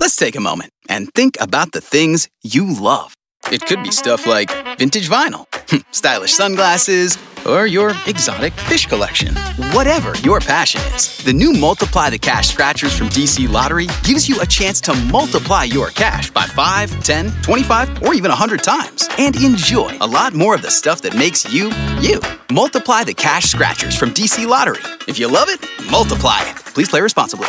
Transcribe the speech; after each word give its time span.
Let's 0.00 0.16
take 0.16 0.36
a 0.36 0.40
moment 0.40 0.72
and 0.88 1.12
think 1.14 1.36
about 1.40 1.72
the 1.72 1.80
things 1.80 2.28
you 2.42 2.72
love. 2.80 3.14
It 3.52 3.64
could 3.64 3.82
be 3.82 3.90
stuff 3.90 4.26
like 4.26 4.50
vintage 4.78 5.08
vinyl, 5.08 5.46
stylish 5.94 6.32
sunglasses, 6.32 7.18
or 7.46 7.66
your 7.66 7.92
exotic 8.06 8.52
fish 8.52 8.86
collection. 8.86 9.34
Whatever 9.72 10.14
your 10.18 10.40
passion 10.40 10.80
is, 10.94 11.16
the 11.24 11.32
new 11.32 11.52
Multiply 11.52 12.10
the 12.10 12.18
Cash 12.18 12.48
Scratchers 12.48 12.96
from 12.96 13.08
DC 13.08 13.48
Lottery 13.48 13.86
gives 14.02 14.28
you 14.28 14.40
a 14.40 14.46
chance 14.46 14.80
to 14.82 14.94
multiply 15.10 15.64
your 15.64 15.88
cash 15.88 16.30
by 16.30 16.44
5, 16.44 17.02
10, 17.04 17.30
25, 17.42 18.02
or 18.02 18.14
even 18.14 18.30
100 18.30 18.62
times 18.62 19.08
and 19.18 19.36
enjoy 19.36 19.96
a 20.00 20.06
lot 20.06 20.34
more 20.34 20.54
of 20.54 20.62
the 20.62 20.70
stuff 20.70 21.00
that 21.02 21.14
makes 21.14 21.50
you, 21.52 21.72
you. 22.00 22.20
Multiply 22.50 23.04
the 23.04 23.14
Cash 23.14 23.44
Scratchers 23.44 23.96
from 23.96 24.10
DC 24.10 24.46
Lottery. 24.46 24.82
If 25.06 25.18
you 25.18 25.28
love 25.28 25.48
it, 25.48 25.64
multiply 25.90 26.40
it. 26.42 26.56
Please 26.56 26.88
play 26.88 27.00
responsibly. 27.00 27.48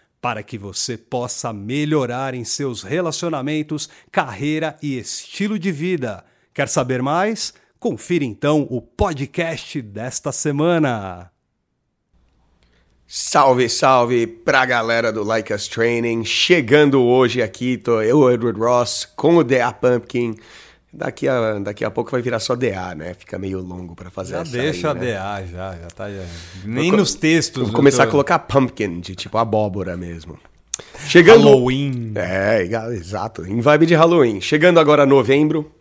para 0.21 0.43
que 0.43 0.57
você 0.57 0.95
possa 0.95 1.51
melhorar 1.51 2.35
em 2.35 2.43
seus 2.43 2.83
relacionamentos, 2.83 3.89
carreira 4.11 4.77
e 4.81 4.97
estilo 4.97 5.57
de 5.57 5.71
vida. 5.71 6.23
Quer 6.53 6.67
saber 6.67 7.01
mais? 7.01 7.53
Confira 7.79 8.23
então 8.23 8.67
o 8.69 8.79
podcast 8.79 9.81
desta 9.81 10.31
semana. 10.31 11.31
Salve, 13.07 13.67
salve 13.67 14.27
pra 14.27 14.65
galera 14.65 15.11
do 15.11 15.23
Like 15.23 15.51
Us 15.51 15.67
Training. 15.67 16.23
Chegando 16.23 17.01
hoje 17.01 17.41
aqui, 17.41 17.75
tô 17.75 18.01
eu, 18.01 18.31
Edward 18.31 18.59
Ross, 18.59 19.05
com 19.17 19.35
o 19.37 19.43
DA 19.43 19.73
Pumpkin. 19.73 20.37
Daqui 20.93 21.25
a, 21.25 21.57
daqui 21.59 21.85
a 21.85 21.89
pouco 21.91 22.11
vai 22.11 22.21
virar 22.21 22.39
só 22.39 22.53
DA, 22.53 22.93
né? 22.95 23.13
Fica 23.13 23.39
meio 23.39 23.61
longo 23.61 23.95
para 23.95 24.09
fazer 24.09 24.33
já 24.33 24.41
essa 24.41 24.51
deixa 24.51 24.91
aí, 24.91 24.99
né? 24.99 25.15
a 25.15 25.39
DA, 25.39 25.47
já, 25.47 25.75
já 25.77 25.87
tá. 25.87 26.09
Já. 26.09 26.23
Nem 26.65 26.91
nos 26.91 27.15
textos. 27.15 27.63
Vou 27.63 27.71
começar 27.71 28.03
a 28.03 28.07
colocar 28.07 28.39
pumpkin, 28.39 28.99
de 28.99 29.15
tipo 29.15 29.37
abóbora 29.37 29.95
mesmo. 29.95 30.37
Chegando. 31.07 31.45
Halloween. 31.45 32.11
É, 32.15 32.63
exato. 32.93 33.45
Em 33.45 33.61
vibe 33.61 33.85
de 33.85 33.95
Halloween. 33.95 34.41
Chegando 34.41 34.81
agora 34.81 35.03
a 35.03 35.05
novembro, 35.05 35.71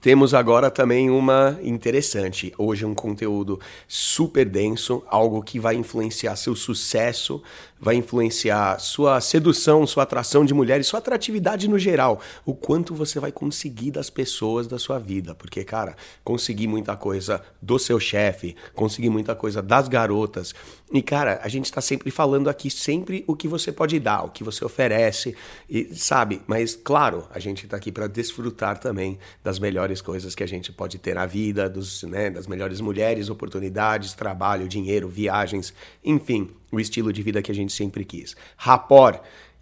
temos 0.00 0.32
agora 0.32 0.70
também 0.70 1.10
uma 1.10 1.58
interessante. 1.62 2.52
Hoje 2.56 2.84
é 2.84 2.88
um 2.88 2.94
conteúdo 2.94 3.60
super 3.86 4.48
denso, 4.48 5.02
algo 5.08 5.42
que 5.42 5.58
vai 5.58 5.74
influenciar 5.74 6.36
seu 6.36 6.56
sucesso, 6.56 7.42
vai 7.82 7.96
influenciar 7.96 8.78
sua 8.78 9.20
sedução, 9.20 9.84
sua 9.88 10.04
atração 10.04 10.44
de 10.44 10.54
mulheres, 10.54 10.86
sua 10.86 11.00
atratividade 11.00 11.68
no 11.68 11.80
geral. 11.80 12.20
O 12.46 12.54
quanto 12.54 12.94
você 12.94 13.18
vai 13.18 13.32
conseguir 13.32 13.90
das 13.90 14.08
pessoas 14.08 14.68
da 14.68 14.78
sua 14.78 15.00
vida. 15.00 15.34
Porque, 15.34 15.64
cara, 15.64 15.96
conseguir 16.22 16.68
muita 16.68 16.96
coisa 16.96 17.42
do 17.60 17.80
seu 17.80 17.98
chefe, 17.98 18.54
conseguir 18.72 19.10
muita 19.10 19.34
coisa 19.34 19.60
das 19.60 19.88
garotas. 19.88 20.54
E, 20.92 21.02
cara, 21.02 21.40
a 21.42 21.48
gente 21.48 21.64
está 21.64 21.80
sempre 21.80 22.12
falando 22.12 22.48
aqui 22.48 22.70
sempre 22.70 23.24
o 23.26 23.34
que 23.34 23.48
você 23.48 23.72
pode 23.72 23.98
dar, 23.98 24.22
o 24.22 24.28
que 24.28 24.44
você 24.44 24.64
oferece, 24.64 25.34
e 25.68 25.92
sabe? 25.92 26.40
Mas, 26.46 26.76
claro, 26.76 27.26
a 27.34 27.40
gente 27.40 27.64
está 27.64 27.76
aqui 27.76 27.90
para 27.90 28.06
desfrutar 28.06 28.78
também 28.78 29.18
das 29.42 29.58
melhores 29.58 30.00
coisas 30.00 30.36
que 30.36 30.44
a 30.44 30.46
gente 30.46 30.70
pode 30.70 30.98
ter 30.98 31.16
na 31.16 31.26
vida, 31.26 31.68
dos, 31.68 32.04
né, 32.04 32.30
das 32.30 32.46
melhores 32.46 32.80
mulheres, 32.80 33.28
oportunidades, 33.28 34.12
trabalho, 34.12 34.68
dinheiro, 34.68 35.08
viagens, 35.08 35.74
enfim, 36.04 36.50
o 36.72 36.80
estilo 36.80 37.12
de 37.12 37.22
vida 37.22 37.42
que 37.42 37.52
a 37.52 37.54
gente 37.54 37.72
sempre 37.72 38.04
quis. 38.04 38.34
Rapport 38.56 39.20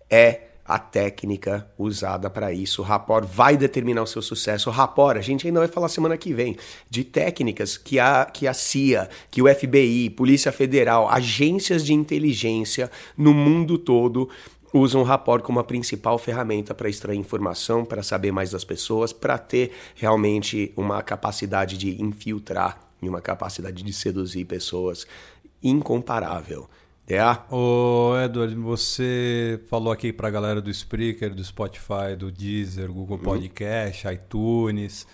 é 0.09 0.43
a 0.65 0.79
técnica 0.79 1.69
usada 1.77 2.31
para 2.31 2.53
isso. 2.53 2.81
O 2.81 2.85
rapport 2.85 3.27
vai 3.27 3.57
determinar 3.57 4.03
o 4.03 4.07
seu 4.07 4.23
sucesso. 4.23 4.71
O 4.71 4.73
rapport, 4.73 5.19
a 5.19 5.21
gente 5.21 5.45
ainda 5.45 5.59
vai 5.59 5.69
falar 5.69 5.89
semana 5.89 6.17
que 6.17 6.33
vem 6.33 6.57
de 6.89 7.03
técnicas 7.03 7.77
que 7.77 7.99
a, 7.99 8.25
que 8.25 8.47
a 8.47 8.55
CIA, 8.55 9.11
que 9.33 9.43
o 9.43 9.53
FBI, 9.53 10.11
Polícia 10.11 10.53
Federal, 10.53 11.09
agências 11.11 11.85
de 11.85 11.93
inteligência 11.93 12.89
no 13.17 13.35
mundo 13.35 13.77
todo 13.77 14.31
usam 14.73 15.01
o 15.01 15.05
rapport 15.05 15.43
como 15.43 15.59
a 15.59 15.65
principal 15.65 16.17
ferramenta 16.17 16.73
para 16.73 16.89
extrair 16.89 17.19
informação, 17.19 17.85
para 17.85 18.05
saber 18.05 18.31
mais 18.31 18.53
das 18.53 18.63
pessoas, 18.63 19.13
para 19.13 19.37
ter 19.37 19.73
realmente 19.97 20.73
uma 20.77 21.03
capacidade 21.03 21.77
de 21.77 22.01
infiltrar 22.01 22.81
e 23.03 23.09
uma 23.09 23.21
capacidade 23.21 23.83
de 23.83 23.93
seduzir 23.93 24.45
pessoas 24.45 25.05
incomparável. 25.61 26.69
É. 27.11 27.55
Ô, 27.55 28.13
Edward, 28.25 28.55
você 28.55 29.61
falou 29.69 29.93
aqui 29.93 30.13
pra 30.13 30.31
galera 30.31 30.61
do 30.61 30.71
Spreaker, 30.71 31.35
do 31.35 31.43
Spotify, 31.43 32.15
do 32.17 32.31
Deezer, 32.31 32.91
Google 32.93 33.19
Podcast, 33.19 34.07
iTunes, 34.07 35.09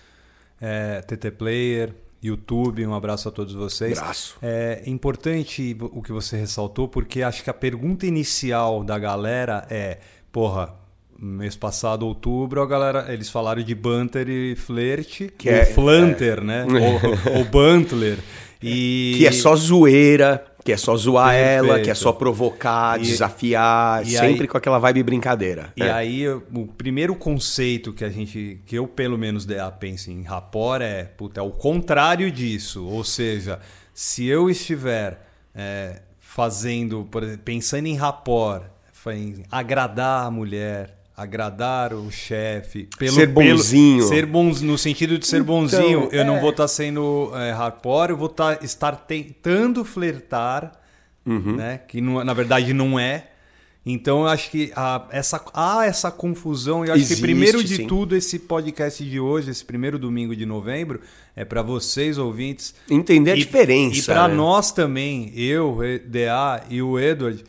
é, 0.61 1.01
TT 1.01 1.31
Player, 1.31 1.95
YouTube. 2.21 2.85
Um 2.85 2.93
abraço 2.93 3.27
a 3.29 3.31
todos 3.31 3.55
vocês. 3.55 3.97
Abraço. 3.97 4.37
É 4.43 4.83
importante 4.85 5.75
o 5.79 6.03
que 6.03 6.11
você 6.11 6.37
ressaltou, 6.37 6.87
porque 6.87 7.23
acho 7.23 7.43
que 7.43 7.49
a 7.49 7.53
pergunta 7.53 8.05
inicial 8.05 8.83
da 8.83 8.99
galera 8.99 9.65
é: 9.67 9.97
porra, 10.31 10.75
mês 11.17 11.55
passado, 11.55 12.05
outubro, 12.05 12.61
a 12.61 12.67
galera, 12.67 13.11
eles 13.11 13.29
falaram 13.29 13.63
de 13.63 13.73
banter 13.73 14.29
e 14.29 14.55
flerte, 14.55 15.33
Que 15.35 15.49
é- 15.49 15.65
flanter, 15.65 16.43
né? 16.43 16.63
ou, 17.33 17.39
ou 17.39 17.45
bantler. 17.45 18.19
E... 18.61 19.15
Que 19.17 19.27
é 19.27 19.31
só 19.31 19.55
zoeira, 19.55 20.43
que 20.67 20.73
é 20.73 20.75
só 20.77 20.97
zoar 20.97 21.29
Perfeito. 21.33 21.65
ela, 21.71 21.79
que 21.79 21.89
é 21.89 21.93
só 21.93 22.11
provocar, 22.11 22.99
E- 22.99 23.03
desafiar, 23.03 24.03
e 24.05 24.09
sempre 24.11 24.41
aí- 24.41 24.47
com 24.49 24.57
aquela 24.57 24.77
vibe 24.79 25.01
brincadeira. 25.01 25.71
E 25.77 25.81
É. 25.81 25.91
aí, 25.93 26.27
o 26.27 26.67
primeiro 26.77 27.15
conceito 27.15 27.93
que 27.93 28.03
a 28.03 28.09
gente, 28.09 28.59
que 28.65 28.75
eu 28.77 28.85
pelo 28.85 29.17
menos 29.17 29.45
DA 29.45 29.71
penso 29.71 30.11
em 30.11 30.23
rapport 30.23 30.81
é, 30.81 31.05
puta, 31.05 31.39
é 31.39 31.43
o 31.43 31.51
contrário 31.51 32.29
disso. 32.29 32.85
Ou 32.85 33.01
seja, 33.05 33.61
se 33.93 34.25
eu 34.25 34.49
estiver 34.49 35.25
é, 35.55 36.01
fazendo, 36.19 37.07
por 37.09 37.23
exemplo, 37.23 37.41
pensando 37.45 37.87
em 37.87 37.95
rapport, 37.95 38.63
fa- 38.91 39.15
em 39.15 39.43
agradar 39.49 40.25
a 40.25 40.29
mulher, 40.31 40.96
agradar 41.17 41.93
o 41.93 42.11
chefe, 42.11 42.87
pelo 42.99 43.11
Ser 43.15 43.33
pelo- 43.33 43.49
bonzinho. 43.57 44.03
ser 44.07 44.25
bons 44.27 44.61
no 44.61 44.77
sentido 44.77 45.17
de 45.17 45.25
ser 45.25 45.41
bonzinho, 45.41 46.07
eu 46.11 46.21
é. 46.21 46.23
não 46.23 46.39
vou 46.39 46.51
estar 46.51 46.67
sendo 46.67 47.31
é, 47.33 47.51
eu 48.11 48.15
vou 48.17 48.29
tá- 48.29 48.59
estar 48.61 48.91
tentando 48.95 49.83
flertar, 49.83 50.79
Uhum. 51.25 51.55
né? 51.55 51.79
Que 51.87 51.99
não- 51.99 52.23
na 52.23 52.33
verdade 52.33 52.71
não 52.71 52.99
é. 52.99 53.31
Então 53.89 54.21
eu 54.23 54.27
acho 54.27 54.51
que 54.51 54.71
há 54.75 55.07
essa, 55.11 55.43
há 55.53 55.85
essa 55.85 56.11
confusão. 56.11 56.85
Eu 56.85 56.91
acho 56.93 57.01
Existe, 57.01 57.15
que 57.15 57.21
primeiro 57.21 57.63
de 57.63 57.77
sim. 57.77 57.87
tudo, 57.87 58.15
esse 58.15 58.37
podcast 58.37 59.03
de 59.03 59.19
hoje, 59.19 59.49
esse 59.49 59.63
primeiro 59.65 59.97
domingo 59.97 60.35
de 60.35 60.45
novembro, 60.45 60.99
é 61.35 61.43
para 61.45 61.61
vocês, 61.63 62.17
ouvintes. 62.17 62.75
Entender 62.91 63.31
a 63.31 63.35
e- 63.35 63.39
diferença, 63.39 63.97
E 63.97 64.03
para 64.03 64.27
né? 64.27 64.35
nós 64.35 64.71
também, 64.73 65.31
eu, 65.35 65.79
DA 66.05 66.63
e 66.69 66.81
o 66.81 66.99
Edward, 66.99 67.43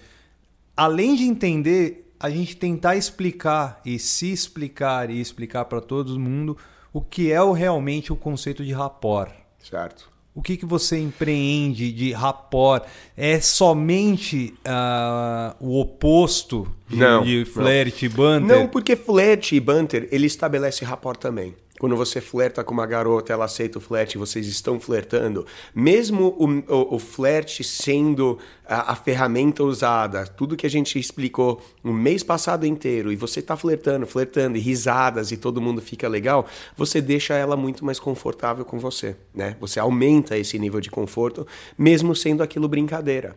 além 0.76 1.16
de 1.16 1.24
entender, 1.24 2.07
a 2.20 2.30
gente 2.30 2.56
tentar 2.56 2.96
explicar 2.96 3.80
e 3.84 3.98
se 3.98 4.32
explicar 4.32 5.10
e 5.10 5.20
explicar 5.20 5.64
para 5.66 5.80
todo 5.80 6.18
mundo 6.18 6.56
o 6.92 7.00
que 7.00 7.30
é 7.30 7.40
o, 7.40 7.52
realmente 7.52 8.12
o 8.12 8.16
conceito 8.16 8.64
de 8.64 8.72
rapport. 8.72 9.32
Certo. 9.58 10.10
O 10.34 10.42
que, 10.42 10.56
que 10.56 10.64
você 10.64 10.98
empreende 10.98 11.90
de 11.90 12.12
rapport? 12.12 12.86
É 13.16 13.40
somente 13.40 14.54
ah, 14.64 15.56
o 15.58 15.80
oposto 15.80 16.72
de, 16.88 16.96
Não, 16.96 17.24
de 17.24 17.44
flerte 17.44 18.06
e 18.06 18.08
banter? 18.08 18.56
Não, 18.56 18.68
porque 18.68 18.94
flerte 18.94 19.56
e 19.56 19.60
banter, 19.60 20.08
ele 20.12 20.26
estabelece 20.26 20.84
rapport 20.84 21.18
também. 21.18 21.56
Quando 21.78 21.96
você 21.96 22.20
flerta 22.20 22.64
com 22.64 22.74
uma 22.74 22.86
garota, 22.86 23.32
ela 23.32 23.44
aceita 23.44 23.78
o 23.78 23.80
flerte, 23.80 24.18
vocês 24.18 24.46
estão 24.46 24.80
flertando, 24.80 25.46
mesmo 25.74 26.34
o, 26.38 26.46
o, 26.74 26.96
o 26.96 26.98
flerte 26.98 27.62
sendo 27.62 28.38
a, 28.66 28.92
a, 28.92 28.96
ferramenta 28.96 29.62
usada, 29.62 30.26
tudo 30.26 30.56
que 30.56 30.66
a 30.66 30.70
gente 30.70 30.98
explicou 30.98 31.62
o 31.82 31.92
mês 31.92 32.22
passado 32.22 32.66
inteiro, 32.66 33.12
e 33.12 33.16
você 33.16 33.40
está 33.40 33.56
flertando, 33.56 34.06
flertando, 34.06 34.58
e 34.58 34.60
risadas, 34.60 35.30
e 35.30 35.36
todo 35.36 35.60
mundo 35.60 35.80
fica 35.80 36.08
legal, 36.08 36.46
você 36.76 37.00
deixa 37.00 37.34
ela 37.34 37.56
muito 37.56 37.84
mais 37.84 38.00
confortável 38.00 38.64
com 38.64 38.78
você, 38.78 39.16
né? 39.34 39.56
Você 39.60 39.78
aumenta 39.78 40.36
esse 40.36 40.58
nível 40.58 40.80
de 40.80 40.90
conforto, 40.90 41.46
mesmo 41.76 42.14
sendo 42.14 42.42
aquilo 42.42 42.68
brincadeira. 42.68 43.36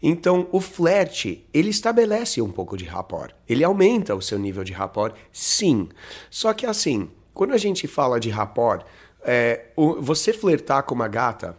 Então, 0.00 0.46
o 0.52 0.60
flerte, 0.60 1.44
ele 1.52 1.70
estabelece 1.70 2.40
um 2.40 2.50
pouco 2.50 2.76
de 2.76 2.84
rapport. 2.84 3.34
Ele 3.48 3.64
aumenta 3.64 4.14
o 4.14 4.22
seu 4.22 4.38
nível 4.38 4.62
de 4.62 4.72
rapport, 4.72 5.14
sim. 5.32 5.88
Só 6.30 6.52
que 6.52 6.64
assim, 6.64 7.08
quando 7.38 7.52
a 7.52 7.56
gente 7.56 7.86
fala 7.86 8.18
de 8.18 8.30
rapport, 8.30 8.84
é, 9.22 9.66
você 10.00 10.32
flertar 10.32 10.82
com 10.82 10.92
uma 10.92 11.06
gata, 11.06 11.56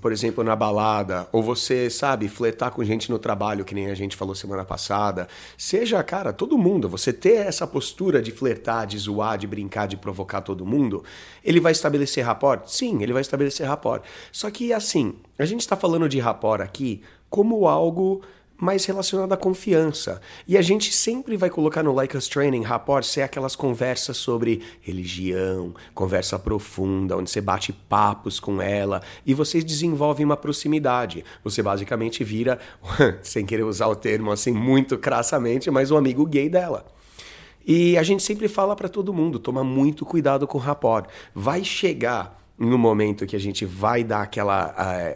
por 0.00 0.10
exemplo, 0.10 0.42
na 0.42 0.56
balada, 0.56 1.28
ou 1.30 1.42
você, 1.42 1.90
sabe, 1.90 2.28
flertar 2.28 2.70
com 2.70 2.82
gente 2.82 3.10
no 3.10 3.18
trabalho, 3.18 3.62
que 3.62 3.74
nem 3.74 3.90
a 3.90 3.94
gente 3.94 4.16
falou 4.16 4.34
semana 4.34 4.64
passada, 4.64 5.28
seja, 5.58 6.02
cara, 6.02 6.32
todo 6.32 6.56
mundo, 6.56 6.88
você 6.88 7.12
ter 7.12 7.46
essa 7.46 7.66
postura 7.66 8.22
de 8.22 8.32
flertar, 8.32 8.86
de 8.86 8.96
zoar, 8.96 9.36
de 9.36 9.46
brincar, 9.46 9.86
de 9.86 9.98
provocar 9.98 10.40
todo 10.40 10.64
mundo, 10.64 11.04
ele 11.44 11.60
vai 11.60 11.72
estabelecer 11.72 12.24
rapport? 12.24 12.62
Sim, 12.66 13.02
ele 13.02 13.12
vai 13.12 13.20
estabelecer 13.20 13.66
rapport. 13.66 14.02
Só 14.32 14.50
que, 14.50 14.72
assim, 14.72 15.16
a 15.38 15.44
gente 15.44 15.60
está 15.60 15.76
falando 15.76 16.08
de 16.08 16.20
rapport 16.20 16.62
aqui 16.62 17.02
como 17.28 17.68
algo 17.68 18.22
mais 18.62 18.84
relacionado 18.84 19.32
à 19.32 19.36
confiança. 19.36 20.20
E 20.46 20.56
a 20.56 20.62
gente 20.62 20.92
sempre 20.92 21.36
vai 21.36 21.50
colocar 21.50 21.82
no 21.82 21.92
Like 21.92 22.16
Us 22.16 22.28
Training, 22.28 22.62
rapport, 22.62 23.04
ser 23.04 23.22
aquelas 23.22 23.56
conversas 23.56 24.16
sobre 24.16 24.62
religião, 24.80 25.74
conversa 25.92 26.38
profunda, 26.38 27.16
onde 27.16 27.28
você 27.28 27.40
bate 27.40 27.72
papos 27.72 28.38
com 28.38 28.62
ela 28.62 29.02
e 29.26 29.34
vocês 29.34 29.64
desenvolvem 29.64 30.24
uma 30.24 30.36
proximidade. 30.36 31.24
Você 31.42 31.60
basicamente 31.60 32.22
vira, 32.22 32.60
sem 33.20 33.44
querer 33.44 33.64
usar 33.64 33.88
o 33.88 33.96
termo 33.96 34.30
assim 34.30 34.52
muito 34.52 34.96
crassamente, 34.96 35.68
mas 35.68 35.90
o 35.90 35.96
um 35.96 35.98
amigo 35.98 36.24
gay 36.24 36.48
dela. 36.48 36.86
E 37.66 37.98
a 37.98 38.04
gente 38.04 38.22
sempre 38.22 38.46
fala 38.46 38.76
para 38.76 38.88
todo 38.88 39.12
mundo, 39.12 39.40
toma 39.40 39.64
muito 39.64 40.06
cuidado 40.06 40.46
com 40.46 40.56
o 40.56 40.60
rapport. 40.60 41.08
Vai 41.34 41.64
chegar 41.64 42.41
no 42.62 42.78
momento 42.78 43.26
que 43.26 43.34
a 43.34 43.40
gente 43.40 43.64
vai 43.64 44.04
dar 44.04 44.22
aquela, 44.22 44.66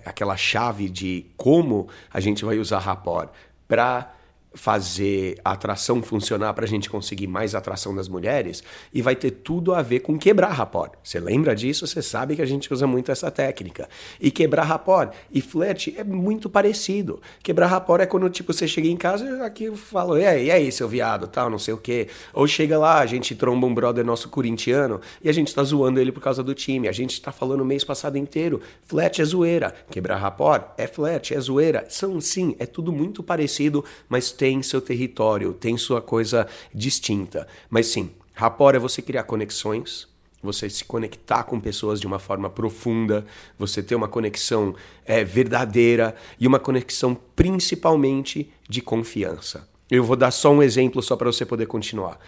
aquela 0.04 0.36
chave 0.36 0.88
de 0.88 1.26
como 1.36 1.88
a 2.12 2.20
gente 2.20 2.44
vai 2.44 2.58
usar 2.58 2.78
rapport 2.80 3.30
para 3.68 4.15
fazer 4.56 5.38
a 5.44 5.52
atração 5.52 6.02
funcionar 6.02 6.54
para 6.54 6.64
a 6.64 6.68
gente 6.68 6.88
conseguir 6.90 7.26
mais 7.26 7.54
atração 7.54 7.94
das 7.94 8.08
mulheres 8.08 8.64
e 8.92 9.02
vai 9.02 9.14
ter 9.14 9.30
tudo 9.30 9.74
a 9.74 9.82
ver 9.82 10.00
com 10.00 10.18
quebrar 10.18 10.50
rapport. 10.50 10.92
Você 11.04 11.20
lembra 11.20 11.54
disso? 11.54 11.86
Você 11.86 12.02
sabe 12.02 12.34
que 12.34 12.42
a 12.42 12.46
gente 12.46 12.72
usa 12.72 12.86
muito 12.86 13.12
essa 13.12 13.30
técnica. 13.30 13.88
E 14.20 14.30
quebrar 14.30 14.64
rapport 14.64 15.12
e 15.30 15.40
flerte 15.40 15.94
é 15.96 16.02
muito 16.02 16.48
parecido. 16.48 17.20
Quebrar 17.42 17.66
rapport 17.66 18.00
é 18.00 18.06
quando 18.06 18.28
tipo 18.30 18.52
você 18.52 18.66
chega 18.66 18.88
em 18.88 18.96
casa 18.96 19.44
aqui 19.44 19.64
eu 19.64 19.76
falo, 19.76 20.18
e 20.18 20.24
aí, 20.24 20.46
e 20.46 20.50
aí, 20.50 20.72
seu 20.72 20.88
viado, 20.88 21.26
tal, 21.26 21.50
não 21.50 21.58
sei 21.58 21.74
o 21.74 21.78
quê. 21.78 22.08
Ou 22.32 22.46
chega 22.46 22.78
lá, 22.78 23.00
a 23.00 23.06
gente 23.06 23.34
tromba 23.34 23.66
um 23.66 23.74
brother 23.74 24.04
nosso 24.04 24.28
corintiano 24.28 25.00
e 25.22 25.28
a 25.28 25.32
gente 25.32 25.54
tá 25.54 25.62
zoando 25.62 26.00
ele 26.00 26.12
por 26.12 26.22
causa 26.22 26.42
do 26.42 26.54
time. 26.54 26.88
A 26.88 26.92
gente 26.92 27.20
tá 27.20 27.30
falando 27.30 27.60
o 27.60 27.64
mês 27.64 27.84
passado 27.84 28.16
inteiro, 28.16 28.60
flerte 28.82 29.20
é 29.20 29.24
zoeira. 29.24 29.74
Quebrar 29.90 30.16
rapport 30.16 30.62
é 30.78 30.86
flerte, 30.86 31.34
é 31.34 31.40
zoeira. 31.40 31.84
São 31.88 32.20
sim, 32.20 32.56
é 32.58 32.64
tudo 32.64 32.90
muito 32.90 33.22
parecido, 33.22 33.84
mas 34.08 34.32
tem 34.32 34.45
tem 34.46 34.62
seu 34.62 34.80
território, 34.80 35.52
tem 35.52 35.76
sua 35.76 36.00
coisa 36.00 36.46
distinta. 36.72 37.48
Mas 37.68 37.88
sim, 37.88 38.10
rapport 38.32 38.76
é 38.76 38.78
você 38.78 39.02
criar 39.02 39.24
conexões, 39.24 40.06
você 40.40 40.70
se 40.70 40.84
conectar 40.84 41.42
com 41.42 41.58
pessoas 41.58 42.00
de 42.00 42.06
uma 42.06 42.20
forma 42.20 42.48
profunda, 42.48 43.26
você 43.58 43.82
ter 43.82 43.96
uma 43.96 44.06
conexão 44.06 44.72
é, 45.04 45.24
verdadeira 45.24 46.14
e 46.38 46.46
uma 46.46 46.60
conexão 46.60 47.16
principalmente 47.34 48.48
de 48.68 48.80
confiança. 48.80 49.68
Eu 49.90 50.04
vou 50.04 50.14
dar 50.14 50.30
só 50.30 50.52
um 50.52 50.62
exemplo 50.62 51.02
só 51.02 51.16
para 51.16 51.32
você 51.32 51.44
poder 51.44 51.66
continuar. 51.66 52.20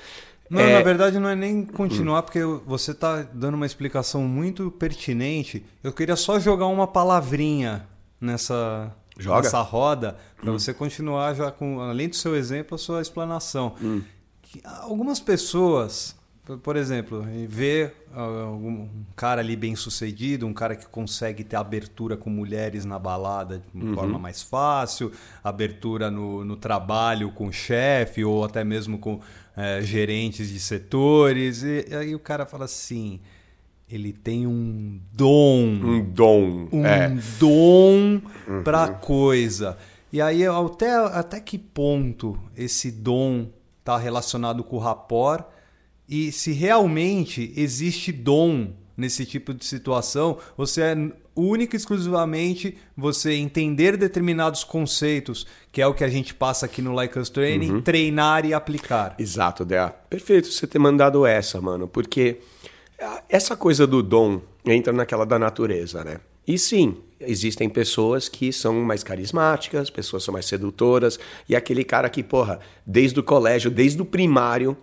Não, 0.50 0.60
é... 0.60 0.72
na 0.72 0.82
verdade 0.82 1.20
não 1.20 1.28
é 1.28 1.36
nem 1.36 1.64
continuar, 1.64 2.24
porque 2.24 2.42
você 2.66 2.90
está 2.90 3.22
dando 3.22 3.54
uma 3.54 3.66
explicação 3.66 4.22
muito 4.22 4.72
pertinente. 4.72 5.64
Eu 5.84 5.92
queria 5.92 6.16
só 6.16 6.40
jogar 6.40 6.66
uma 6.66 6.88
palavrinha 6.88 7.86
nessa, 8.20 8.92
Joga. 9.18 9.42
nessa 9.42 9.60
roda 9.60 10.16
para 10.40 10.50
hum. 10.50 10.58
você 10.58 10.72
continuar 10.72 11.34
já 11.34 11.50
com, 11.50 11.80
além 11.80 12.08
do 12.08 12.16
seu 12.16 12.36
exemplo, 12.36 12.74
a 12.76 12.78
sua 12.78 13.02
explanação. 13.02 13.74
Hum. 13.82 14.02
algumas 14.64 15.18
pessoas, 15.20 16.16
por 16.62 16.76
exemplo, 16.76 17.26
ver 17.48 17.94
um 18.16 18.88
cara 19.16 19.40
ali 19.40 19.56
bem 19.56 19.76
sucedido, 19.76 20.46
um 20.46 20.54
cara 20.54 20.76
que 20.76 20.86
consegue 20.86 21.44
ter 21.44 21.56
abertura 21.56 22.16
com 22.16 22.30
mulheres 22.30 22.84
na 22.84 22.98
balada 22.98 23.62
de 23.74 23.84
uhum. 23.84 23.94
forma 23.94 24.18
mais 24.18 24.42
fácil, 24.42 25.12
abertura 25.42 26.10
no, 26.10 26.44
no 26.44 26.56
trabalho 26.56 27.30
com 27.32 27.52
chefe 27.52 28.24
ou 28.24 28.44
até 28.44 28.64
mesmo 28.64 28.98
com 28.98 29.20
é, 29.56 29.82
gerentes 29.82 30.48
de 30.48 30.60
setores. 30.60 31.62
E, 31.62 31.86
e 31.90 31.94
aí 31.94 32.14
o 32.14 32.20
cara 32.20 32.46
fala 32.46 32.64
assim 32.64 33.20
ele 33.90 34.12
tem 34.12 34.46
um 34.46 35.00
dom. 35.12 35.64
Um 35.82 36.04
dom. 36.04 36.68
Um 36.72 36.86
é. 36.86 37.08
dom 37.38 38.20
uhum. 38.46 38.62
para 38.62 38.88
coisa. 38.88 39.78
E 40.12 40.20
aí, 40.20 40.46
até, 40.46 40.94
até 40.94 41.40
que 41.40 41.58
ponto 41.58 42.38
esse 42.56 42.90
dom 42.90 43.48
está 43.80 43.96
relacionado 43.96 44.62
com 44.62 44.76
o 44.76 44.80
rapport 44.80 45.44
e 46.08 46.32
se 46.32 46.52
realmente 46.52 47.52
existe 47.56 48.12
dom 48.12 48.72
nesse 48.96 49.24
tipo 49.24 49.54
de 49.54 49.64
situação, 49.64 50.38
você 50.56 50.82
é 50.82 51.12
única 51.36 51.76
e 51.76 51.78
exclusivamente 51.78 52.76
você 52.96 53.34
entender 53.34 53.96
determinados 53.96 54.64
conceitos, 54.64 55.46
que 55.70 55.80
é 55.80 55.86
o 55.86 55.94
que 55.94 56.02
a 56.02 56.08
gente 56.08 56.34
passa 56.34 56.66
aqui 56.66 56.82
no 56.82 56.92
Like 56.92 57.16
Us 57.18 57.30
Training, 57.30 57.70
uhum. 57.70 57.82
treinar 57.82 58.44
e 58.44 58.52
aplicar. 58.52 59.14
Exato, 59.18 59.64
Dea. 59.64 59.90
Perfeito 60.10 60.50
você 60.50 60.66
ter 60.66 60.80
mandado 60.80 61.24
essa, 61.24 61.60
mano, 61.60 61.86
porque 61.86 62.40
essa 63.28 63.56
coisa 63.56 63.86
do 63.86 64.02
dom 64.02 64.40
entra 64.64 64.92
naquela 64.92 65.24
da 65.24 65.38
natureza, 65.38 66.02
né? 66.04 66.20
E 66.46 66.58
sim, 66.58 66.96
existem 67.20 67.68
pessoas 67.68 68.28
que 68.28 68.52
são 68.52 68.74
mais 68.80 69.04
carismáticas, 69.04 69.90
pessoas 69.90 70.24
são 70.24 70.32
mais 70.32 70.46
sedutoras, 70.46 71.18
e 71.48 71.54
aquele 71.54 71.84
cara 71.84 72.08
que, 72.08 72.22
porra, 72.22 72.58
desde 72.86 73.20
o 73.20 73.22
colégio, 73.22 73.70
desde 73.70 74.00
o 74.00 74.04
primário, 74.04 74.76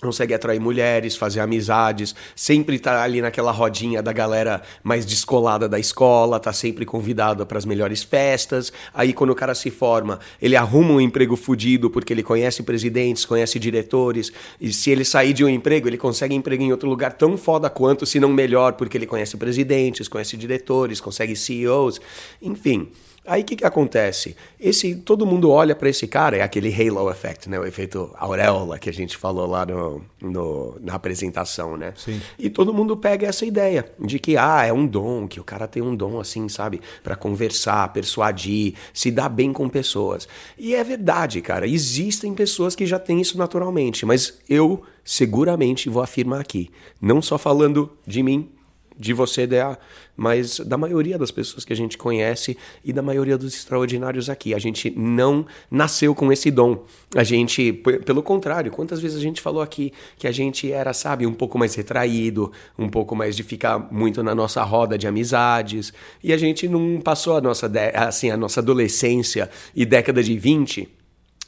consegue 0.00 0.32
atrair 0.32 0.60
mulheres, 0.60 1.16
fazer 1.16 1.40
amizades, 1.40 2.14
sempre 2.36 2.78
tá 2.78 3.02
ali 3.02 3.20
naquela 3.20 3.50
rodinha 3.50 4.02
da 4.02 4.12
galera 4.12 4.62
mais 4.82 5.04
descolada 5.04 5.68
da 5.68 5.78
escola, 5.78 6.38
tá 6.38 6.52
sempre 6.52 6.84
convidado 6.84 7.44
para 7.44 7.58
as 7.58 7.64
melhores 7.64 8.02
festas. 8.02 8.72
Aí 8.94 9.12
quando 9.12 9.30
o 9.30 9.34
cara 9.34 9.54
se 9.54 9.70
forma, 9.70 10.20
ele 10.40 10.56
arruma 10.56 10.92
um 10.92 11.00
emprego 11.00 11.36
fudido 11.36 11.90
porque 11.90 12.12
ele 12.12 12.22
conhece 12.22 12.62
presidentes, 12.62 13.24
conhece 13.24 13.58
diretores, 13.58 14.32
e 14.60 14.72
se 14.72 14.90
ele 14.90 15.04
sair 15.04 15.32
de 15.32 15.44
um 15.44 15.48
emprego, 15.48 15.88
ele 15.88 15.98
consegue 15.98 16.34
emprego 16.34 16.62
em 16.62 16.70
outro 16.70 16.88
lugar 16.88 17.12
tão 17.14 17.36
foda 17.36 17.68
quanto, 17.68 18.06
se 18.06 18.20
não 18.20 18.28
melhor, 18.28 18.74
porque 18.74 18.96
ele 18.96 19.06
conhece 19.06 19.36
presidentes, 19.36 20.06
conhece 20.06 20.36
diretores, 20.36 21.00
consegue 21.00 21.34
CEOs, 21.34 22.00
enfim. 22.40 22.88
Aí 23.28 23.42
o 23.42 23.44
que, 23.44 23.56
que 23.56 23.64
acontece? 23.64 24.34
Esse 24.58 24.94
todo 24.94 25.26
mundo 25.26 25.50
olha 25.50 25.76
para 25.76 25.90
esse 25.90 26.06
cara, 26.06 26.38
é 26.38 26.42
aquele 26.42 26.72
halo 26.72 27.10
effect, 27.10 27.48
né? 27.48 27.60
O 27.60 27.66
efeito 27.66 28.10
auréola 28.16 28.78
que 28.78 28.88
a 28.88 28.92
gente 28.92 29.18
falou 29.18 29.46
lá 29.46 29.66
no, 29.66 30.02
no, 30.18 30.76
na 30.80 30.94
apresentação, 30.94 31.76
né? 31.76 31.92
Sim. 31.94 32.20
E 32.38 32.48
todo 32.48 32.72
mundo 32.72 32.96
pega 32.96 33.26
essa 33.26 33.44
ideia 33.44 33.84
de 34.00 34.18
que 34.18 34.38
ah, 34.38 34.64
é 34.64 34.72
um 34.72 34.86
dom, 34.86 35.28
que 35.28 35.38
o 35.38 35.44
cara 35.44 35.68
tem 35.68 35.82
um 35.82 35.94
dom 35.94 36.18
assim, 36.18 36.48
sabe, 36.48 36.80
para 37.04 37.14
conversar, 37.14 37.92
persuadir, 37.92 38.74
se 38.94 39.10
dar 39.10 39.28
bem 39.28 39.52
com 39.52 39.68
pessoas. 39.68 40.26
E 40.56 40.74
é 40.74 40.82
verdade, 40.82 41.42
cara. 41.42 41.68
Existem 41.68 42.34
pessoas 42.34 42.74
que 42.74 42.86
já 42.86 42.98
têm 42.98 43.20
isso 43.20 43.36
naturalmente, 43.36 44.06
mas 44.06 44.38
eu 44.48 44.82
seguramente 45.04 45.90
vou 45.90 46.02
afirmar 46.02 46.40
aqui, 46.40 46.70
não 47.00 47.20
só 47.20 47.36
falando 47.36 47.90
de 48.06 48.22
mim, 48.22 48.48
de 48.98 49.12
você, 49.12 49.46
DA, 49.46 49.78
mas 50.16 50.58
da 50.58 50.76
maioria 50.76 51.16
das 51.16 51.30
pessoas 51.30 51.64
que 51.64 51.72
a 51.72 51.76
gente 51.76 51.96
conhece 51.96 52.56
e 52.84 52.92
da 52.92 53.00
maioria 53.00 53.38
dos 53.38 53.54
extraordinários 53.54 54.28
aqui. 54.28 54.52
A 54.52 54.58
gente 54.58 54.90
não 54.90 55.46
nasceu 55.70 56.14
com 56.14 56.32
esse 56.32 56.50
dom. 56.50 56.84
A 57.14 57.22
gente, 57.22 57.72
pelo 57.72 58.22
contrário, 58.22 58.72
quantas 58.72 59.00
vezes 59.00 59.16
a 59.16 59.20
gente 59.20 59.40
falou 59.40 59.62
aqui 59.62 59.92
que 60.18 60.26
a 60.26 60.32
gente 60.32 60.72
era, 60.72 60.92
sabe, 60.92 61.26
um 61.26 61.34
pouco 61.34 61.56
mais 61.56 61.74
retraído, 61.76 62.50
um 62.76 62.88
pouco 62.88 63.14
mais 63.14 63.36
de 63.36 63.44
ficar 63.44 63.78
muito 63.92 64.22
na 64.22 64.34
nossa 64.34 64.62
roda 64.64 64.98
de 64.98 65.06
amizades, 65.06 65.92
e 66.22 66.32
a 66.32 66.36
gente 66.36 66.66
não 66.68 67.00
passou 67.00 67.36
a 67.36 67.40
nossa, 67.40 67.70
assim, 67.94 68.30
a 68.30 68.36
nossa 68.36 68.58
adolescência 68.60 69.48
e 69.74 69.86
década 69.86 70.22
de 70.22 70.36
20 70.36 70.97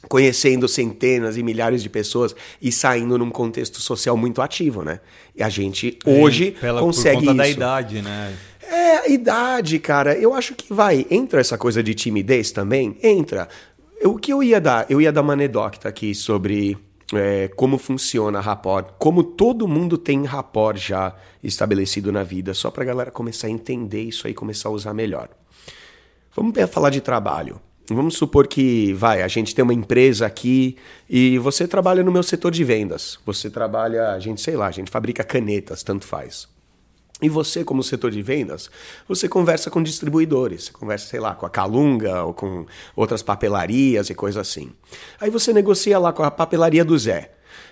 conhecendo 0.09 0.67
centenas 0.67 1.37
e 1.37 1.43
milhares 1.43 1.81
de 1.83 1.89
pessoas 1.89 2.35
e 2.61 2.71
saindo 2.71 3.17
num 3.17 3.29
contexto 3.29 3.79
social 3.79 4.17
muito 4.17 4.41
ativo, 4.41 4.83
né? 4.83 4.99
E 5.35 5.43
a 5.43 5.49
gente 5.49 5.97
hoje 6.05 6.55
é, 6.57 6.59
pela, 6.59 6.81
consegue 6.81 7.19
por 7.19 7.27
conta 7.27 7.47
isso. 7.47 7.59
da 7.59 7.65
idade, 7.65 8.01
né? 8.01 8.35
É, 8.63 8.97
a 8.97 9.07
idade, 9.07 9.79
cara. 9.79 10.17
Eu 10.17 10.33
acho 10.33 10.55
que 10.55 10.73
vai. 10.73 11.05
Entra 11.09 11.41
essa 11.41 11.57
coisa 11.57 11.83
de 11.83 11.93
timidez 11.93 12.51
também? 12.51 12.97
Entra. 13.03 13.47
O 14.03 14.17
que 14.17 14.33
eu 14.33 14.41
ia 14.41 14.59
dar? 14.59 14.85
Eu 14.89 15.01
ia 15.01 15.11
dar 15.11 15.21
uma 15.21 15.33
anedota 15.33 15.89
aqui 15.89 16.15
sobre 16.15 16.77
é, 17.13 17.49
como 17.49 17.77
funciona 17.77 18.39
a 18.39 18.41
rapport, 18.41 18.93
como 18.97 19.23
todo 19.23 19.67
mundo 19.67 19.97
tem 19.97 20.23
rapport 20.25 20.77
já 20.77 21.15
estabelecido 21.43 22.11
na 22.11 22.23
vida, 22.23 22.53
só 22.53 22.71
para 22.71 22.83
a 22.83 22.85
galera 22.85 23.11
começar 23.11 23.47
a 23.47 23.49
entender 23.49 24.01
isso 24.01 24.27
aí, 24.27 24.33
começar 24.33 24.69
a 24.69 24.71
usar 24.71 24.93
melhor. 24.93 25.29
Vamos 26.35 26.53
falar 26.69 26.89
de 26.89 27.01
trabalho. 27.01 27.59
Vamos 27.93 28.15
supor 28.15 28.47
que, 28.47 28.93
vai, 28.93 29.21
a 29.21 29.27
gente 29.27 29.53
tem 29.53 29.63
uma 29.63 29.73
empresa 29.73 30.25
aqui 30.25 30.77
e 31.09 31.37
você 31.37 31.67
trabalha 31.67 32.03
no 32.03 32.11
meu 32.11 32.23
setor 32.23 32.51
de 32.51 32.63
vendas. 32.63 33.19
Você 33.25 33.49
trabalha, 33.49 34.11
a 34.11 34.19
gente, 34.19 34.41
sei 34.41 34.55
lá, 34.55 34.67
a 34.67 34.71
gente 34.71 34.89
fabrica 34.89 35.23
canetas, 35.23 35.83
tanto 35.83 36.05
faz. 36.05 36.47
E 37.21 37.29
você, 37.29 37.63
como 37.63 37.83
setor 37.83 38.09
de 38.09 38.21
vendas, 38.21 38.69
você 39.07 39.29
conversa 39.29 39.69
com 39.69 39.83
distribuidores, 39.83 40.65
você 40.65 40.71
conversa, 40.71 41.07
sei 41.07 41.19
lá, 41.19 41.35
com 41.35 41.45
a 41.45 41.49
Calunga 41.49 42.23
ou 42.23 42.33
com 42.33 42.65
outras 42.95 43.21
papelarias 43.21 44.09
e 44.09 44.15
coisas 44.15 44.41
assim. 44.41 44.71
Aí 45.19 45.29
você 45.29 45.53
negocia 45.53 45.99
lá 45.99 46.11
com 46.11 46.23
a 46.23 46.31
papelaria 46.31 46.83
do 46.83 46.97
Zé 46.97 47.31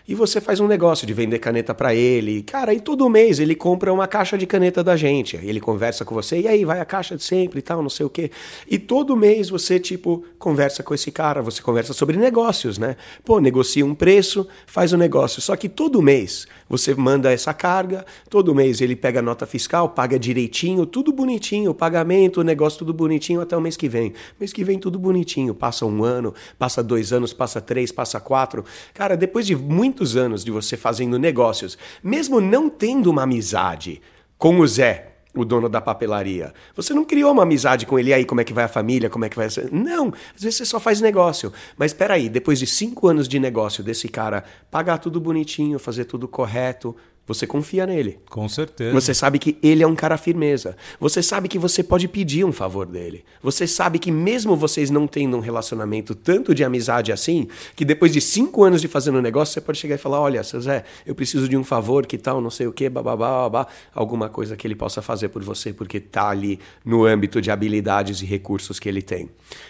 e 0.09 0.15
você 0.15 0.41
faz 0.41 0.59
um 0.59 0.65
negócio 0.65 1.05
de 1.05 1.13
vender 1.13 1.37
caneta 1.37 1.71
para 1.71 1.93
ele. 1.93 2.41
Cara, 2.41 2.73
e 2.73 2.79
todo 2.79 3.07
mês 3.07 3.39
ele 3.39 3.53
compra 3.53 3.93
uma 3.93 4.07
caixa 4.07 4.39
de 4.39 4.47
caneta 4.47 4.83
da 4.83 4.97
gente. 4.97 5.35
Ele 5.35 5.59
conversa 5.59 6.03
com 6.03 6.15
você, 6.15 6.41
e 6.41 6.47
aí 6.47 6.65
vai 6.65 6.79
a 6.79 6.85
caixa 6.85 7.15
de 7.15 7.23
sempre 7.23 7.59
e 7.59 7.61
tal, 7.61 7.83
não 7.83 7.91
sei 7.91 8.07
o 8.07 8.09
quê. 8.09 8.31
E 8.67 8.79
todo 8.79 9.15
mês 9.15 9.51
você, 9.51 9.79
tipo, 9.79 10.25
conversa 10.39 10.81
com 10.81 10.95
esse 10.95 11.11
cara, 11.11 11.43
você 11.43 11.61
conversa 11.61 11.93
sobre 11.93 12.17
negócios, 12.17 12.79
né? 12.79 12.95
Pô, 13.23 13.39
negocia 13.39 13.85
um 13.85 13.93
preço, 13.93 14.47
faz 14.65 14.93
o 14.93 14.95
um 14.95 14.99
negócio. 14.99 15.43
Só 15.43 15.55
que 15.55 15.69
todo 15.69 16.01
mês 16.01 16.47
você 16.67 16.95
manda 16.95 17.31
essa 17.31 17.53
carga, 17.53 18.03
todo 18.31 18.55
mês 18.55 18.81
ele 18.81 18.95
pega 18.95 19.19
a 19.19 19.21
nota 19.21 19.45
fiscal, 19.45 19.89
paga 19.89 20.17
direitinho, 20.17 20.87
tudo 20.87 21.11
bonitinho, 21.13 21.69
o 21.69 21.75
pagamento, 21.75 22.41
o 22.41 22.43
negócio 22.43 22.79
tudo 22.79 22.93
bonitinho 22.93 23.41
até 23.41 23.55
o 23.55 23.61
mês 23.61 23.77
que 23.77 23.87
vem. 23.87 24.13
Mês 24.39 24.51
que 24.51 24.63
vem 24.63 24.79
tudo 24.79 24.97
bonitinho, 24.97 25.53
passa 25.53 25.85
um 25.85 26.03
ano, 26.03 26.33
passa 26.57 26.81
dois 26.81 27.13
anos, 27.13 27.31
passa 27.31 27.61
três, 27.61 27.91
passa 27.91 28.19
quatro. 28.19 28.65
Cara, 28.93 29.15
depois 29.15 29.45
de 29.45 29.55
muito 29.55 29.98
muitos 29.99 30.15
anos 30.15 30.45
de 30.45 30.51
você 30.51 30.77
fazendo 30.77 31.19
negócios, 31.19 31.77
mesmo 32.01 32.39
não 32.39 32.69
tendo 32.69 33.09
uma 33.09 33.23
amizade 33.23 34.01
com 34.37 34.59
o 34.59 34.65
Zé, 34.67 35.15
o 35.35 35.43
dono 35.43 35.67
da 35.67 35.81
papelaria. 35.81 36.53
Você 36.73 36.93
não 36.93 37.03
criou 37.03 37.33
uma 37.33 37.43
amizade 37.43 37.85
com 37.85 37.99
ele, 37.99 38.13
aí 38.13 38.23
como 38.23 38.39
é 38.39 38.45
que 38.45 38.53
vai 38.53 38.63
a 38.63 38.69
família, 38.69 39.09
como 39.09 39.25
é 39.25 39.29
que 39.29 39.35
vai... 39.35 39.47
Não, 39.71 40.13
às 40.33 40.41
vezes 40.41 40.55
você 40.55 40.65
só 40.65 40.79
faz 40.79 41.01
negócio. 41.01 41.51
Mas 41.77 41.91
espera 41.91 42.13
aí, 42.13 42.29
depois 42.29 42.59
de 42.59 42.65
cinco 42.65 43.09
anos 43.09 43.27
de 43.27 43.39
negócio 43.39 43.83
desse 43.83 44.07
cara, 44.07 44.45
pagar 44.71 44.99
tudo 44.99 45.19
bonitinho, 45.19 45.77
fazer 45.77 46.05
tudo 46.05 46.29
correto, 46.29 46.95
você 47.29 47.45
confia 47.45 47.85
nele. 47.85 48.17
Com 48.27 48.49
certeza. 48.49 48.91
Você 48.91 49.13
sabe 49.13 49.37
que 49.37 49.55
ele 49.61 49.83
é 49.83 49.87
um 49.87 49.93
cara 49.93 50.17
firmeza. 50.17 50.75
Você 50.99 51.21
sabe 51.21 51.47
que 51.47 51.59
você 51.59 51.83
pode 51.83 52.07
pedir 52.07 52.43
um 52.43 52.51
favor 52.51 52.87
dele. 52.87 53.23
Você 53.43 53.67
sabe 53.67 53.99
que 53.99 54.11
mesmo 54.11 54.55
vocês 54.55 54.89
não 54.89 55.05
tendo 55.05 55.37
um 55.37 55.39
relacionamento 55.39 56.15
tanto 56.15 56.55
de 56.55 56.63
amizade 56.63 57.11
assim, 57.11 57.47
que 57.75 57.85
depois 57.85 58.11
de 58.11 58.19
cinco 58.19 58.63
anos 58.63 58.81
de 58.81 58.87
fazendo 58.87 59.19
um 59.19 59.21
negócio, 59.21 59.53
você 59.53 59.61
pode 59.61 59.77
chegar 59.77 59.93
e 59.93 59.99
falar: 59.99 60.19
olha, 60.19 60.43
seu 60.43 60.59
Zé, 60.59 60.83
eu 61.05 61.13
preciso 61.13 61.47
de 61.47 61.55
um 61.55 61.63
favor, 61.63 62.07
que 62.07 62.17
tal, 62.17 62.41
não 62.41 62.49
sei 62.49 62.65
o 62.65 62.73
quê, 62.73 62.89
bababá, 62.89 63.47
babá, 63.47 63.67
alguma 63.93 64.27
coisa 64.27 64.57
que 64.57 64.65
ele 64.65 64.75
possa 64.75 64.99
fazer 64.99 65.29
por 65.29 65.43
você, 65.43 65.71
porque 65.71 65.99
tá 65.99 66.29
ali 66.29 66.59
no 66.83 67.05
âmbito 67.05 67.39
de 67.39 67.51
habilidades 67.51 68.23
e 68.23 68.25
recursos 68.25 68.79
que 68.79 68.89
ele 68.89 69.03
tem. 69.03 69.29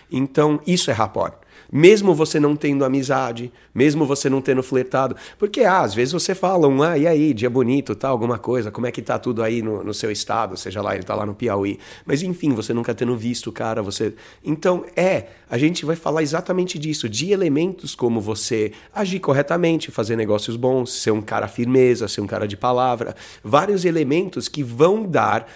Então, 0.09 0.61
isso 0.65 0.89
é 0.89 0.93
rapport. 0.93 1.33
Mesmo 1.71 2.15
você 2.15 2.39
não 2.39 2.55
tendo 2.55 2.83
amizade, 2.83 3.51
mesmo 3.73 4.05
você 4.05 4.27
não 4.29 4.41
tendo 4.41 4.63
flertado. 4.63 5.15
Porque 5.37 5.61
ah, 5.61 5.81
às 5.81 5.93
vezes 5.93 6.11
você 6.11 6.33
fala 6.33 6.67
um, 6.67 6.81
ah, 6.81 6.97
e 6.97 7.05
aí, 7.05 7.33
dia 7.33 7.49
bonito, 7.49 7.95
tal, 7.95 8.11
alguma 8.11 8.39
coisa, 8.39 8.71
como 8.71 8.87
é 8.87 8.91
que 8.91 9.01
tá 9.01 9.19
tudo 9.19 9.43
aí 9.43 9.61
no, 9.61 9.83
no 9.83 9.93
seu 9.93 10.11
estado, 10.11 10.57
seja 10.57 10.81
lá, 10.81 10.95
ele 10.95 11.03
tá 11.03 11.13
lá 11.13 11.25
no 11.25 11.35
Piauí. 11.35 11.79
Mas 12.05 12.23
enfim, 12.23 12.53
você 12.53 12.73
nunca 12.73 12.95
tendo 12.95 13.15
visto 13.15 13.47
o 13.47 13.53
cara, 13.53 13.83
você. 13.83 14.15
Então, 14.43 14.83
é, 14.95 15.27
a 15.49 15.57
gente 15.57 15.85
vai 15.85 15.95
falar 15.95 16.23
exatamente 16.23 16.79
disso, 16.79 17.07
de 17.07 17.31
elementos 17.31 17.93
como 17.93 18.19
você 18.19 18.71
agir 18.93 19.19
corretamente, 19.19 19.91
fazer 19.91 20.15
negócios 20.15 20.55
bons, 20.55 20.91
ser 20.91 21.11
um 21.11 21.21
cara 21.21 21.47
firmeza, 21.47 22.07
ser 22.07 22.21
um 22.21 22.27
cara 22.27 22.47
de 22.47 22.57
palavra. 22.57 23.15
Vários 23.43 23.85
elementos 23.85 24.47
que 24.47 24.63
vão 24.63 25.03
dar 25.03 25.47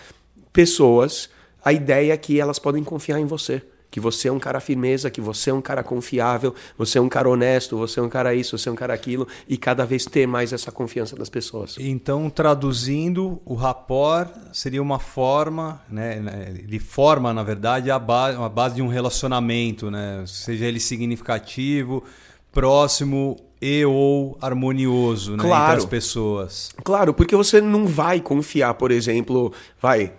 pessoas 0.52 1.30
a 1.66 1.74
ideia 1.74 2.16
que 2.18 2.40
elas 2.40 2.60
podem 2.60 2.84
confiar 2.84 3.20
em 3.20 3.26
você 3.26 3.64
que 3.94 4.00
você 4.00 4.28
é 4.28 4.32
um 4.32 4.40
cara 4.40 4.60
firmeza, 4.60 5.12
que 5.12 5.22
você 5.22 5.52
é 5.52 5.54
um 5.54 5.62
cara 5.62 5.84
confiável, 5.84 6.56
você 6.76 6.98
é 6.98 7.02
um 7.02 7.08
cara 7.08 7.30
honesto, 7.30 7.78
você 7.78 8.00
é 8.00 8.04
um 8.04 8.10
cara 8.10 8.34
isso, 8.34 8.58
você 8.58 8.68
é 8.68 8.72
um 8.72 8.76
cara 8.76 8.92
aquilo, 8.92 9.28
e 9.48 9.56
cada 9.56 9.86
vez 9.86 10.04
ter 10.06 10.26
mais 10.26 10.52
essa 10.52 10.72
confiança 10.72 11.16
das 11.16 11.30
pessoas. 11.30 11.76
Então, 11.80 12.28
traduzindo, 12.28 13.40
o 13.46 13.54
rapport 13.54 14.32
seria 14.52 14.82
uma 14.82 14.98
forma, 14.98 15.80
né, 15.88 16.20
né 16.20 16.56
ele 16.58 16.80
forma, 16.80 17.32
na 17.32 17.44
verdade, 17.44 17.92
a 17.92 18.00
base, 18.00 18.36
a 18.36 18.50
base 18.50 18.74
de 18.74 18.82
um 18.82 18.88
relacionamento, 18.88 19.92
né, 19.92 20.24
seja 20.26 20.66
ele 20.66 20.80
significativo, 20.80 22.04
próximo 22.52 23.38
e 23.62 23.86
ou 23.86 24.36
harmonioso 24.42 25.38
né, 25.38 25.44
claro. 25.44 25.66
entre 25.66 25.78
as 25.78 25.86
pessoas. 25.86 26.72
Claro, 26.84 27.14
porque 27.14 27.36
você 27.36 27.62
não 27.62 27.86
vai 27.86 28.20
confiar, 28.20 28.74
por 28.74 28.90
exemplo, 28.90 29.54
vai, 29.80 30.12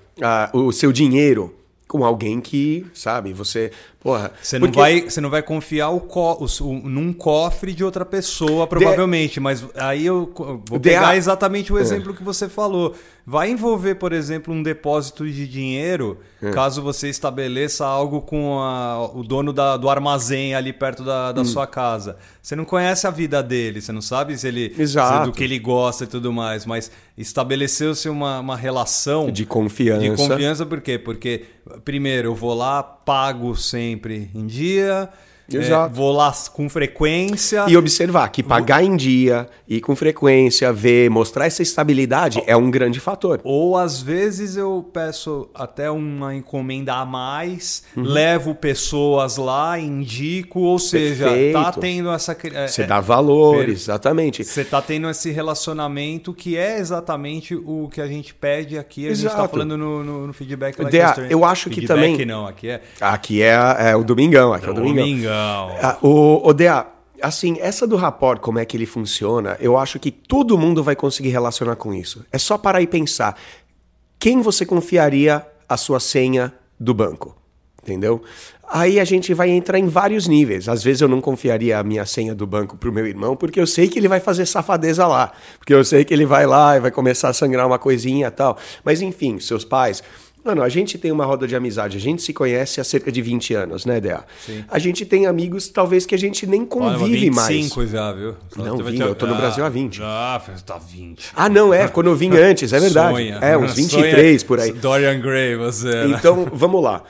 uh, 0.52 0.56
o 0.56 0.70
seu 0.70 0.92
dinheiro 0.92 1.63
com 1.94 2.04
alguém 2.04 2.40
que, 2.40 2.84
sabe, 2.92 3.32
você 3.32 3.70
Porra, 4.00 4.32
você 4.42 4.58
não, 4.58 4.70
vai, 4.72 5.00
você 5.02 5.20
não 5.20 5.30
vai 5.30 5.42
confiar 5.42 5.90
o, 5.90 6.00
co, 6.00 6.44
o, 6.60 6.72
num 6.74 7.12
cofre 7.12 7.72
de 7.72 7.84
outra 7.84 8.04
pessoa, 8.04 8.66
provavelmente, 8.66 9.34
de... 9.34 9.40
mas 9.40 9.64
aí 9.76 10.04
eu 10.04 10.30
vou 10.68 10.80
pegar 10.80 11.16
exatamente 11.16 11.72
o 11.72 11.78
é. 11.78 11.80
exemplo 11.80 12.12
é. 12.12 12.16
que 12.16 12.22
você 12.24 12.48
falou. 12.48 12.96
Vai 13.26 13.50
envolver, 13.50 13.94
por 13.94 14.12
exemplo, 14.12 14.52
um 14.52 14.62
depósito 14.62 15.26
de 15.26 15.48
dinheiro, 15.48 16.18
é. 16.42 16.50
caso 16.50 16.82
você 16.82 17.08
estabeleça 17.08 17.86
algo 17.86 18.20
com 18.20 18.58
a, 18.60 19.10
o 19.14 19.22
dono 19.22 19.52
da, 19.52 19.78
do 19.78 19.88
armazém 19.88 20.54
ali 20.54 20.72
perto 20.72 21.02
da, 21.02 21.32
da 21.32 21.40
hum. 21.40 21.44
sua 21.46 21.66
casa. 21.66 22.16
Você 22.42 22.54
não 22.54 22.66
conhece 22.66 23.06
a 23.06 23.10
vida 23.10 23.42
dele, 23.42 23.80
você 23.80 23.92
não 23.92 24.02
sabe 24.02 24.36
se 24.36 24.46
ele 24.46 24.74
se, 24.86 25.24
do 25.24 25.32
que 25.32 25.42
ele 25.42 25.58
gosta 25.58 26.04
e 26.04 26.06
tudo 26.06 26.32
mais, 26.32 26.66
mas 26.66 26.90
estabeleceu-se 27.16 28.08
uma, 28.10 28.40
uma 28.40 28.56
relação 28.56 29.30
de 29.30 29.46
confiança. 29.46 30.00
De 30.00 30.10
confiança, 30.14 30.66
por 30.66 30.82
quê? 30.82 30.98
Porque, 30.98 31.44
primeiro, 31.84 32.28
eu 32.28 32.34
vou 32.34 32.52
lá, 32.52 32.82
pago 32.82 33.56
sem 33.56 33.84
sempre 33.94 34.30
em 34.34 34.46
dia. 34.46 35.08
É, 35.52 35.88
vou 35.88 36.12
lá 36.12 36.32
com 36.52 36.68
frequência. 36.68 37.64
E 37.68 37.76
observar 37.76 38.28
que 38.28 38.42
pagar 38.42 38.82
em 38.82 38.96
dia 38.96 39.46
e 39.68 39.80
com 39.80 39.94
frequência, 39.94 40.72
ver, 40.72 41.10
mostrar 41.10 41.46
essa 41.46 41.62
estabilidade 41.62 42.42
é 42.46 42.56
um 42.56 42.70
grande 42.70 42.98
fator. 42.98 43.40
Ou 43.44 43.76
às 43.76 44.00
vezes 44.00 44.56
eu 44.56 44.88
peço 44.92 45.48
até 45.54 45.90
uma 45.90 46.34
encomenda 46.34 46.94
a 46.94 47.04
mais, 47.04 47.84
uhum. 47.96 48.04
levo 48.04 48.54
pessoas 48.54 49.36
lá, 49.36 49.78
indico, 49.78 50.60
ou 50.60 50.78
seja, 50.78 51.26
Perfeito. 51.26 51.52
tá 51.52 51.72
tendo 51.72 52.10
essa. 52.10 52.36
É, 52.52 52.66
você 52.66 52.82
é, 52.82 52.86
dá 52.86 53.00
valor, 53.00 53.68
exatamente. 53.68 54.44
Você 54.44 54.64
tá 54.64 54.80
tendo 54.80 55.08
esse 55.10 55.30
relacionamento 55.30 56.32
que 56.32 56.56
é 56.56 56.78
exatamente 56.78 57.54
o 57.54 57.88
que 57.92 58.00
a 58.00 58.06
gente 58.06 58.34
pede 58.34 58.78
aqui. 58.78 59.06
A 59.06 59.10
Exato. 59.10 59.34
gente 59.34 59.42
tá 59.42 59.48
falando 59.48 59.76
no, 59.76 60.02
no, 60.02 60.26
no 60.26 60.32
feedback. 60.32 60.78
Like 60.80 60.96
eu 61.30 61.44
acho 61.44 61.68
que 61.68 61.86
também. 61.86 62.24
não, 62.24 62.46
aqui 62.46 62.68
é. 62.68 62.80
Aqui 63.00 63.42
é, 63.42 63.56
é 63.90 63.96
o 63.96 64.02
Domingão, 64.02 64.52
aqui 64.52 64.66
é, 64.66 64.68
é 64.68 64.72
o 64.72 64.74
Domingão. 64.74 65.04
Domingão. 65.04 65.33
Legal. 65.34 65.76
Ah, 65.82 65.98
o, 66.00 66.48
o 66.48 66.54
assim, 67.22 67.56
essa 67.60 67.86
do 67.86 67.96
rapport, 67.96 68.40
como 68.40 68.58
é 68.58 68.64
que 68.64 68.76
ele 68.76 68.86
funciona, 68.86 69.56
eu 69.60 69.78
acho 69.78 69.98
que 69.98 70.10
todo 70.10 70.58
mundo 70.58 70.82
vai 70.82 70.94
conseguir 70.94 71.30
relacionar 71.30 71.76
com 71.76 71.92
isso. 71.92 72.24
É 72.30 72.38
só 72.38 72.58
parar 72.58 72.82
e 72.82 72.86
pensar. 72.86 73.36
Quem 74.18 74.40
você 74.42 74.64
confiaria 74.66 75.46
a 75.68 75.76
sua 75.76 76.00
senha 76.00 76.52
do 76.78 76.92
banco? 76.92 77.36
Entendeu? 77.82 78.22
Aí 78.66 78.98
a 78.98 79.04
gente 79.04 79.34
vai 79.34 79.50
entrar 79.50 79.78
em 79.78 79.86
vários 79.86 80.26
níveis. 80.26 80.68
Às 80.68 80.82
vezes 80.82 81.02
eu 81.02 81.08
não 81.08 81.20
confiaria 81.20 81.78
a 81.78 81.82
minha 81.82 82.06
senha 82.06 82.34
do 82.34 82.46
banco 82.46 82.76
pro 82.78 82.92
meu 82.92 83.06
irmão, 83.06 83.36
porque 83.36 83.60
eu 83.60 83.66
sei 83.66 83.88
que 83.88 83.98
ele 83.98 84.08
vai 84.08 84.20
fazer 84.20 84.46
safadeza 84.46 85.06
lá. 85.06 85.32
Porque 85.58 85.74
eu 85.74 85.84
sei 85.84 86.04
que 86.04 86.14
ele 86.14 86.24
vai 86.24 86.46
lá 86.46 86.76
e 86.76 86.80
vai 86.80 86.90
começar 86.90 87.28
a 87.28 87.32
sangrar 87.32 87.66
uma 87.66 87.78
coisinha 87.78 88.30
tal. 88.30 88.56
Mas 88.82 89.02
enfim, 89.02 89.38
seus 89.38 89.64
pais, 89.64 90.02
Mano, 90.44 90.62
a 90.62 90.68
gente 90.68 90.98
tem 90.98 91.10
uma 91.10 91.24
roda 91.24 91.48
de 91.48 91.56
amizade, 91.56 91.96
a 91.96 92.00
gente 92.00 92.22
se 92.22 92.32
conhece 92.32 92.78
há 92.78 92.84
cerca 92.84 93.10
de 93.10 93.22
20 93.22 93.54
anos, 93.54 93.86
né, 93.86 93.98
Dea? 93.98 94.24
Sim. 94.44 94.62
A 94.68 94.78
gente 94.78 95.06
tem 95.06 95.26
amigos, 95.26 95.68
talvez, 95.68 96.04
que 96.04 96.14
a 96.14 96.18
gente 96.18 96.46
nem 96.46 96.66
convive 96.66 97.04
Olha, 97.04 97.16
25 97.16 97.76
mais. 97.78 97.90
já, 97.90 98.12
viu? 98.12 98.34
não, 98.56 98.76
20, 98.76 99.00
eu 99.00 99.14
tô 99.14 99.26
no 99.26 99.36
Brasil 99.36 99.64
há 99.64 99.70
20. 99.70 100.00
Ah, 100.02 100.42
tá 100.66 100.76
20. 100.76 101.30
Ah, 101.34 101.48
não, 101.48 101.72
é, 101.72 101.88
quando 101.88 102.08
eu 102.08 102.14
vim 102.14 102.30
antes, 102.36 102.74
é 102.74 102.78
verdade. 102.78 103.14
Sonha. 103.14 103.38
É, 103.40 103.56
uns 103.56 103.74
23 103.74 104.40
Sonha. 104.42 104.46
por 104.46 104.60
aí. 104.60 104.72
Dorian 104.72 105.18
Gray, 105.18 105.56
você. 105.56 106.04
Né? 106.04 106.16
Então, 106.18 106.46
vamos 106.52 106.82
lá. 106.82 107.02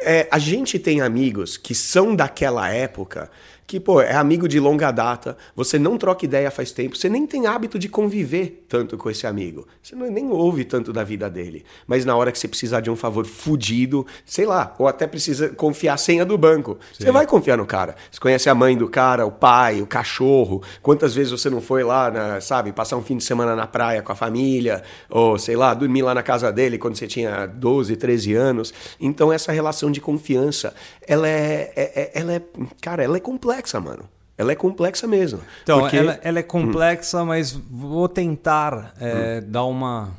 É, 0.00 0.28
a 0.30 0.38
gente 0.38 0.78
tem 0.78 1.00
amigos 1.00 1.56
que 1.56 1.74
são 1.74 2.14
daquela 2.14 2.70
época 2.70 3.28
que, 3.66 3.80
pô, 3.80 4.00
é 4.00 4.14
amigo 4.14 4.46
de 4.46 4.60
longa 4.60 4.92
data, 4.92 5.36
você 5.54 5.78
não 5.78 5.98
troca 5.98 6.24
ideia 6.24 6.50
faz 6.50 6.70
tempo, 6.70 6.96
você 6.96 7.08
nem 7.08 7.26
tem 7.26 7.46
hábito 7.46 7.78
de 7.78 7.88
conviver 7.88 8.64
tanto 8.68 8.96
com 8.96 9.10
esse 9.10 9.26
amigo. 9.26 9.66
Você 9.82 9.96
não, 9.96 10.08
nem 10.08 10.30
ouve 10.30 10.64
tanto 10.64 10.92
da 10.92 11.02
vida 11.02 11.28
dele. 11.28 11.64
Mas 11.86 12.04
na 12.04 12.14
hora 12.14 12.30
que 12.30 12.38
você 12.38 12.46
precisar 12.46 12.80
de 12.80 12.90
um 12.90 12.94
favor 12.94 13.26
fudido, 13.26 14.06
sei 14.24 14.46
lá, 14.46 14.74
ou 14.78 14.86
até 14.86 15.06
precisa 15.06 15.48
confiar 15.48 15.94
a 15.94 15.96
senha 15.96 16.24
do 16.24 16.38
banco, 16.38 16.78
Sim. 16.92 17.04
você 17.04 17.10
vai 17.10 17.26
confiar 17.26 17.56
no 17.56 17.66
cara. 17.66 17.96
Você 18.10 18.20
conhece 18.20 18.48
a 18.48 18.54
mãe 18.54 18.76
do 18.76 18.88
cara, 18.88 19.26
o 19.26 19.32
pai, 19.32 19.82
o 19.82 19.86
cachorro. 19.86 20.62
Quantas 20.80 21.14
vezes 21.14 21.32
você 21.32 21.50
não 21.50 21.60
foi 21.60 21.82
lá, 21.82 22.08
na, 22.08 22.40
sabe, 22.40 22.70
passar 22.70 22.96
um 22.96 23.02
fim 23.02 23.16
de 23.16 23.24
semana 23.24 23.56
na 23.56 23.66
praia 23.66 24.00
com 24.00 24.12
a 24.12 24.16
família, 24.16 24.82
ou 25.10 25.38
sei 25.38 25.56
lá, 25.56 25.74
dormir 25.74 26.02
lá 26.02 26.14
na 26.14 26.22
casa 26.22 26.52
dele 26.52 26.78
quando 26.78 26.94
você 26.96 27.08
tinha 27.08 27.46
12, 27.46 27.96
13 27.96 28.34
anos. 28.34 28.72
Então 29.00 29.32
essa 29.32 29.50
relação 29.50 29.90
de 29.90 30.00
confiança, 30.00 30.72
ela 31.06 31.28
é, 31.28 31.72
é, 31.74 32.00
é 32.00 32.10
ela 32.14 32.32
é, 32.34 32.42
cara, 32.80 33.02
ela 33.02 33.16
é 33.16 33.20
complexa 33.20 33.55
complexa, 33.56 33.80
mano. 33.80 34.04
Ela 34.38 34.52
é 34.52 34.54
complexa 34.54 35.06
mesmo. 35.06 35.40
Então, 35.62 35.80
porque... 35.80 35.96
ela, 35.96 36.20
ela, 36.22 36.38
é 36.38 36.42
complexa, 36.42 37.22
hum. 37.22 37.26
mas 37.26 37.52
vou 37.52 38.08
tentar 38.08 38.94
é, 39.00 39.40
hum. 39.42 39.50
dar 39.50 39.64
uma 39.64 40.10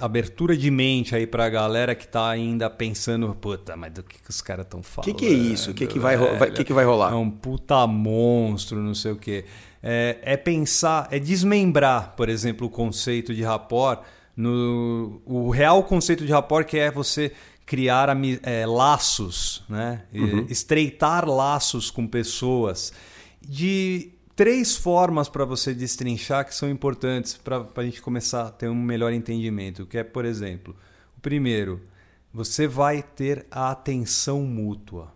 abertura 0.00 0.56
de 0.56 0.68
mente 0.68 1.14
aí 1.14 1.26
pra 1.26 1.48
galera 1.48 1.94
que 1.94 2.06
tá 2.06 2.28
ainda 2.28 2.68
pensando, 2.68 3.34
puta, 3.40 3.76
mas 3.76 3.92
do 3.92 4.02
que, 4.02 4.20
que 4.20 4.28
os 4.28 4.42
caras 4.42 4.66
estão 4.66 4.82
falando? 4.82 5.08
O 5.08 5.14
que, 5.14 5.26
que, 5.26 5.32
é 5.32 5.36
isso? 5.36 5.70
O 5.70 5.74
que, 5.74 5.86
que, 5.86 5.98
vai, 5.98 6.16
vai, 6.16 6.50
que, 6.50 6.64
que 6.64 6.72
vai 6.72 6.84
rolar? 6.84 7.12
É 7.12 7.14
um 7.14 7.30
puta 7.30 7.86
monstro, 7.86 8.78
não 8.78 8.94
sei 8.94 9.12
o 9.12 9.16
quê. 9.16 9.44
É, 9.80 10.18
é 10.22 10.36
pensar, 10.36 11.06
é 11.10 11.20
desmembrar, 11.20 12.14
por 12.16 12.28
exemplo, 12.28 12.66
o 12.66 12.70
conceito 12.70 13.32
de 13.32 13.44
rapport 13.44 14.00
no 14.36 15.20
o 15.24 15.50
real 15.50 15.82
conceito 15.82 16.24
de 16.24 16.32
rapport 16.32 16.64
que 16.66 16.78
é 16.78 16.90
você 16.90 17.32
criar 17.68 18.08
é, 18.44 18.64
laços, 18.64 19.62
né? 19.68 20.06
Uhum. 20.14 20.46
estreitar 20.48 21.28
laços 21.28 21.90
com 21.90 22.06
pessoas 22.06 22.94
de 23.42 24.10
três 24.34 24.74
formas 24.74 25.28
para 25.28 25.44
você 25.44 25.74
destrinchar 25.74 26.46
que 26.46 26.54
são 26.54 26.70
importantes 26.70 27.36
para 27.36 27.68
a 27.76 27.82
gente 27.84 28.00
começar 28.00 28.46
a 28.46 28.50
ter 28.50 28.70
um 28.70 28.74
melhor 28.74 29.12
entendimento. 29.12 29.84
Que 29.84 29.98
é, 29.98 30.02
por 30.02 30.24
exemplo, 30.24 30.74
o 31.14 31.20
primeiro, 31.20 31.82
você 32.32 32.66
vai 32.66 33.02
ter 33.02 33.46
a 33.50 33.70
atenção 33.70 34.44
mútua. 34.44 35.12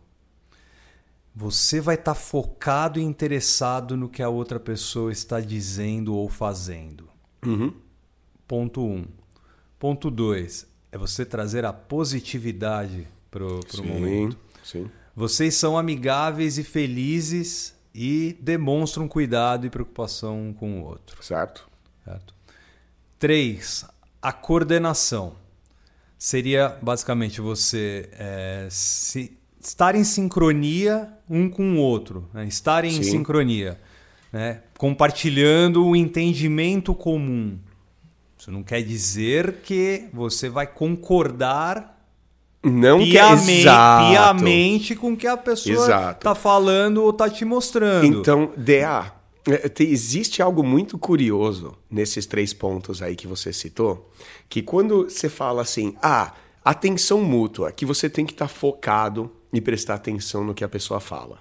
Você 1.35 1.81
vai 1.81 1.95
estar 1.95 2.13
tá 2.13 2.21
focado 2.21 3.01
e 3.01 3.03
interessado 3.03 3.97
no 3.97 4.11
que 4.11 4.23
a 4.23 4.29
outra 4.29 4.61
pessoa 4.61 5.11
está 5.11 5.41
dizendo 5.41 6.15
ou 6.15 6.29
fazendo. 6.29 7.09
Uhum. 7.47 7.73
Ponto 8.47 8.83
1. 8.83 8.93
Um. 8.93 9.07
Ponto 9.79 10.11
2 10.11 10.71
é 10.93 10.99
você 10.99 11.25
trazer 11.25 11.65
a 11.65 11.73
positividade 11.73 13.09
para 13.31 13.45
o 13.45 13.85
momento. 13.85 14.37
Sim. 14.63 14.91
Vocês 15.17 15.55
são 15.55 15.77
amigáveis 15.77 16.59
e 16.59 16.63
felizes 16.63 17.75
e 17.95 18.37
demonstram 18.41 19.09
cuidado 19.09 19.67
e 19.67 19.71
preocupação 19.71 20.49
um 20.49 20.53
com 20.53 20.81
o 20.81 20.85
outro. 20.85 21.23
Certo. 21.25 21.67
certo. 22.05 22.35
Três, 23.19 23.87
a 24.21 24.33
coordenação. 24.33 25.35
Seria 26.19 26.79
basicamente 26.81 27.41
você 27.41 28.09
é, 28.13 28.69
se, 28.71 29.37
estar 29.61 29.95
em 29.95 30.05
sincronia 30.05 31.09
um 31.29 31.49
com 31.49 31.75
o 31.75 31.79
outro, 31.79 32.29
né? 32.33 32.47
estar 32.47 32.85
em 32.85 32.93
Sim. 32.93 33.03
sincronia, 33.03 33.81
né? 34.33 34.63
compartilhando 34.79 35.85
o 35.85 35.97
entendimento 35.97 36.95
comum. 36.95 37.59
Isso 38.43 38.51
não 38.51 38.65
quer 38.65 38.83
dizer 38.83 39.61
que 39.63 40.09
você 40.13 40.49
vai 40.49 40.67
concordar 40.67 41.97
não 42.61 42.99
piamente, 42.99 43.69
é 43.69 44.11
piamente 44.11 44.97
com 44.97 45.13
o 45.13 45.17
que 45.17 45.29
a 45.29 45.37
pessoa 45.37 46.11
está 46.11 46.35
falando 46.35 47.05
ou 47.05 47.11
está 47.11 47.31
te 47.31 47.45
mostrando. 47.45 48.05
Então, 48.05 48.51
DA, 48.57 49.13
é, 49.49 49.71
existe 49.85 50.43
algo 50.43 50.65
muito 50.65 50.99
curioso 50.99 51.77
nesses 51.89 52.27
três 52.27 52.53
pontos 52.53 53.01
aí 53.01 53.15
que 53.15 53.29
você 53.29 53.53
citou, 53.53 54.11
que 54.49 54.61
quando 54.61 55.05
você 55.05 55.29
fala 55.29 55.63
assim, 55.63 55.95
ah, 56.03 56.35
atenção 56.65 57.23
mútua, 57.23 57.71
que 57.71 57.87
você 57.87 58.11
tem 58.11 58.27
que 58.27 58.33
estar 58.33 58.49
tá 58.49 58.53
focado 58.53 59.31
e 59.53 59.61
prestar 59.61 59.95
atenção 59.95 60.43
no 60.43 60.53
que 60.53 60.65
a 60.65 60.69
pessoa 60.69 60.99
fala. 60.99 61.39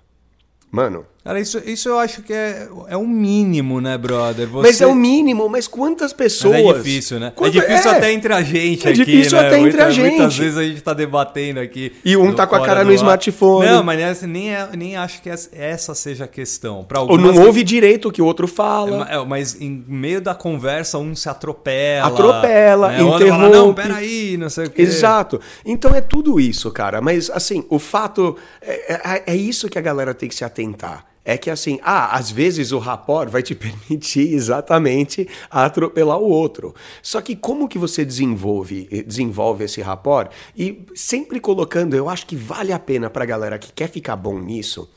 Mano. 0.72 1.03
Cara, 1.24 1.40
isso, 1.40 1.62
isso 1.68 1.88
eu 1.88 2.00
acho 2.00 2.24
que 2.24 2.34
é, 2.34 2.68
é 2.88 2.98
o 2.98 3.08
mínimo, 3.08 3.80
né, 3.80 3.96
brother? 3.96 4.48
Você... 4.48 4.68
Mas 4.68 4.82
é 4.82 4.88
o 4.88 4.96
mínimo, 4.96 5.48
mas 5.48 5.68
quantas 5.68 6.12
pessoas. 6.12 6.63
Mas 6.63 6.66
é 6.66 6.74
difícil, 6.80 7.20
né? 7.20 7.32
É 7.40 7.50
difícil 7.50 7.92
é. 7.92 7.98
até 7.98 8.12
entre 8.12 8.34
a 8.34 8.42
gente 8.42 8.88
é 8.88 8.90
aqui. 8.90 9.01
É 9.01 9.06
difícil 9.06 9.38
né? 9.38 9.48
até 9.48 9.60
entre 9.60 9.70
Muita, 9.70 9.86
a 9.86 9.92
gente. 9.92 10.16
Muitas 10.16 10.36
vezes 10.36 10.58
a 10.58 10.63
gente 10.63 10.82
tá 10.82 10.94
debatendo 10.96 11.60
aqui. 11.60 11.94
E 12.04 12.18
um 12.18 12.34
tá 12.34 12.48
com 12.48 12.56
a 12.56 12.66
cara 12.66 12.84
no 12.84 12.90
ar. 12.90 12.96
smartphone. 12.96 13.70
Não, 13.70 13.84
mas 13.84 14.24
nem, 14.24 14.51
é, 14.51 14.68
nem 14.75 14.98
acho 14.98 15.22
que 15.22 15.30
essa 15.30 15.94
seja 15.94 16.24
a 16.24 16.28
questão. 16.28 16.84
Pra 16.84 17.01
Ou 17.01 17.16
não 17.20 17.46
ouve 17.46 17.63
direito 17.63 18.10
o 18.10 18.12
que 18.12 18.22
o 18.22 18.25
outro 18.25 18.48
fala. 18.48 19.08
É, 19.08 19.24
mas 19.24 19.62
em 19.62 19.86
meio 19.88 20.22
da 20.22 20.34
conversa, 20.34 20.98
um 20.98 21.16
se 21.16 21.30
atropela. 21.30 22.08
Atropela, 22.08 22.88
né? 22.88 22.96
interrompe. 22.96 23.30
Fala, 23.30 23.50
não, 23.50 23.74
peraí, 23.75 24.38
não 24.38 24.50
sei 24.50 24.66
o 24.66 24.72
quê. 24.72 24.82
Exato. 24.82 25.40
Então 25.63 25.94
é 25.94 26.01
tudo 26.01 26.40
isso, 26.40 26.72
cara. 26.72 27.00
Mas, 27.00 27.30
assim, 27.30 27.63
o 27.70 27.78
fato. 27.78 28.36
é, 28.60 29.24
é 29.28 29.36
isso 29.36 29.70
que 29.70 29.78
a 29.78 29.82
galera 29.82 30.16
tem 30.16 30.28
que 30.28 30.34
se 30.34 30.44
atentar 30.44 31.11
é 31.24 31.38
que 31.38 31.50
assim, 31.50 31.80
ah, 31.84 32.18
às 32.18 32.32
vezes 32.32 32.72
o 32.72 32.80
rapport 32.80 33.30
vai 33.30 33.44
te 33.44 33.54
permitir 33.56 34.34
exatamente 34.34 35.28
atropelar 35.50 36.20
o 36.20 36.30
outro. 36.30 36.74
Só 37.01 37.22
que 37.22 37.36
como 37.36 37.68
que 37.68 37.78
você 37.78 38.04
desenvolve, 38.04 39.04
desenvolve 39.06 39.66
esse 39.66 39.81
rapport? 39.81 40.31
E 40.57 40.86
sempre 40.96 41.40
colocando, 41.40 41.96
eu 41.96 42.10
acho 42.10 42.25
que 42.25 42.36
vale 42.36 42.74
a 42.74 42.79
pena 42.79 43.10
para 43.10 43.24
a 43.24 43.27
galera 43.27 43.60
que 43.60 43.72
quer 43.72 43.90
ficar 43.90 44.16
bom 44.16 44.40
nisso, 44.40 44.90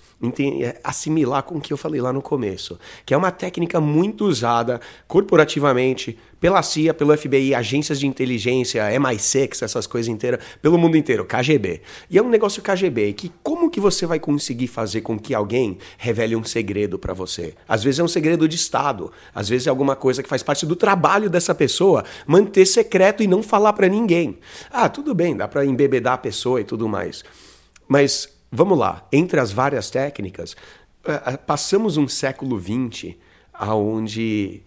assimilar 0.82 1.42
com 1.42 1.56
o 1.56 1.60
que 1.60 1.72
eu 1.72 1.76
falei 1.76 2.00
lá 2.00 2.12
no 2.12 2.22
começo, 2.22 2.78
que 3.04 3.12
é 3.12 3.16
uma 3.16 3.30
técnica 3.30 3.80
muito 3.80 4.24
usada 4.24 4.80
corporativamente 5.06 6.18
pela 6.44 6.62
CIA, 6.62 6.92
pelo 6.92 7.16
FBI, 7.16 7.54
agências 7.54 7.98
de 7.98 8.06
inteligência, 8.06 8.82
MI6, 8.90 9.62
essas 9.62 9.86
coisas 9.86 10.08
inteiras, 10.08 10.40
pelo 10.60 10.76
mundo 10.76 10.94
inteiro, 10.94 11.24
KGB. 11.24 11.80
E 12.10 12.18
é 12.18 12.22
um 12.22 12.28
negócio 12.28 12.62
KGB 12.62 13.14
que 13.14 13.32
como 13.42 13.70
que 13.70 13.80
você 13.80 14.04
vai 14.04 14.20
conseguir 14.20 14.66
fazer 14.66 15.00
com 15.00 15.18
que 15.18 15.34
alguém 15.34 15.78
revele 15.96 16.36
um 16.36 16.44
segredo 16.44 16.98
para 16.98 17.14
você? 17.14 17.54
Às 17.66 17.82
vezes 17.82 17.98
é 17.98 18.04
um 18.04 18.08
segredo 18.08 18.46
de 18.46 18.56
Estado, 18.56 19.10
às 19.34 19.48
vezes 19.48 19.66
é 19.66 19.70
alguma 19.70 19.96
coisa 19.96 20.22
que 20.22 20.28
faz 20.28 20.42
parte 20.42 20.66
do 20.66 20.76
trabalho 20.76 21.30
dessa 21.30 21.54
pessoa, 21.54 22.04
manter 22.26 22.66
secreto 22.66 23.22
e 23.22 23.26
não 23.26 23.42
falar 23.42 23.72
para 23.72 23.88
ninguém. 23.88 24.38
Ah, 24.70 24.90
tudo 24.90 25.14
bem, 25.14 25.34
dá 25.34 25.48
para 25.48 25.64
embebedar 25.64 26.12
a 26.12 26.18
pessoa 26.18 26.60
e 26.60 26.64
tudo 26.64 26.86
mais. 26.86 27.24
Mas 27.88 28.28
Vamos 28.54 28.78
lá, 28.78 29.04
entre 29.12 29.40
as 29.40 29.50
várias 29.50 29.90
técnicas, 29.90 30.54
eh, 31.04 31.22
eh, 31.26 31.36
passamos 31.36 31.96
um 31.96 32.06
século 32.06 32.60
XX 32.60 33.16
onde 33.60 34.62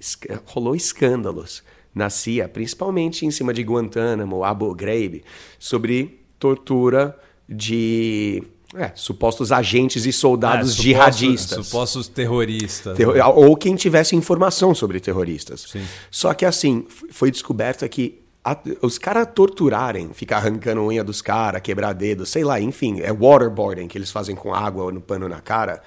rolou 0.45 0.75
escândalos 0.75 1.63
na 1.95 2.09
CIA, 2.09 2.49
principalmente 2.49 3.25
em 3.25 3.31
cima 3.31 3.53
de 3.53 3.63
Guantánamo, 3.63 4.43
Abu 4.43 4.75
Ghraib, 4.75 5.23
sobre 5.57 6.19
tortura 6.37 7.17
de 7.47 8.43
é, 8.75 8.91
supostos 8.93 9.53
agentes 9.53 10.05
e 10.05 10.11
soldados 10.11 10.71
é, 10.71 10.75
supostos, 10.75 10.83
jihadistas. 10.83 11.67
Supostos 11.67 12.07
terroristas. 12.09 12.97
Terror, 12.97 13.15
né? 13.15 13.25
Ou 13.25 13.55
quem 13.55 13.75
tivesse 13.75 14.17
informação 14.17 14.75
sobre 14.75 14.99
terroristas. 14.99 15.61
Sim. 15.61 15.85
Só 16.11 16.33
que 16.33 16.45
assim, 16.45 16.85
foi 17.09 17.31
descoberto 17.31 17.87
que 17.87 18.26
a, 18.51 18.57
os 18.81 18.97
caras 18.97 19.27
torturarem, 19.33 20.09
ficar 20.13 20.37
arrancando 20.37 20.81
unha 20.81 21.03
dos 21.03 21.21
caras, 21.21 21.61
quebrar 21.61 21.93
dedo, 21.93 22.25
sei 22.25 22.43
lá, 22.43 22.59
enfim, 22.59 23.01
é 23.01 23.11
waterboarding 23.11 23.87
que 23.87 23.97
eles 23.97 24.11
fazem 24.11 24.35
com 24.35 24.53
água 24.53 24.91
no 24.91 25.01
pano 25.01 25.27
na 25.27 25.41
cara. 25.41 25.81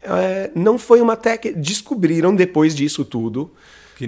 É, 0.00 0.50
não 0.54 0.78
foi 0.78 1.00
uma 1.00 1.16
técnica. 1.16 1.58
Descobriram 1.58 2.34
depois 2.34 2.74
disso 2.74 3.04
tudo 3.04 3.50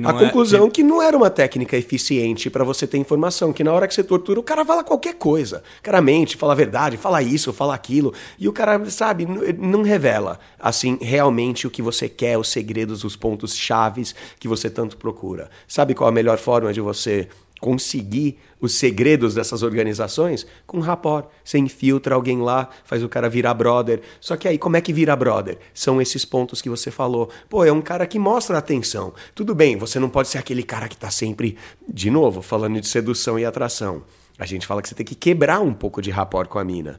a 0.05 0.11
é, 0.11 0.27
conclusão 0.27 0.69
que... 0.69 0.83
que... 0.83 0.83
não 0.83 1.03
era 1.03 1.17
uma 1.17 1.31
técnica 1.31 1.77
eficiente 1.77 2.49
para 2.49 2.63
você 2.63 2.87
ter 2.87 2.99
informação, 2.99 3.53
que 3.53 3.65
na 3.65 3.73
hora 3.73 3.89
que 3.89 3.95
você 3.95 4.05
tortura, 4.05 4.39
o 4.39 4.43
cara 4.43 4.65
fala 4.65 4.85
qualquer 4.85 5.15
coisa. 5.15 5.63
O 5.81 5.83
cara 5.83 6.01
mente, 6.01 6.37
fala 6.37 6.53
a 6.53 6.57
verdade, 6.57 6.97
fala 6.97 7.23
isso, 7.23 7.53
fala 7.53 7.75
aquilo, 7.75 8.15
e 8.39 8.49
o 8.49 8.53
cara, 8.53 8.89
sabe, 8.89 9.27
não 9.59 9.83
revela, 9.83 10.39
assim, 10.59 10.97
realmente 11.01 11.67
o 11.67 11.71
que 11.71 11.83
você 11.83 12.09
quer, 12.09 12.39
os 12.39 12.49
segredos, 12.49 13.03
os 13.03 13.17
pontos 13.17 13.57
chaves 13.57 14.15
que 14.39 14.47
você 14.47 14.71
tanto 14.71 14.97
procura. 14.97 15.51
Sabe 15.67 15.95
qual 15.95 16.09
a 16.09 16.13
melhor 16.13 16.39
forma 16.39 16.73
de 16.73 16.81
você 16.81 17.29
conseguir 17.61 18.39
os 18.61 18.75
segredos 18.75 19.35
dessas 19.35 19.63
organizações 19.63 20.47
com 20.67 20.81
rapport. 20.81 21.27
Você 21.45 21.59
infiltra 21.59 22.15
alguém 22.15 22.41
lá, 22.41 22.69
faz 22.85 23.03
o 23.03 23.09
cara 23.09 23.29
virar 23.29 23.55
brother. 23.55 24.01
Só 24.21 24.37
que 24.37 24.49
aí, 24.49 24.59
como 24.59 24.77
é 24.77 24.81
que 24.81 24.93
vira 24.93 25.15
brother? 25.15 25.59
São 25.75 26.01
esses 26.01 26.25
pontos 26.25 26.63
que 26.63 26.71
você 26.71 26.91
falou. 26.91 27.29
Pô, 27.49 27.65
é 27.65 27.73
um 27.73 27.83
cara 27.83 28.07
que 28.07 28.19
mostra 28.19 28.59
atenção. 28.59 29.13
Tudo 29.35 29.55
bem, 29.55 29.77
você 29.77 29.99
não 29.99 30.09
pode 30.09 30.29
ser 30.29 30.39
aquele 30.39 30.63
cara 30.63 30.89
que 30.89 30.97
tá 30.97 31.11
sempre, 31.11 31.57
de 31.89 32.11
novo, 32.11 32.43
falando 32.43 32.81
de 32.81 32.89
sedução 32.89 33.39
e 33.39 33.45
atração. 33.45 34.03
A 34.39 34.47
gente 34.47 34.67
fala 34.67 34.81
que 34.81 34.89
você 34.89 34.95
tem 34.95 35.05
que 35.05 35.15
quebrar 35.15 35.61
um 35.61 35.75
pouco 35.75 36.01
de 36.01 36.11
rapport 36.11 36.49
com 36.49 36.59
a 36.59 36.65
mina. 36.65 36.99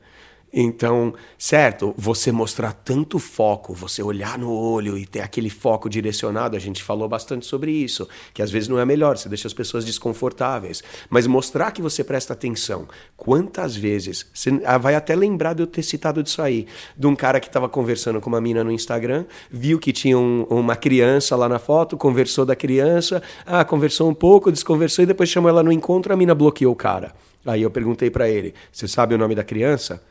Então, 0.53 1.13
certo, 1.37 1.93
você 1.97 2.29
mostrar 2.29 2.73
tanto 2.73 3.17
foco, 3.19 3.73
você 3.73 4.03
olhar 4.03 4.37
no 4.37 4.51
olho 4.51 4.97
e 4.97 5.05
ter 5.05 5.21
aquele 5.21 5.49
foco 5.49 5.89
direcionado, 5.89 6.57
a 6.57 6.59
gente 6.59 6.83
falou 6.83 7.07
bastante 7.07 7.45
sobre 7.45 7.71
isso, 7.71 8.07
que 8.33 8.41
às 8.41 8.51
vezes 8.51 8.67
não 8.67 8.77
é 8.77 8.83
melhor, 8.83 9.17
você 9.17 9.29
deixa 9.29 9.47
as 9.47 9.53
pessoas 9.53 9.85
desconfortáveis, 9.85 10.83
mas 11.09 11.25
mostrar 11.25 11.71
que 11.71 11.81
você 11.81 12.03
presta 12.03 12.33
atenção. 12.33 12.85
Quantas 13.15 13.77
vezes, 13.77 14.27
você 14.33 14.61
ah, 14.65 14.77
vai 14.77 14.93
até 14.95 15.15
lembrar 15.15 15.53
de 15.53 15.63
eu 15.63 15.67
ter 15.67 15.83
citado 15.83 16.21
disso 16.21 16.41
aí, 16.41 16.67
de 16.97 17.07
um 17.07 17.15
cara 17.15 17.39
que 17.39 17.47
estava 17.47 17.69
conversando 17.69 18.19
com 18.19 18.27
uma 18.27 18.41
mina 18.41 18.61
no 18.61 18.71
Instagram, 18.71 19.25
viu 19.49 19.79
que 19.79 19.93
tinha 19.93 20.19
um, 20.19 20.43
uma 20.49 20.75
criança 20.75 21.33
lá 21.37 21.47
na 21.47 21.59
foto, 21.59 21.95
conversou 21.95 22.45
da 22.45 22.57
criança, 22.57 23.23
ah, 23.45 23.63
conversou 23.63 24.09
um 24.09 24.13
pouco, 24.13 24.51
desconversou 24.51 25.03
e 25.03 25.05
depois 25.05 25.29
chamou 25.29 25.47
ela 25.47 25.63
no 25.63 25.71
encontro, 25.71 26.11
a 26.11 26.17
mina 26.17 26.35
bloqueou 26.35 26.73
o 26.73 26.75
cara. 26.75 27.13
Aí 27.45 27.61
eu 27.61 27.71
perguntei 27.71 28.09
para 28.09 28.29
ele: 28.29 28.53
"Você 28.71 28.87
sabe 28.87 29.15
o 29.15 29.17
nome 29.17 29.33
da 29.33 29.43
criança?" 29.43 30.01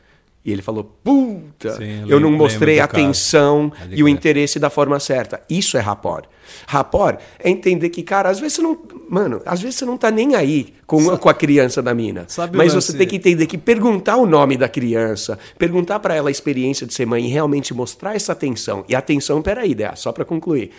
E 0.43 0.51
ele 0.51 0.61
falou: 0.61 0.83
Puta, 1.03 1.75
Sim, 1.75 2.05
eu 2.07 2.19
não 2.19 2.31
mostrei 2.31 2.79
a 2.79 2.85
atenção 2.85 3.71
e 3.91 4.03
o 4.03 4.07
interesse 4.07 4.57
da 4.57 4.69
forma 4.69 4.99
certa. 4.99 5.41
Isso 5.49 5.77
é 5.77 5.79
rapport. 5.79 6.25
Rapport 6.67 7.19
é 7.39 7.49
entender 7.49 7.89
que, 7.89 8.01
cara, 8.01 8.29
às 8.29 8.39
vezes 8.39 8.55
você 8.55 8.61
não. 8.63 8.77
Mano, 9.07 9.41
às 9.45 9.61
vezes 9.61 9.75
você 9.75 9.85
não 9.85 9.97
tá 9.97 10.09
nem 10.09 10.35
aí 10.35 10.73
com, 10.87 11.15
com 11.17 11.29
a 11.29 11.33
criança 11.33 11.81
da 11.81 11.93
mina. 11.93 12.25
Sabe 12.27 12.57
mas 12.57 12.73
você 12.73 12.97
tem 12.97 13.07
que 13.07 13.17
entender 13.17 13.45
que 13.45 13.57
perguntar 13.57 14.17
o 14.17 14.25
nome 14.25 14.57
da 14.57 14.67
criança, 14.67 15.37
perguntar 15.59 15.99
pra 15.99 16.15
ela 16.15 16.29
a 16.29 16.31
experiência 16.31 16.87
de 16.87 16.93
ser 16.93 17.05
mãe 17.05 17.25
e 17.25 17.29
realmente 17.29 17.73
mostrar 17.73 18.15
essa 18.15 18.31
atenção. 18.31 18.83
E 18.89 18.95
atenção, 18.95 19.41
peraí, 19.43 19.75
Dea, 19.75 19.95
só 19.95 20.11
pra 20.11 20.25
concluir. 20.25 20.71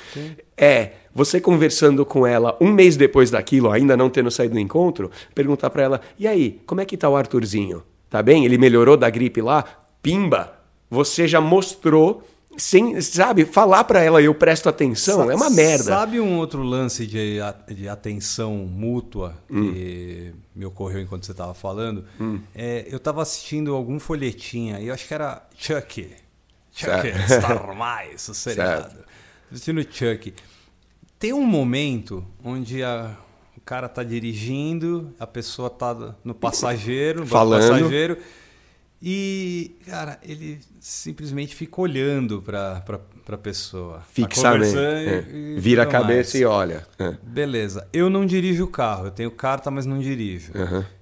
É 0.56 0.90
você 1.14 1.40
conversando 1.40 2.04
com 2.04 2.26
ela 2.26 2.56
um 2.60 2.72
mês 2.72 2.96
depois 2.96 3.30
daquilo, 3.30 3.70
ainda 3.70 3.96
não 3.96 4.10
tendo 4.10 4.30
saído 4.30 4.54
do 4.54 4.60
encontro, 4.60 5.10
perguntar 5.34 5.70
pra 5.70 5.82
ela: 5.84 6.00
e 6.18 6.26
aí, 6.26 6.60
como 6.66 6.80
é 6.80 6.84
que 6.84 6.96
tá 6.96 7.08
o 7.08 7.16
Arthurzinho? 7.16 7.82
Tá 8.12 8.22
bem? 8.22 8.44
Ele 8.44 8.56
melhorou 8.58 8.96
da 8.96 9.08
gripe 9.10 9.40
lá? 9.40 9.64
Pimba! 10.02 10.52
Você 10.90 11.26
já 11.26 11.40
mostrou. 11.40 12.22
Sem, 12.54 13.00
sabe, 13.00 13.46
falar 13.46 13.82
pra 13.84 14.02
ela 14.02 14.20
eu 14.20 14.34
presto 14.34 14.68
atenção 14.68 15.30
é 15.30 15.34
uma 15.34 15.48
merda. 15.48 15.84
Sabe 15.84 16.20
um 16.20 16.36
outro 16.36 16.62
lance 16.62 17.06
de, 17.06 17.38
de 17.74 17.88
atenção 17.88 18.54
mútua 18.56 19.34
Hum. 19.50 19.72
que 19.72 20.34
me 20.54 20.66
ocorreu 20.66 21.00
enquanto 21.00 21.24
você 21.24 21.32
estava 21.32 21.54
falando? 21.54 22.04
É, 22.54 22.86
eu 22.90 22.98
estava 22.98 23.22
assistindo 23.22 23.74
algum 23.74 23.98
folhetinho 23.98 24.76
aí, 24.76 24.88
eu 24.88 24.92
acho 24.92 25.08
que 25.08 25.14
era 25.14 25.42
Chuck. 25.56 26.10
Chuck. 26.70 27.08
Star 27.26 27.74
Mais, 27.74 28.28
o 28.28 28.34
seriado. 28.34 28.96
Assistindo 29.50 29.82
Chuck. 29.90 30.34
Tem 31.18 31.32
um 31.32 31.46
momento 31.46 32.22
onde 32.44 32.82
a- 32.82 33.16
cara 33.64 33.88
tá 33.88 34.02
dirigindo, 34.02 35.12
a 35.18 35.26
pessoa 35.26 35.70
tá 35.70 36.14
no 36.24 36.34
passageiro, 36.34 37.26
Falando. 37.26 37.60
passageiro, 37.70 38.18
e, 39.04 39.72
cara, 39.84 40.20
ele 40.22 40.60
simplesmente 40.78 41.56
fica 41.56 41.80
olhando 41.80 42.40
pra, 42.40 42.80
pra, 42.82 43.00
pra 43.24 43.36
pessoa. 43.36 43.98
Tá 43.98 44.04
Fixamente. 44.12 44.78
É. 44.78 45.26
e 45.28 45.56
Vira 45.58 45.82
a 45.82 45.86
cabeça 45.86 46.34
mais. 46.38 46.40
e 46.40 46.44
olha. 46.44 46.86
É. 46.96 47.10
Beleza. 47.20 47.88
Eu 47.92 48.08
não 48.08 48.24
dirijo 48.24 48.64
carro. 48.68 49.06
Eu 49.06 49.10
tenho 49.10 49.30
carta, 49.32 49.72
mas 49.72 49.84
não 49.84 49.98
dirijo. 49.98 50.52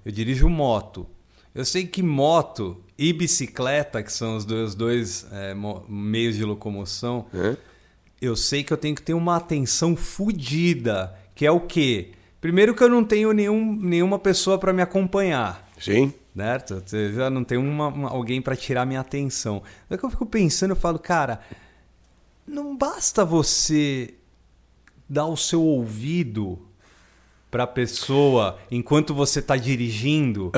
Eu 0.02 0.10
dirijo 0.10 0.48
moto. 0.48 1.06
Eu 1.54 1.62
sei 1.64 1.86
que 1.86 2.02
moto 2.02 2.82
e 2.96 3.12
bicicleta, 3.12 4.02
que 4.02 4.12
são 4.12 4.36
os 4.36 4.46
dois, 4.46 4.74
dois 4.74 5.26
é, 5.30 5.54
meios 5.86 6.36
de 6.36 6.44
locomoção, 6.44 7.26
eu 8.18 8.34
sei 8.34 8.64
que 8.64 8.72
eu 8.72 8.78
tenho 8.78 8.94
que 8.94 9.02
ter 9.02 9.12
uma 9.14 9.36
atenção 9.36 9.94
fodida. 9.94 11.14
Que 11.34 11.44
é 11.44 11.50
o 11.50 11.60
quê? 11.60 12.12
Primeiro 12.40 12.74
que 12.74 12.82
eu 12.82 12.88
não 12.88 13.04
tenho 13.04 13.32
nenhum, 13.32 13.74
nenhuma 13.76 14.18
pessoa 14.18 14.58
para 14.58 14.72
me 14.72 14.80
acompanhar. 14.82 15.68
Sim. 15.78 16.12
Certo? 16.34 16.82
Já 17.14 17.28
não 17.28 17.44
tem 17.44 17.58
uma, 17.58 17.88
uma- 17.88 18.08
alguém 18.10 18.40
para 18.40 18.56
tirar 18.56 18.86
minha 18.86 19.00
atenção. 19.00 19.62
Daí 19.88 19.98
que 19.98 20.04
eu 20.04 20.10
fico 20.10 20.24
pensando, 20.24 20.70
eu 20.70 20.76
falo, 20.76 20.98
cara, 20.98 21.40
não 22.46 22.76
basta 22.76 23.24
você 23.24 24.14
dar 25.08 25.26
o 25.26 25.36
seu 25.36 25.60
ouvido 25.62 26.66
para 27.50 27.66
pessoa 27.66 28.56
enquanto 28.70 29.12
você 29.12 29.42
tá 29.42 29.56
dirigindo. 29.56 30.52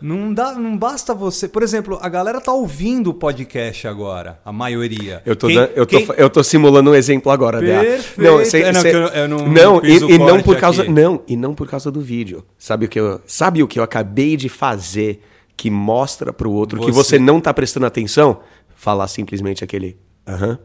Não 0.00 0.32
dá, 0.32 0.54
não 0.54 0.76
basta 0.78 1.12
você. 1.14 1.48
Por 1.48 1.62
exemplo, 1.62 1.98
a 2.00 2.08
galera 2.08 2.40
tá 2.40 2.52
ouvindo 2.52 3.10
o 3.10 3.14
podcast 3.14 3.88
agora, 3.88 4.38
a 4.44 4.52
maioria. 4.52 5.22
Eu 5.26 5.34
tô, 5.34 5.48
Quem- 5.48 5.56
eu, 5.56 5.68
tô, 5.84 5.86
quem- 5.86 6.06
fa- 6.06 6.14
eu 6.16 6.30
tô 6.30 6.44
simulando 6.44 6.90
um 6.90 6.94
exemplo 6.94 7.32
agora. 7.32 7.58
Perfeito. 7.58 8.44
cê- 8.44 8.62
É, 8.62 8.72
não, 8.72 8.80
cê- 8.80 8.94
eu- 8.94 9.08
eu 9.08 9.28
não- 9.28 9.38
não, 9.38 9.46
não 9.48 9.84
e, 9.84 9.98
o 10.04 10.10
e 10.10 10.18
não 10.18 10.40
por 10.42 10.56
causa 10.56 10.82
aqui. 10.82 10.90
não 10.92 11.22
e 11.26 11.36
não 11.36 11.54
por 11.54 11.68
causa 11.68 11.90
do 11.90 12.00
vídeo. 12.00 12.44
Sabe 12.56 12.86
o 12.86 12.88
que 12.88 13.00
eu 13.00 13.20
sabe 13.26 13.62
o 13.62 13.66
que 13.68 13.78
eu 13.78 13.82
acabei 13.82 14.36
de 14.36 14.48
fazer 14.48 15.20
que 15.56 15.68
mostra 15.70 16.32
pro 16.32 16.50
outro 16.52 16.78
que 16.78 16.92
Você- 16.92 17.16
você 17.16 17.18
não 17.18 17.40
tá 17.40 17.52
prestando 17.52 17.86
atenção? 17.86 18.40
Falar 18.76 19.08
simplesmente 19.08 19.64
aquele 19.64 19.96
aham. 20.28 20.58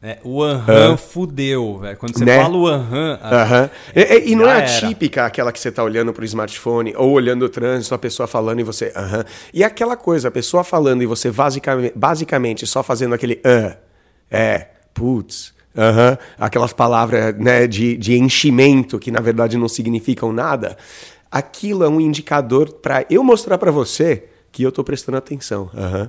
É, 0.00 0.18
o 0.22 0.44
aham 0.44 0.96
fudeu, 0.96 1.78
velho. 1.80 1.96
Quando 1.96 2.16
você 2.16 2.24
Né? 2.24 2.40
fala 2.40 2.56
o 2.56 2.68
aham, 2.68 3.18
ah, 3.20 3.42
Aham. 3.42 3.70
E, 4.24 4.36
não 4.36 4.46
é 4.48 4.52
a 4.52 4.58
era. 4.58 4.66
típica 4.88 5.26
aquela 5.26 5.50
que 5.50 5.58
você 5.58 5.72
tá 5.72 5.82
olhando 5.82 6.12
pro 6.12 6.24
smartphone 6.24 6.94
ou 6.96 7.10
olhando 7.10 7.44
o 7.44 7.48
trânsito, 7.48 7.94
a 7.94 7.98
pessoa 7.98 8.28
falando 8.28 8.60
e 8.60 8.62
você 8.62 8.92
aham. 8.94 9.24
E 9.52 9.64
aquela 9.64 9.96
coisa, 9.96 10.28
a 10.28 10.30
pessoa 10.30 10.62
falando 10.62 11.02
e 11.02 11.06
você 11.06 11.32
basicamente, 11.32 11.92
basicamente 11.96 12.64
só 12.64 12.80
fazendo 12.84 13.12
aquele 13.12 13.40
ah, 13.44 13.76
é, 14.30 14.68
putz, 14.94 15.52
aham, 15.76 16.16
aquelas 16.38 16.72
palavras 16.72 17.34
né, 17.36 17.66
de, 17.66 17.96
de 17.96 18.16
enchimento 18.16 19.00
que 19.00 19.10
na 19.10 19.20
verdade 19.20 19.56
não 19.58 19.68
significam 19.68 20.32
nada. 20.32 20.76
Aquilo 21.28 21.82
é 21.82 21.88
um 21.88 22.00
indicador 22.00 22.72
para 22.74 23.04
eu 23.10 23.24
mostrar 23.24 23.58
para 23.58 23.72
você 23.72 24.26
que 24.52 24.62
eu 24.62 24.70
tô 24.70 24.84
prestando 24.84 25.18
atenção. 25.18 25.68
Aham. 25.76 26.08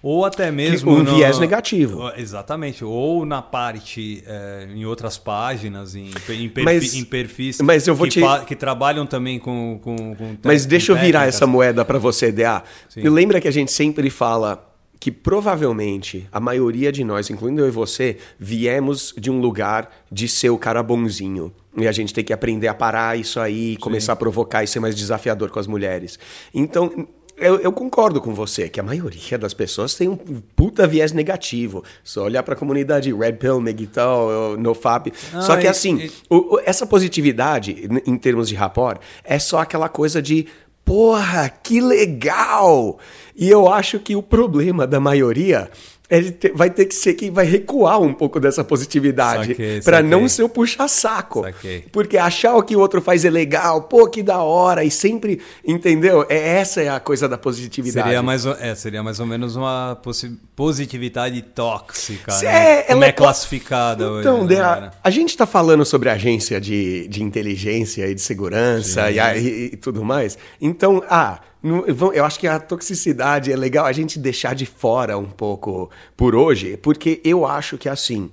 ou 0.02 0.26
até 0.26 0.52
mesmo. 0.52 0.92
um 0.92 1.04
no- 1.04 1.16
viés 1.16 1.40
negativo. 1.40 2.12
Exatamente. 2.18 2.84
Ou 2.84 3.26
na 3.26 3.42
parte, 3.42 4.22
é, 4.28 4.68
em 4.76 4.86
outras 4.86 5.18
páginas, 5.18 5.96
em, 5.96 6.08
em, 6.10 6.50
perfis, 6.50 6.66
Mas- 6.66 6.94
em 6.96 7.06
perfis 7.06 7.62
mas 7.62 7.88
eu 7.88 7.96
vou 7.96 8.10
que, 8.10 8.20
te- 8.20 8.46
que 8.46 8.58
trabalham 8.58 9.06
também 9.06 9.40
com. 9.40 9.80
com, 9.82 9.96
com 10.16 10.36
Mas 10.44 10.64
com 10.64 10.70
deixa 10.70 10.92
eu 10.92 10.98
virar 10.98 11.28
essa 11.28 11.48
moeda 11.48 11.86
para 11.86 11.98
você, 11.98 12.30
DA. 12.30 12.62
Sim. 12.90 13.08
Lembra 13.08 13.40
que 13.40 13.48
a 13.48 13.52
gente 13.52 13.72
sempre 13.72 14.10
fala 14.10 14.70
que 15.04 15.12
provavelmente 15.12 16.26
a 16.32 16.40
maioria 16.40 16.90
de 16.90 17.04
nós, 17.04 17.30
incluindo 17.30 17.62
eu 17.62 17.68
e 17.68 17.72
você, 17.72 18.16
viemos 18.40 19.14
de 19.18 19.30
um 19.30 19.38
lugar 19.42 19.90
de 20.10 20.30
ser 20.30 20.50
o 20.50 20.58
cara 20.58 20.82
bonzinho. 20.82 21.52
E 21.76 21.86
a 21.86 21.92
gente 21.92 22.14
tem 22.14 22.24
que 22.24 22.32
aprender 22.32 22.70
a 22.70 22.74
parar 22.74 23.20
isso 23.20 23.38
aí, 23.38 23.76
começar 23.82 24.14
a 24.14 24.16
provocar 24.16 24.64
e 24.64 24.68
ser 24.68 24.80
mais 24.80 24.96
desafiador 24.96 25.50
com 25.50 25.60
as 25.60 25.68
mulheres. 25.68 26.18
Então, 26.54 27.06
eu, 27.36 27.60
eu 27.60 27.72
concordo 27.74 28.22
com 28.22 28.34
você 28.34 28.70
que 28.70 28.80
a 28.80 28.84
maioria 28.84 29.38
das 29.38 29.54
pessoas 29.54 29.94
tem 29.96 30.08
um 30.08 30.16
puta 30.56 30.88
viés 30.88 31.12
negativo. 31.12 31.84
Só 32.02 32.24
olhar 32.24 32.42
para 32.44 32.54
a 32.54 32.58
comunidade 32.58 33.12
Red 33.14 33.34
Pill, 33.34 33.60
Megital, 33.60 34.56
NoFap. 34.58 35.12
Só 35.42 35.54
Ah, 35.54 35.58
que 35.58 35.66
e- 35.66 35.68
assim, 35.68 35.98
e- 35.98 36.12
o- 36.30 36.56
o- 36.56 36.60
essa 36.64 36.86
positividade, 36.86 37.90
em 38.06 38.18
termos 38.18 38.48
de 38.48 38.56
rapport, 38.56 39.02
é 39.24 39.38
só 39.40 39.60
aquela 39.60 39.90
coisa 39.90 40.22
de 40.22 40.46
porra, 40.86 41.50
que 41.50 41.80
legal! 41.80 43.00
E 43.36 43.50
eu 43.50 43.68
acho 43.68 44.00
que 44.00 44.16
o 44.16 44.24
problema 44.24 44.86
da 44.86 45.00
maioria 45.00 45.70
ele 46.14 46.38
vai 46.54 46.70
ter 46.70 46.86
que 46.86 46.94
ser 46.94 47.16
quem 47.16 47.32
vai 47.32 47.46
recuar 47.46 48.00
um 48.00 48.14
pouco 48.14 48.40
dessa 48.40 48.64
positividade 48.64 49.56
para 49.84 50.04
não 50.04 50.30
ser 50.30 50.44
o 50.44 50.50
puxa-saco. 50.50 51.44
Porque 51.92 52.18
achar 52.18 52.56
o 52.56 52.62
que 52.62 52.76
o 52.76 52.80
outro 52.80 53.02
faz 53.02 53.26
é 53.26 53.30
legal, 53.30 53.84
pô, 53.84 54.08
que 54.08 54.22
da 54.22 54.38
hora, 54.38 54.84
e 54.84 54.92
sempre, 54.92 55.42
entendeu? 55.66 56.26
É, 56.30 56.60
essa 56.60 56.82
é 56.82 56.90
a 56.90 57.00
coisa 57.00 57.28
da 57.28 57.38
positividade. 57.38 58.08
Seria 58.08 58.22
mais, 58.22 58.46
é, 58.46 58.76
seria 58.76 59.02
mais 59.02 59.20
ou 59.20 59.26
menos 59.26 59.56
uma 59.56 60.00
positividade 60.56 61.42
tóxica, 61.42 62.32
né? 62.42 62.84
Como 62.84 63.04
é, 63.04 63.08
é 63.08 63.12
classificada 63.12 64.04
então, 64.04 64.42
hoje. 64.42 64.54
Então, 64.54 64.66
a, 64.66 64.92
a, 65.04 65.10
gente 65.10 65.30
está 65.30 65.48
falando 65.48 65.84
sobre 65.84 66.10
agência 66.10 66.62
de, 66.62 67.08
de 67.08 67.24
inteligência 67.24 68.08
e 68.08 68.14
de 68.14 68.22
segurança 68.22 69.10
e, 69.10 69.18
e, 69.18 69.66
e 69.74 69.78
tudo 69.78 70.04
mais. 70.04 70.38
Então, 70.62 71.04
ah 71.10 71.40
eu 71.64 72.26
acho 72.26 72.40
que 72.40 72.48
a 72.48 72.60
toxicidade 72.60 73.52
é 73.52 73.56
legal 73.56 73.86
a 73.86 73.94
gente 73.94 74.20
deixar 74.20 74.54
de 74.54 74.66
fora 74.66 75.18
um 75.18 75.30
pouco 75.30 75.90
por 76.18 76.36
hoje, 76.36 76.76
porque 76.76 77.22
eu 77.24 77.46
acho 77.46 77.78
que 77.78 77.88
assim, 77.88 78.30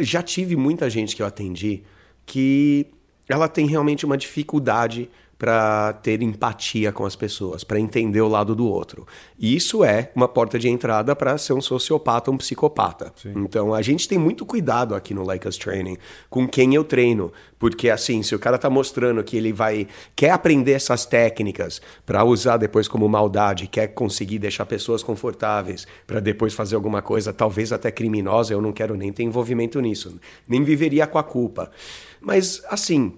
já 0.00 0.22
tive 0.22 0.54
muita 0.54 0.88
gente 0.88 1.16
que 1.16 1.22
eu 1.22 1.26
atendi 1.26 1.82
que 2.24 2.86
ela 3.28 3.48
tem 3.48 3.66
realmente 3.66 4.06
uma 4.06 4.16
dificuldade 4.16 5.10
para 5.38 5.92
ter 5.92 6.20
empatia 6.20 6.90
com 6.90 7.06
as 7.06 7.14
pessoas, 7.14 7.62
para 7.62 7.78
entender 7.78 8.20
o 8.20 8.28
lado 8.28 8.56
do 8.56 8.66
outro. 8.66 9.06
E 9.38 9.54
isso 9.54 9.84
é 9.84 10.10
uma 10.14 10.26
porta 10.26 10.58
de 10.58 10.68
entrada 10.68 11.14
para 11.14 11.38
ser 11.38 11.52
um 11.52 11.60
sociopata, 11.60 12.30
um 12.30 12.36
psicopata. 12.36 13.12
Sim. 13.16 13.34
Então 13.36 13.72
a 13.72 13.80
gente 13.80 14.08
tem 14.08 14.18
muito 14.18 14.44
cuidado 14.44 14.96
aqui 14.96 15.14
no 15.14 15.22
Like 15.22 15.46
Us 15.46 15.56
Training 15.56 15.96
com 16.28 16.48
quem 16.48 16.74
eu 16.74 16.82
treino, 16.82 17.32
porque 17.56 17.88
assim, 17.88 18.22
se 18.22 18.34
o 18.34 18.38
cara 18.38 18.58
tá 18.58 18.68
mostrando 18.68 19.22
que 19.22 19.36
ele 19.36 19.52
vai 19.52 19.86
quer 20.16 20.30
aprender 20.30 20.72
essas 20.72 21.06
técnicas 21.06 21.80
para 22.04 22.24
usar 22.24 22.56
depois 22.56 22.88
como 22.88 23.08
maldade, 23.08 23.68
quer 23.68 23.88
conseguir 23.88 24.40
deixar 24.40 24.66
pessoas 24.66 25.04
confortáveis 25.04 25.86
para 26.04 26.18
depois 26.18 26.52
fazer 26.52 26.74
alguma 26.74 27.00
coisa, 27.00 27.32
talvez 27.32 27.72
até 27.72 27.92
criminosa, 27.92 28.52
eu 28.52 28.60
não 28.60 28.72
quero 28.72 28.96
nem 28.96 29.12
ter 29.12 29.22
envolvimento 29.22 29.80
nisso, 29.80 30.18
nem 30.48 30.64
viveria 30.64 31.06
com 31.06 31.18
a 31.18 31.22
culpa. 31.22 31.70
Mas 32.20 32.60
assim, 32.68 33.14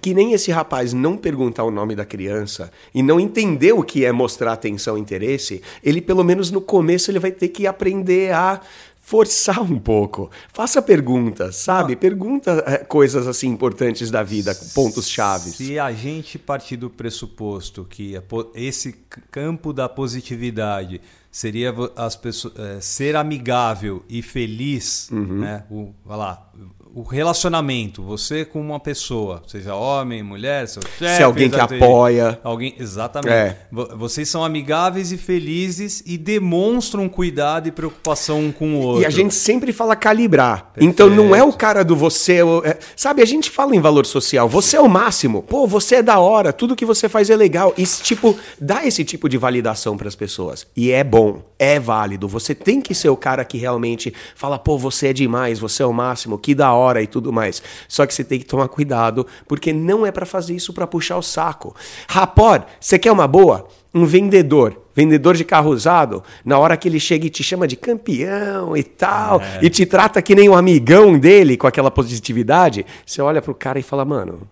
que 0.00 0.12
nem 0.12 0.32
esse 0.32 0.50
rapaz 0.50 0.92
não 0.92 1.16
perguntar 1.16 1.64
o 1.64 1.70
nome 1.70 1.94
da 1.94 2.04
criança 2.04 2.70
e 2.94 3.02
não 3.02 3.20
entender 3.20 3.72
o 3.72 3.82
que 3.82 4.04
é 4.04 4.12
mostrar 4.12 4.52
atenção 4.52 4.98
e 4.98 5.00
interesse, 5.00 5.62
ele 5.82 6.00
pelo 6.00 6.24
menos 6.24 6.50
no 6.50 6.60
começo 6.60 7.10
ele 7.10 7.18
vai 7.18 7.30
ter 7.30 7.48
que 7.48 7.66
aprender 7.66 8.32
a 8.32 8.60
forçar 9.06 9.62
um 9.62 9.78
pouco. 9.78 10.28
Faça 10.52 10.82
perguntas, 10.82 11.54
sabe? 11.54 11.92
Ah. 11.92 11.96
Pergunta 11.96 12.64
é, 12.66 12.78
coisas 12.78 13.28
assim 13.28 13.46
importantes 13.46 14.10
da 14.10 14.24
vida, 14.24 14.52
pontos 14.74 15.08
chaves. 15.08 15.54
Se 15.54 15.78
a 15.78 15.92
gente 15.92 16.36
partir 16.40 16.76
do 16.76 16.90
pressuposto 16.90 17.86
que 17.88 18.20
esse 18.52 18.96
campo 19.30 19.72
da 19.72 19.88
positividade 19.88 21.00
seria 21.30 21.72
as 21.94 22.16
pessoas, 22.16 22.54
é, 22.58 22.80
ser 22.80 23.14
amigável 23.14 24.02
e 24.08 24.22
feliz, 24.22 25.08
uhum. 25.12 25.38
né? 25.38 25.64
O, 25.70 25.94
vai 26.04 26.18
lá, 26.18 26.50
o 26.96 27.02
relacionamento, 27.02 28.02
você 28.02 28.42
com 28.42 28.58
uma 28.58 28.80
pessoa, 28.80 29.42
seja 29.46 29.74
homem, 29.74 30.22
mulher, 30.22 30.66
seu 30.66 30.80
chefe, 30.98 31.16
se 31.16 31.22
alguém 31.22 31.50
que 31.50 31.60
apoia, 31.60 32.40
alguém, 32.42 32.74
exatamente. 32.78 33.34
É. 33.34 33.58
Vocês 33.70 34.30
são 34.30 34.42
amigáveis 34.42 35.12
e 35.12 35.18
felizes 35.18 36.02
e 36.06 36.16
demonstram 36.16 37.06
cuidado 37.06 37.68
e 37.68 37.70
preocupação 37.70 38.46
um 38.46 38.50
com 38.50 38.76
o 38.76 38.78
outro. 38.78 39.02
E 39.02 39.04
a 39.04 39.10
gente 39.10 39.34
sempre 39.34 39.74
fala 39.74 39.94
calibrar. 39.94 40.70
Perfeito. 40.72 40.90
Então 40.90 41.10
não 41.10 41.36
é 41.36 41.44
o 41.44 41.52
cara 41.52 41.84
do 41.84 41.94
você, 41.94 42.38
é, 42.64 42.78
sabe? 42.96 43.20
A 43.20 43.26
gente 43.26 43.50
fala 43.50 43.76
em 43.76 43.80
valor 43.80 44.06
social. 44.06 44.48
Você 44.48 44.78
é 44.78 44.80
o 44.80 44.88
máximo. 44.88 45.42
Pô, 45.42 45.66
você 45.66 45.96
é 45.96 46.02
da 46.02 46.18
hora. 46.18 46.50
Tudo 46.50 46.74
que 46.74 46.86
você 46.86 47.10
faz 47.10 47.28
é 47.28 47.36
legal. 47.36 47.74
Isso 47.76 48.02
tipo 48.02 48.38
dá 48.58 48.86
esse 48.86 49.04
tipo 49.04 49.28
de 49.28 49.36
validação 49.36 49.98
para 49.98 50.08
as 50.08 50.14
pessoas. 50.14 50.66
E 50.74 50.90
é 50.90 51.04
bom, 51.04 51.42
é 51.58 51.78
válido. 51.78 52.26
Você 52.26 52.54
tem 52.54 52.80
que 52.80 52.94
ser 52.94 53.10
o 53.10 53.16
cara 53.18 53.44
que 53.44 53.58
realmente 53.58 54.14
fala, 54.34 54.58
pô, 54.58 54.78
você 54.78 55.08
é 55.08 55.12
demais, 55.12 55.58
você 55.58 55.82
é 55.82 55.86
o 55.86 55.92
máximo. 55.92 56.38
Que 56.38 56.54
da 56.54 56.72
hora 56.72 56.85
hora 56.86 57.02
e 57.02 57.06
tudo 57.06 57.32
mais. 57.32 57.62
Só 57.88 58.06
que 58.06 58.14
você 58.14 58.22
tem 58.22 58.38
que 58.38 58.44
tomar 58.44 58.68
cuidado, 58.68 59.26
porque 59.46 59.72
não 59.72 60.06
é 60.06 60.12
para 60.12 60.24
fazer 60.24 60.54
isso 60.54 60.72
para 60.72 60.86
puxar 60.86 61.16
o 61.16 61.22
saco. 61.22 61.74
Rapor, 62.08 62.64
você 62.80 62.98
quer 62.98 63.10
uma 63.10 63.26
boa? 63.26 63.66
Um 63.92 64.04
vendedor, 64.04 64.80
vendedor 64.94 65.34
de 65.34 65.44
carro 65.44 65.70
usado, 65.70 66.22
na 66.44 66.58
hora 66.58 66.76
que 66.76 66.86
ele 66.86 67.00
chega 67.00 67.26
e 67.26 67.30
te 67.30 67.42
chama 67.42 67.66
de 67.66 67.76
campeão 67.76 68.76
e 68.76 68.82
tal, 68.82 69.40
é. 69.40 69.60
e 69.62 69.70
te 69.70 69.86
trata 69.86 70.20
que 70.20 70.34
nem 70.34 70.48
um 70.48 70.54
amigão 70.54 71.18
dele 71.18 71.56
com 71.56 71.66
aquela 71.66 71.90
positividade, 71.90 72.84
você 73.04 73.22
olha 73.22 73.40
pro 73.40 73.54
cara 73.54 73.78
e 73.78 73.82
fala, 73.82 74.04
mano, 74.04 74.46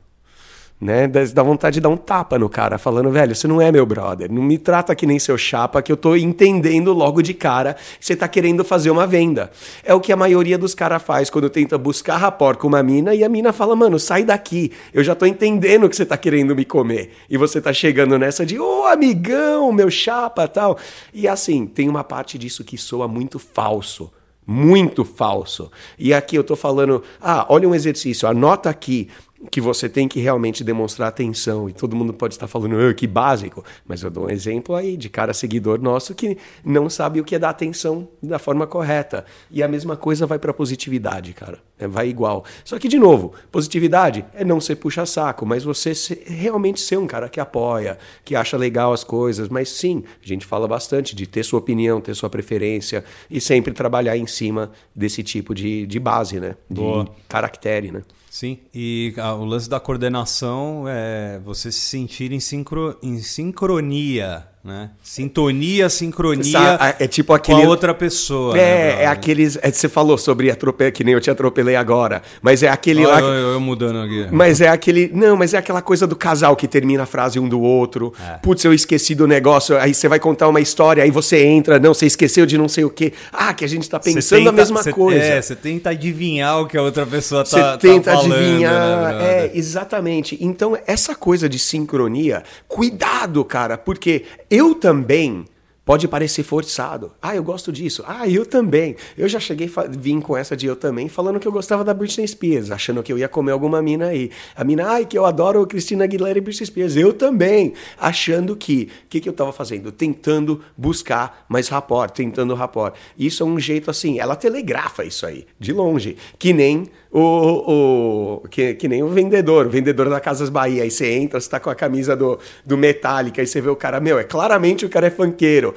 né? 0.85 1.09
Dá 1.09 1.43
vontade 1.43 1.75
de 1.75 1.81
dar 1.81 1.89
um 1.89 1.97
tapa 1.97 2.39
no 2.39 2.47
cara, 2.47 2.77
falando, 2.77 3.11
velho, 3.11 3.35
você 3.35 3.49
não 3.49 3.59
é 3.59 3.73
meu 3.73 3.87
brother, 3.87 4.31
não 4.31 4.43
me 4.43 4.59
trata 4.59 4.95
que 4.95 5.07
nem 5.07 5.19
seu 5.19 5.39
chapa, 5.39 5.81
que 5.81 5.91
eu 5.91 5.97
tô 5.97 6.15
entendendo 6.15 6.93
logo 6.93 7.23
de 7.23 7.33
cara 7.33 7.73
que 7.99 8.05
você 8.05 8.15
tá 8.15 8.29
querendo 8.29 8.63
fazer 8.63 8.91
uma 8.91 9.07
venda. 9.07 9.51
É 9.83 9.95
o 9.95 10.01
que 10.01 10.13
a 10.13 10.17
maioria 10.17 10.59
dos 10.59 10.75
caras 10.75 11.03
faz 11.03 11.31
quando 11.31 11.49
tenta 11.49 11.79
buscar 11.79 12.19
rapport 12.19 12.59
com 12.59 12.69
uma 12.69 12.83
mina 12.83 13.15
e 13.15 13.25
a 13.25 13.31
mina 13.31 13.51
fala, 13.51 13.75
mano, 13.75 13.99
sai 13.99 14.25
daqui, 14.25 14.73
eu 14.93 15.03
já 15.03 15.15
tô 15.15 15.25
entendendo 15.25 15.89
que 15.89 15.97
você 15.97 16.05
tá 16.05 16.19
querendo 16.19 16.55
me 16.55 16.67
comer. 16.67 17.13
E 17.31 17.39
você 17.39 17.63
tá 17.63 17.73
chegando 17.73 18.19
nessa 18.19 18.45
de, 18.45 18.59
ô 18.59 18.83
oh, 18.83 18.87
amigão, 18.87 19.73
meu 19.73 19.91
chapa 19.91 20.47
tal. 20.47 20.77
E 21.15 21.27
assim, 21.27 21.65
tem 21.65 21.89
uma 21.89 22.05
parte 22.05 22.37
disso 22.37 22.63
que 22.63 22.77
soa 22.77 23.09
muito 23.09 23.39
falso 23.39 24.13
muito 24.47 25.07
falso. 25.07 25.71
E 25.99 26.13
aqui 26.13 26.37
eu 26.37 26.45
tô 26.45 26.55
falando, 26.55 27.03
ah, 27.19 27.47
olha 27.49 27.67
um 27.67 27.75
exercício, 27.75 28.29
anota 28.29 28.69
aqui 28.69 29.09
que 29.51 29.61
você 29.61 29.89
tem 29.89 30.09
que 30.09 30.21
realmente 30.21 30.63
demonstrar 30.63 31.09
atenção. 31.09 31.69
E 31.69 31.73
todo 31.73 31.97
mundo 31.97 32.13
pode 32.13 32.35
estar 32.35 32.47
falando, 32.47 32.79
ah, 32.79 32.95
que 32.95 33.07
básico. 33.07 33.65
Mas 33.87 34.03
eu 34.03 34.11
dou 34.11 34.27
um 34.27 34.31
exemplo 34.31 34.75
aí 34.75 34.97
de 34.97 35.09
cara 35.09 35.33
seguidor 35.33 35.81
nosso 35.81 36.15
que 36.15 36.37
não 36.65 36.89
sabe 36.89 37.21
o 37.21 37.25
que 37.25 37.35
é 37.35 37.39
dar 37.39 37.51
atenção 37.51 38.09
da 38.23 38.39
forma 38.39 38.67
correta. 38.67 39.25
E 39.51 39.63
a 39.63 39.69
mesma 39.69 39.97
coisa 39.97 40.27
vai 40.27 40.39
para 40.39 40.53
positividade, 40.53 41.33
cara. 41.33 41.59
É, 41.85 41.89
vai 41.89 42.09
igual. 42.09 42.45
Só 42.65 42.79
que, 42.79 42.89
de 42.89 42.99
novo, 42.99 43.33
positividade 43.53 44.25
é 44.35 44.45
não 44.45 44.61
ser 44.61 44.77
puxa-saco, 44.77 45.45
mas 45.45 45.63
você 45.63 45.95
ser, 45.95 46.25
realmente 46.27 46.81
ser 46.81 46.99
um 46.99 47.07
cara 47.07 47.29
que 47.29 47.39
apoia, 47.39 47.99
que 48.25 48.35
acha 48.35 48.57
legal 48.57 48.93
as 48.93 49.05
coisas. 49.05 49.49
Mas 49.49 49.69
sim, 49.69 50.03
a 50.23 50.27
gente 50.27 50.47
fala 50.47 50.67
bastante 50.67 51.15
de 51.15 51.27
ter 51.27 51.45
sua 51.45 51.59
opinião, 51.59 52.01
ter 52.01 52.15
sua 52.15 52.31
preferência 52.31 53.05
e 53.31 53.41
sempre 53.41 53.73
trabalhar 53.73 54.17
em 54.17 54.27
cima 54.27 54.73
desse 54.95 55.23
tipo 55.23 55.55
de, 55.55 55.87
de 55.87 56.01
base, 56.01 56.41
né? 56.41 56.57
De 56.69 56.81
Boa. 56.81 57.07
caractere, 57.29 57.93
né? 57.93 58.03
Sim, 58.31 58.59
e 58.75 59.15
a, 59.17 59.33
o 59.35 59.45
lance 59.45 59.71
da 59.71 59.79
coordenação 59.79 60.87
é 60.89 61.39
você 61.45 61.71
se 61.71 61.81
sentir 61.81 62.33
em, 62.33 62.41
sincro, 62.41 62.99
em 63.01 63.19
sincronia 63.19 64.54
né? 64.65 64.89
Sintonia, 65.03 65.91
sincronia 65.91 66.79
é 66.99 67.07
tipo 67.07 67.35
aquele... 67.35 67.61
com 67.61 67.67
a 67.67 67.69
outra 67.69 67.93
pessoa. 67.93 68.57
É, 68.57 68.97
né, 68.97 69.03
é 69.03 69.07
aqueles. 69.07 69.59
É, 69.61 69.71
você 69.71 69.91
falou 69.91 70.17
sobre 70.17 70.51
atropelo, 70.51 70.91
que 70.91 71.05
nem 71.05 71.13
eu 71.13 71.21
te 71.21 71.31
atropelei 71.31 71.77
agora. 71.77 72.23
Mas 72.41 72.63
é 72.63 72.69
aquele 72.69 73.05
lá. 73.05 73.21
Eu, 73.21 73.27
eu, 73.27 73.53
eu, 73.53 73.61
mudando 73.61 73.99
aqui. 73.99 74.27
Mas 74.33 74.63
é 74.63 74.69
aquele. 74.69 75.11
Não, 75.13 75.37
mas 75.37 75.53
é 75.53 75.59
aquela 75.59 75.83
coisa 75.83 76.07
do 76.07 76.17
casal 76.17 76.57
que 76.57 76.67
termina 76.67 77.03
a 77.03 77.07
frase 77.07 77.39
um 77.39 77.47
do 77.47 77.61
outro. 77.61 78.15
É. 78.27 78.39
Putz, 78.39 78.65
eu 78.65 78.73
esqueci 78.73 79.15
do 79.15 79.27
negócio. 79.27 79.77
Aí 79.77 79.93
você 79.93 80.09
vai 80.09 80.19
contar 80.19 80.49
uma 80.49 80.63
história, 80.63 81.05
aí 81.05 81.11
você 81.11 81.45
entra, 81.45 81.79
não, 81.79 81.93
você 81.93 82.07
esqueceu 82.07 82.47
de 82.47 82.57
não 82.57 82.69
sei 82.69 82.85
o 82.85 82.91
quê. 82.91 83.13
Ah, 83.31 83.53
que 83.53 83.67
a 83.67 83.69
gente 83.69 83.89
tá 83.91 84.01
pensando 84.01 84.39
tenta, 84.39 84.49
a 84.49 84.53
mesma 84.53 84.83
cê, 84.83 84.93
coisa. 84.93 85.21
É, 85.21 85.43
você 85.43 85.55
tenta 85.55 85.91
adivinhar 85.91 86.63
o 86.63 86.67
que 86.67 86.79
a 86.79 86.83
outra 86.83 87.05
pessoa 87.05 87.45
tá. 87.45 87.73
Tá 87.73 87.77
tenta 87.77 88.13
tá 88.13 88.17
falando, 88.17 88.33
adivinhar. 88.33 89.15
Né, 89.15 89.25
é, 89.25 89.51
exatamente. 89.53 90.39
Então, 90.41 90.75
essa 90.87 91.15
coisa 91.15 91.51
de 91.51 91.59
sincronia, 91.59 92.43
cuidado, 92.67 93.45
cara, 93.45 93.77
porque 93.77 94.25
eu 94.55 94.75
também 94.75 95.45
Pode 95.85 96.09
parecer 96.09 96.43
forçado. 96.43 97.13
Ah, 97.21 97.37
eu 97.37 97.45
gosto 97.45 97.71
disso. 97.71 98.03
Ah, 98.07 98.27
eu 98.27 98.47
também. 98.47 98.97
Eu 99.19 99.29
já 99.29 99.39
cheguei 99.39 99.71
vim 99.91 100.19
com 100.19 100.35
essa 100.35 100.57
de 100.57 100.67
eu 100.67 100.75
também, 100.75 101.11
falando 101.11 101.39
que 101.39 101.47
eu 101.47 101.53
gostava 101.53 101.85
da 101.85 101.93
Britney 101.93 102.27
Spears, 102.27 102.71
achando 102.71 103.03
que 103.03 103.13
eu 103.13 103.19
ia 103.19 103.29
comer 103.29 103.53
alguma 103.53 103.83
mina 103.83 104.07
aí. 104.07 104.31
A 104.57 104.65
mina, 104.65 104.89
ai, 104.89 105.05
que 105.05 105.19
eu 105.19 105.27
adoro 105.27 105.67
Cristina 105.67 106.05
Aguilera 106.05 106.39
e 106.39 106.41
Britney 106.41 106.67
Spears. 106.67 106.97
Eu 106.97 107.13
também. 107.13 107.75
Achando 107.99 108.57
que, 108.57 108.89
o 109.05 109.09
que, 109.11 109.21
que 109.21 109.29
eu 109.29 109.33
estava 109.33 109.53
fazendo? 109.53 109.93
Tentando 109.93 110.63
buscar 110.75 111.45
mais 111.51 111.69
rapport, 111.69 112.11
tentando 112.11 112.55
rapport. 112.55 112.95
Isso 113.19 113.43
é 113.43 113.47
um 113.47 113.61
jeito 113.61 113.91
assim, 113.91 114.19
ela 114.19 114.37
telegrafa 114.37 115.05
isso 115.05 115.27
aí, 115.27 115.47
de 115.61 115.75
longe. 115.75 116.17
Que 116.39 116.55
nem 116.55 116.87
o, 117.17 118.41
o 118.43 118.49
que, 118.49 118.75
que, 118.75 118.89
nem 118.89 119.01
o 119.01 119.09
vendedor, 119.09 119.67
o 119.67 119.71
vendedor 119.71 120.11
da 120.11 120.19
Casas 120.19 120.51
Bahia. 120.51 120.83
Aí 120.83 120.91
você 120.91 121.13
entra, 121.13 121.41
você 121.41 121.49
tá 121.49 121.61
com 121.61 121.71
a 121.71 121.75
camisa 121.75 122.17
do, 122.17 122.41
do 122.67 122.77
Metallica, 122.77 123.41
aí 123.41 123.47
você 123.47 123.61
vê 123.61 123.71
o 123.71 123.77
cara, 123.77 124.01
meu, 124.01 124.19
é 124.19 124.25
claramente 124.25 124.85
o 124.85 124.89
cara 124.89 125.07
é 125.07 125.11
funkeiro. 125.11 125.75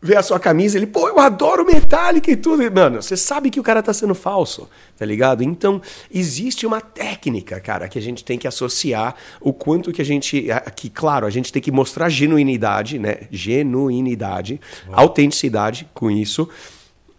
Vê 0.00 0.16
a 0.16 0.22
sua 0.22 0.40
camisa, 0.40 0.78
ele, 0.78 0.86
pô, 0.86 1.08
eu 1.08 1.18
adoro 1.18 1.66
Metallica 1.66 2.30
e 2.30 2.36
tudo. 2.36 2.62
Mano, 2.72 3.02
você 3.02 3.16
sabe 3.16 3.50
que 3.50 3.58
o 3.58 3.62
cara 3.62 3.82
tá 3.82 3.92
sendo 3.92 4.14
falso, 4.14 4.66
tá 4.96 5.04
ligado? 5.04 5.42
Então, 5.42 5.82
existe 6.10 6.64
uma 6.64 6.80
técnica, 6.80 7.60
cara, 7.60 7.86
que 7.86 7.98
a 7.98 8.02
gente 8.02 8.24
tem 8.24 8.38
que 8.38 8.48
associar 8.48 9.14
o 9.42 9.52
quanto 9.52 9.92
que 9.92 10.00
a 10.00 10.04
gente. 10.04 10.46
Que, 10.74 10.88
claro, 10.88 11.26
a 11.26 11.30
gente 11.30 11.52
tem 11.52 11.60
que 11.60 11.70
mostrar 11.70 12.08
genuinidade, 12.08 12.98
né? 12.98 13.18
Genuinidade, 13.30 14.58
autenticidade 14.90 15.86
com 15.92 16.10
isso 16.10 16.48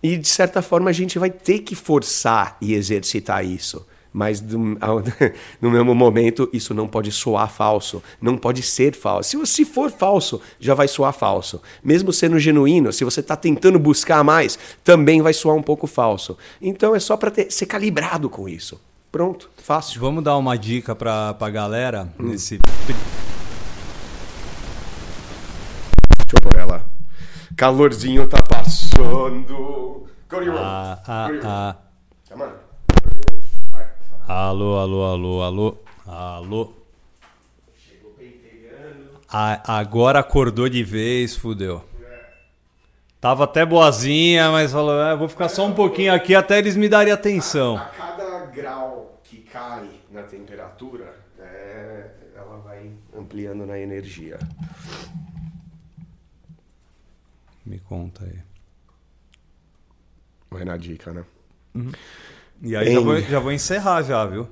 e 0.03 0.17
de 0.17 0.27
certa 0.27 0.61
forma 0.61 0.89
a 0.89 0.93
gente 0.93 1.17
vai 1.19 1.29
ter 1.29 1.59
que 1.59 1.75
forçar 1.75 2.57
e 2.61 2.73
exercitar 2.73 3.45
isso. 3.45 3.85
mas 4.13 4.41
do- 4.41 4.77
ao- 4.81 5.01
no 5.61 5.71
mesmo 5.71 5.95
momento 5.95 6.49
isso 6.51 6.73
não 6.73 6.85
pode 6.85 7.09
soar 7.13 7.49
falso, 7.49 8.03
não 8.21 8.35
pode 8.37 8.61
ser 8.61 8.93
falso. 8.93 9.29
Se, 9.29 9.45
se 9.45 9.63
for 9.63 9.89
falso, 9.89 10.41
já 10.59 10.73
vai 10.73 10.85
soar 10.89 11.13
falso. 11.13 11.61
Mesmo 11.81 12.11
sendo 12.11 12.37
genuíno, 12.37 12.91
se 12.91 13.05
você 13.05 13.21
está 13.21 13.37
tentando 13.37 13.79
buscar 13.79 14.21
mais, 14.21 14.59
também 14.83 15.21
vai 15.21 15.31
soar 15.31 15.55
um 15.55 15.63
pouco 15.63 15.87
falso. 15.87 16.37
Então 16.61 16.93
é 16.93 16.99
só 16.99 17.15
para 17.15 17.31
ser 17.49 17.65
calibrado 17.67 18.29
com 18.29 18.49
isso. 18.49 18.77
Pronto, 19.09 19.49
fácil. 19.63 20.01
Vamos 20.01 20.21
dar 20.25 20.35
uma 20.37 20.57
dica 20.57 20.93
pra, 20.93 21.33
pra 21.33 21.49
galera 21.49 22.13
nesse. 22.19 22.59
Deixa 26.17 26.35
eu 26.35 26.41
pôr 26.41 26.57
ela. 26.59 26.90
Calorzinho 27.55 28.27
tá 28.27 28.41
passando. 28.41 30.07
Go. 30.29 30.57
Ah, 30.57 30.99
ah, 31.07 31.29
ah. 31.43 31.75
Come 32.29 32.43
on. 32.43 32.51
Alô, 34.27 34.77
alô, 34.79 35.03
alô, 35.03 35.41
alô. 35.43 35.77
Alô. 36.07 36.73
A- 39.33 39.77
agora 39.79 40.19
acordou 40.19 40.67
de 40.67 40.83
vez, 40.83 41.35
fudeu. 41.35 41.83
Tava 43.19 43.43
até 43.43 43.63
boazinha, 43.65 44.49
mas 44.51 44.71
falou, 44.71 44.99
é, 45.01 45.15
vou 45.15 45.29
ficar 45.29 45.47
só 45.47 45.65
um 45.67 45.73
pouquinho 45.73 46.11
aqui 46.13 46.33
até 46.33 46.57
eles 46.57 46.75
me 46.75 46.89
darem 46.89 47.13
atenção. 47.13 47.77
A 47.77 47.85
cada 47.85 48.45
grau 48.47 49.19
que 49.23 49.37
cai 49.41 49.87
na 50.11 50.23
temperatura, 50.23 51.13
é, 51.39 52.07
ela 52.35 52.57
vai 52.57 52.89
ampliando 53.15 53.65
na 53.65 53.77
energia. 53.77 54.39
Me 57.71 57.79
conta 57.79 58.25
aí. 58.25 58.37
Vai 60.51 60.65
na 60.65 60.75
dica, 60.75 61.13
né? 61.13 61.23
E 62.61 62.75
aí 62.75 62.93
já 62.93 62.99
vou, 62.99 63.21
já 63.21 63.39
vou 63.39 63.51
encerrar 63.53 64.03
já, 64.03 64.25
viu? 64.25 64.45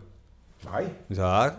Vai? 0.64 0.90
Já. 1.10 1.54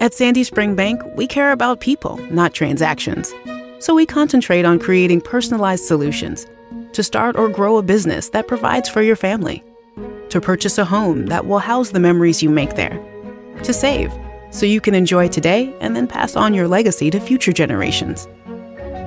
At 0.00 0.14
Sandy 0.14 0.42
Spring 0.42 0.76
Bank, 0.76 1.02
we 1.16 1.26
care 1.26 1.50
about 1.50 1.80
people, 1.80 2.16
not 2.30 2.54
transactions. 2.54 3.34
So 3.80 3.92
we 3.92 4.06
concentrate 4.06 4.64
on 4.64 4.78
creating 4.78 5.20
personalized 5.22 5.84
solutions 5.84 6.46
to 6.92 7.02
start 7.02 7.36
or 7.36 7.48
grow 7.48 7.78
a 7.78 7.82
business 7.82 8.28
that 8.28 8.46
provides 8.46 8.88
for 8.88 9.02
your 9.02 9.16
family, 9.16 9.64
to 10.28 10.40
purchase 10.40 10.78
a 10.78 10.84
home 10.84 11.26
that 11.26 11.44
will 11.44 11.58
house 11.58 11.90
the 11.90 11.98
memories 11.98 12.40
you 12.40 12.50
make 12.50 12.76
there, 12.76 13.00
to 13.64 13.72
save 13.72 14.12
so 14.50 14.64
you 14.64 14.80
can 14.80 14.94
enjoy 14.94 15.26
today 15.26 15.74
and 15.80 15.96
then 15.96 16.06
pass 16.06 16.36
on 16.36 16.54
your 16.54 16.68
legacy 16.68 17.10
to 17.10 17.18
future 17.18 17.52
generations. 17.52 18.28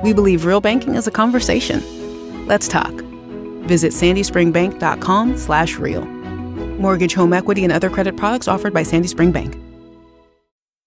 We 0.06 0.14
believe 0.14 0.46
real 0.46 0.62
banking 0.62 0.94
is 0.94 1.08
a 1.08 1.12
conversation. 1.12 1.82
Let's 2.46 2.68
talk. 2.68 2.94
Visit 3.66 3.92
sandyspringbank.com/real. 3.92 6.06
Mortgage, 6.80 7.16
home 7.16 7.34
equity, 7.34 7.64
and 7.64 7.74
other 7.74 7.90
credit 7.90 8.16
products 8.16 8.48
offered 8.48 8.72
by 8.72 8.84
Sandy 8.84 9.08
Spring 9.08 9.32
Bank. 9.32 9.58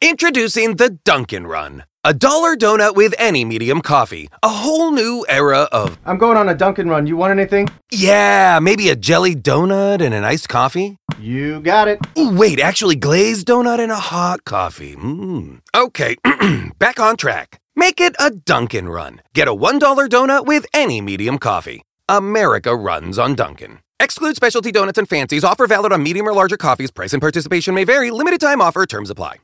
Introducing 0.00 0.76
the 0.76 0.90
Dunkin' 1.04 1.48
Run, 1.48 1.82
a 2.04 2.14
dollar 2.14 2.54
donut 2.54 2.94
with 2.94 3.12
any 3.18 3.44
medium 3.44 3.80
coffee. 3.80 4.28
A 4.44 4.48
whole 4.48 4.92
new 4.92 5.26
era 5.28 5.66
of, 5.72 5.98
I'm 6.06 6.18
going 6.18 6.36
on 6.36 6.48
a 6.48 6.54
Dunkin' 6.54 6.88
run. 6.88 7.08
You 7.08 7.16
want 7.16 7.32
anything? 7.32 7.68
yeah, 7.90 8.60
maybe 8.62 8.88
a 8.88 8.94
jelly 8.94 9.34
donut 9.34 10.00
and 10.00 10.14
an 10.14 10.22
iced 10.22 10.48
coffee? 10.48 10.96
You 11.18 11.60
got 11.60 11.88
it. 11.88 11.98
Ooh, 12.16 12.36
wait, 12.36 12.60
actually, 12.60 12.94
glazed 12.94 13.48
donut 13.48 13.80
and 13.80 13.90
a 13.90 13.96
hot 13.96 14.44
coffee. 14.44 14.94
Mmm. 14.94 15.58
Okay, 15.74 16.14
back 16.78 17.00
on 17.00 17.16
track. 17.16 17.58
Make 17.78 18.00
it 18.00 18.16
a 18.18 18.30
Dunkin' 18.30 18.88
Run. 18.88 19.20
Get 19.34 19.46
a 19.46 19.54
$1 19.54 19.78
donut 20.08 20.46
with 20.46 20.66
any 20.74 21.00
medium 21.00 21.38
coffee. 21.38 21.82
America 22.08 22.74
runs 22.74 23.18
on 23.18 23.36
Dunkin'. 23.36 23.78
Exclude 24.00 24.34
specialty 24.34 24.72
donuts 24.72 24.98
and 24.98 25.06
fancies. 25.08 25.44
Offer 25.44 25.66
valid 25.68 25.92
on 25.92 26.02
medium 26.02 26.26
or 26.26 26.32
larger 26.34 26.56
coffees. 26.56 26.90
Price 26.90 27.12
and 27.14 27.20
participation 27.20 27.74
may 27.74 27.84
vary. 27.84 28.10
Limited 28.10 28.40
time 28.40 28.60
offer. 28.60 28.84
Terms 28.84 29.10
apply. 29.10 29.36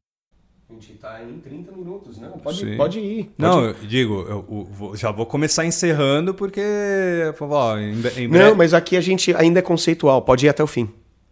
A 0.69 0.73
gente 0.75 0.95
tá 0.95 1.23
em 1.23 1.39
30 1.39 1.71
minutos, 1.77 2.19
não? 2.19 2.33
Pode, 2.41 2.59
Sim. 2.59 2.77
pode 2.77 2.99
ir. 2.99 3.31
Não, 3.39 3.67
Pode 3.67 3.83
eu 3.83 3.89
digo, 3.89 4.15
eu, 4.23 4.29
eu 4.51 4.65
vou- 4.69 4.97
já 4.97 5.13
vou 5.13 5.27
começar 5.27 5.65
encerrando 5.65 6.35
porque. 6.35 6.61
Ó, 7.41 7.79
em, 7.79 7.93
em 7.93 7.99
ir. 7.99 8.03
breve- 8.03 8.29
Não, 8.31 8.55
mas 8.57 8.75
aqui 8.75 8.97
a 8.97 9.01
gente 9.01 9.33
ainda 9.37 9.61
é 9.61 9.63
conceitual, 9.63 10.23
pode 10.23 10.47
ir 10.47 10.49
até 10.49 10.63
o 10.65 10.67
fim. 10.67 10.89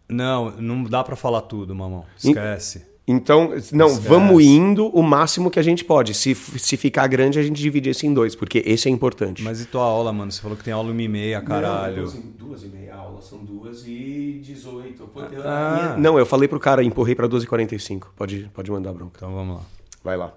Não, 0.07 0.51
não 0.51 0.83
dá 0.85 1.03
pra 1.03 1.17
falar 1.17 1.41
tudo, 1.41 1.75
mamão. 1.75 2.05
Esquece. 2.17 2.85
Então, 3.05 3.49
não, 3.73 3.87
Esquece. 3.87 4.07
vamos 4.07 4.41
indo 4.41 4.87
o 4.87 5.03
máximo 5.03 5.51
que 5.51 5.59
a 5.59 5.63
gente 5.63 5.83
pode. 5.83 6.13
Se, 6.13 6.33
se 6.33 6.77
ficar 6.77 7.05
grande, 7.07 7.37
a 7.37 7.43
gente 7.43 7.61
divide 7.61 7.89
isso 7.89 8.05
em 8.05 8.13
dois, 8.13 8.33
porque 8.33 8.63
esse 8.65 8.87
é 8.87 8.91
importante. 8.91 9.43
Mas 9.43 9.59
e 9.59 9.65
tua 9.65 9.83
aula, 9.83 10.13
mano? 10.13 10.31
Você 10.31 10.41
falou 10.41 10.55
que 10.55 10.63
tem 10.63 10.71
aula 10.73 10.89
uma 10.89 11.01
e 11.01 11.07
meia, 11.09 11.41
caralho. 11.41 12.05
Não, 12.05 12.21
duas 12.37 12.63
e 12.63 12.67
meia 12.67 12.95
aula, 12.95 13.21
são 13.21 13.39
duas 13.43 13.85
e 13.85 14.41
dezoito. 14.41 15.09
Ah. 15.43 15.95
Não, 15.99 16.17
eu 16.17 16.25
falei 16.25 16.47
pro 16.47 16.59
cara, 16.61 16.81
empurrei 16.81 17.13
pra 17.13 17.27
12h45. 17.27 18.07
Pode, 18.15 18.49
pode 18.53 18.71
mandar 18.71 18.93
bronca. 18.93 19.17
Então 19.17 19.33
vamos 19.33 19.57
lá. 19.57 19.63
Vai 20.01 20.15
lá. 20.15 20.33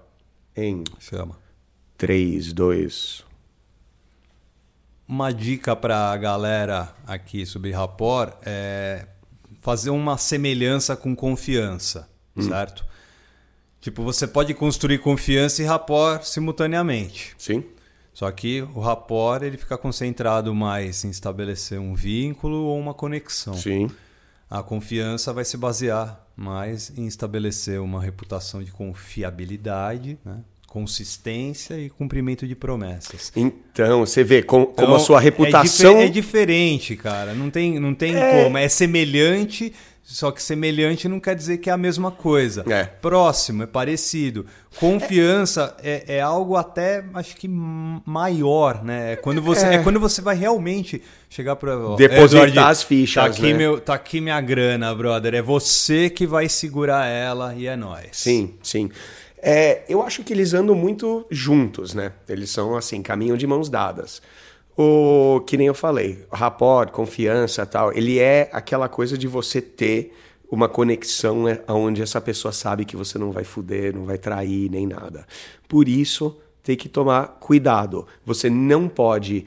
Em 0.55 0.83
Chama. 0.99 1.37
3, 1.97 2.51
2. 2.51 3.23
Uma 5.07 5.31
dica 5.31 5.73
pra 5.73 6.15
galera 6.17 6.93
aqui 7.05 7.45
sobre 7.45 7.71
rapport 7.71 8.33
é 8.45 9.07
fazer 9.61 9.89
uma 9.89 10.17
semelhança 10.17 10.97
com 10.97 11.15
confiança, 11.15 12.09
certo? 12.43 12.85
Tipo, 13.81 14.03
você 14.03 14.27
pode 14.27 14.53
construir 14.53 14.97
confiança 14.99 15.61
e 15.61 15.65
rapport 15.65 16.23
simultaneamente. 16.23 17.33
Sim? 17.37 17.63
Só 18.13 18.29
que 18.31 18.61
o 18.73 18.79
rapport 18.79 19.43
ele 19.43 19.57
fica 19.57 19.77
concentrado 19.77 20.53
mais 20.55 21.05
em 21.05 21.09
estabelecer 21.09 21.79
um 21.79 21.93
vínculo 21.93 22.55
ou 22.63 22.79
uma 22.79 22.93
conexão. 22.93 23.53
Sim. 23.53 23.89
A 24.49 24.63
confiança 24.63 25.31
vai 25.31 25.45
se 25.45 25.55
basear 25.57 26.25
mais 26.35 26.91
em 26.97 27.05
estabelecer 27.05 27.79
uma 27.79 28.01
reputação 28.01 28.63
de 28.63 28.71
confiabilidade, 28.71 30.17
né? 30.25 30.39
consistência 30.67 31.75
e 31.79 31.89
cumprimento 31.89 32.47
de 32.47 32.53
promessas. 32.55 33.31
Então, 33.35 33.99
você 34.05 34.23
vê 34.23 34.43
com- 34.43 34.65
como 34.65 34.87
a 34.87 34.91
Então, 34.95 34.99
sua 34.99 35.19
é 35.19 35.23
reputação. 35.23 35.93
dife- 35.93 36.05
É, 36.05 36.09
diferente, 36.09 36.95
cara. 36.95 37.33
Não 37.33 37.49
tem, 37.49 37.79
não 37.79 37.93
tem 37.95 38.13
como. 38.13 38.57
É 38.57 38.67
semelhante, 38.67 39.73
só 40.09 40.31
que 40.31 40.41
semelhante 40.41 41.05
não 41.09 41.19
quer 41.19 41.35
dizer 41.35 41.57
que 41.57 41.69
é 41.69 41.73
a 41.73 41.77
mesma 41.77 42.09
coisa. 42.11 42.63
É. 42.65 42.85
Próximo, 42.85 43.63
é 43.63 43.67
parecido. 43.67 44.45
Confiança 44.79 45.75
é, 45.83 46.15
é 46.15 46.21
algo 46.21 46.55
até, 46.55 47.03
acho 47.13 47.35
que 47.35 47.45
maior, 47.49 48.85
né? 48.85 49.13
É 49.13 49.15
quando 49.17 49.41
você, 49.41 49.65
é. 49.65 49.83
quando 49.83 49.99
você 49.99 50.21
vai 50.21 50.33
realmente 50.33 51.03
chegar 51.29 51.57
para 51.57 51.75
Depositar 51.97 52.69
as 52.69 52.83
fichas, 52.83 53.21
Tá 53.21 53.29
aqui, 53.29 53.51
né? 53.51 53.53
meu, 53.53 53.81
tá 53.81 53.95
aqui 53.95 54.21
minha 54.21 54.39
grana, 54.39 54.95
brother. 54.95 55.35
É 55.35 55.41
você 55.41 56.09
que 56.09 56.25
vai 56.25 56.47
segurar 56.47 57.05
ela 57.05 57.53
e 57.53 57.67
é 57.67 57.75
nóis. 57.75 58.11
Sim, 58.13 58.53
sim. 58.63 58.89
É, 59.39 59.83
eu 59.89 60.01
acho 60.01 60.23
que 60.23 60.31
eles 60.31 60.53
andam 60.53 60.73
muito 60.73 61.27
juntos, 61.29 61.93
né? 61.93 62.13
Eles 62.29 62.49
são 62.49 62.77
assim, 62.77 63.01
caminham 63.01 63.35
de 63.35 63.45
mãos 63.45 63.69
dadas. 63.69 64.21
O 64.79 65.41
que 65.41 65.57
nem 65.57 65.65
eu 65.65 65.73
falei, 65.73 66.23
rapport, 66.31 66.91
confiança, 66.91 67.65
tal, 67.65 67.91
ele 67.91 68.19
é 68.19 68.47
aquela 68.53 68.87
coisa 68.87 69.17
de 69.17 69.27
você 69.27 69.59
ter 69.59 70.13
uma 70.51 70.69
conexão 70.69 71.45
né, 71.45 71.59
onde 71.67 72.01
essa 72.01 72.21
pessoa 72.21 72.51
sabe 72.51 72.85
que 72.85 72.95
você 72.95 73.17
não 73.17 73.31
vai 73.31 73.43
fuder, 73.43 73.95
não 73.95 74.05
vai 74.05 74.19
trair 74.19 74.69
nem 74.69 74.85
nada. 74.85 75.25
Por 75.67 75.89
isso, 75.89 76.37
tem 76.61 76.77
que 76.77 76.87
tomar 76.87 77.37
cuidado. 77.39 78.05
Você 78.23 78.51
não 78.51 78.87
pode 78.87 79.45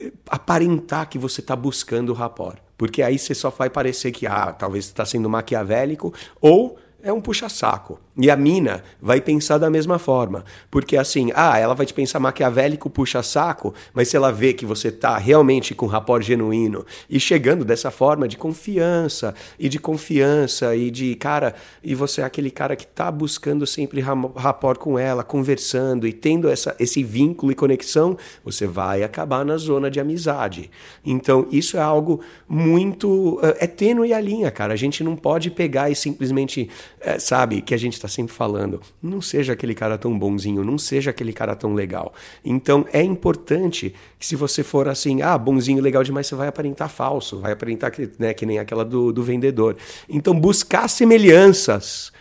eh, 0.00 0.12
aparentar 0.28 1.08
que 1.10 1.18
você 1.18 1.40
está 1.40 1.54
buscando 1.54 2.08
o 2.08 2.14
rapport, 2.14 2.58
porque 2.78 3.02
aí 3.02 3.18
você 3.18 3.34
só 3.34 3.50
vai 3.50 3.68
parecer 3.68 4.12
que 4.12 4.26
ah, 4.26 4.50
talvez 4.50 4.86
está 4.86 5.04
sendo 5.04 5.28
maquiavélico 5.28 6.14
ou 6.40 6.78
é 7.02 7.12
um 7.12 7.20
puxa-saco. 7.20 8.00
E 8.20 8.30
a 8.30 8.36
mina 8.36 8.82
vai 9.00 9.18
pensar 9.18 9.56
da 9.56 9.70
mesma 9.70 9.98
forma. 9.98 10.44
Porque 10.70 10.96
assim, 10.96 11.32
ah, 11.34 11.58
ela 11.58 11.74
vai 11.74 11.86
te 11.86 11.94
pensar 11.94 12.20
maquiavélico, 12.20 12.90
puxa-saco, 12.90 13.72
mas 13.94 14.08
se 14.08 14.16
ela 14.16 14.30
vê 14.30 14.52
que 14.52 14.66
você 14.66 14.92
tá 14.92 15.16
realmente 15.16 15.74
com 15.74 15.86
um 15.86 15.88
rapport 15.88 16.22
genuíno 16.22 16.84
e 17.08 17.18
chegando 17.18 17.64
dessa 17.64 17.90
forma 17.90 18.28
de 18.28 18.36
confiança 18.36 19.34
e 19.58 19.70
de 19.70 19.78
confiança 19.78 20.76
e 20.76 20.90
de, 20.90 21.14
cara, 21.14 21.54
e 21.82 21.94
você 21.94 22.20
é 22.20 22.24
aquele 22.24 22.50
cara 22.50 22.76
que 22.76 22.86
tá 22.86 23.10
buscando 23.10 23.66
sempre 23.66 24.02
rapport 24.36 24.78
com 24.78 24.98
ela, 24.98 25.24
conversando 25.24 26.06
e 26.06 26.12
tendo 26.12 26.48
essa, 26.50 26.76
esse 26.78 27.02
vínculo 27.02 27.52
e 27.52 27.54
conexão, 27.54 28.18
você 28.44 28.66
vai 28.66 29.02
acabar 29.02 29.44
na 29.46 29.56
zona 29.56 29.90
de 29.90 29.98
amizade. 29.98 30.70
Então, 31.04 31.46
isso 31.50 31.78
é 31.78 31.80
algo 31.80 32.20
muito. 32.46 33.40
eh, 33.42 33.56
É 33.60 33.66
tênue 33.66 34.12
a 34.12 34.20
linha, 34.20 34.50
cara. 34.50 34.74
A 34.74 34.76
gente 34.76 35.02
não 35.02 35.16
pode 35.16 35.50
pegar 35.50 35.90
e 35.90 35.94
simplesmente, 35.94 36.68
eh, 37.00 37.18
sabe, 37.18 37.62
que 37.62 37.74
a 37.74 37.78
gente 37.78 37.94
está 37.94 38.09
sempre 38.10 38.34
falando. 38.34 38.80
Não 39.02 39.22
seja 39.22 39.54
aquele 39.54 39.74
cara 39.74 39.96
tão 39.96 40.18
bonzinho, 40.18 40.62
não 40.64 40.76
seja 40.76 41.10
aquele 41.10 41.32
cara 41.32 41.56
tão 41.56 41.72
legal. 41.74 42.12
Então, 42.44 42.84
é 42.92 43.02
importante 43.02 43.94
que 44.18 44.26
se 44.26 44.36
você 44.36 44.62
for 44.62 44.88
assim, 44.88 45.22
ah, 45.22 45.38
bonzinho, 45.38 45.80
legal 45.82 46.02
demais, 46.02 46.26
você 46.26 46.34
vai 46.34 46.48
aparentar 46.48 46.90
falso, 46.90 47.40
vai 47.40 47.52
aparentar 47.52 47.90
que, 47.90 48.10
né, 48.18 48.34
que 48.34 48.44
nem 48.44 48.58
aquela 48.58 48.84
do, 48.84 49.12
do 49.12 49.22
vendedor. 49.22 49.76
Então, 50.08 50.38
buscar 50.38 50.88
semelhanças 50.88 52.12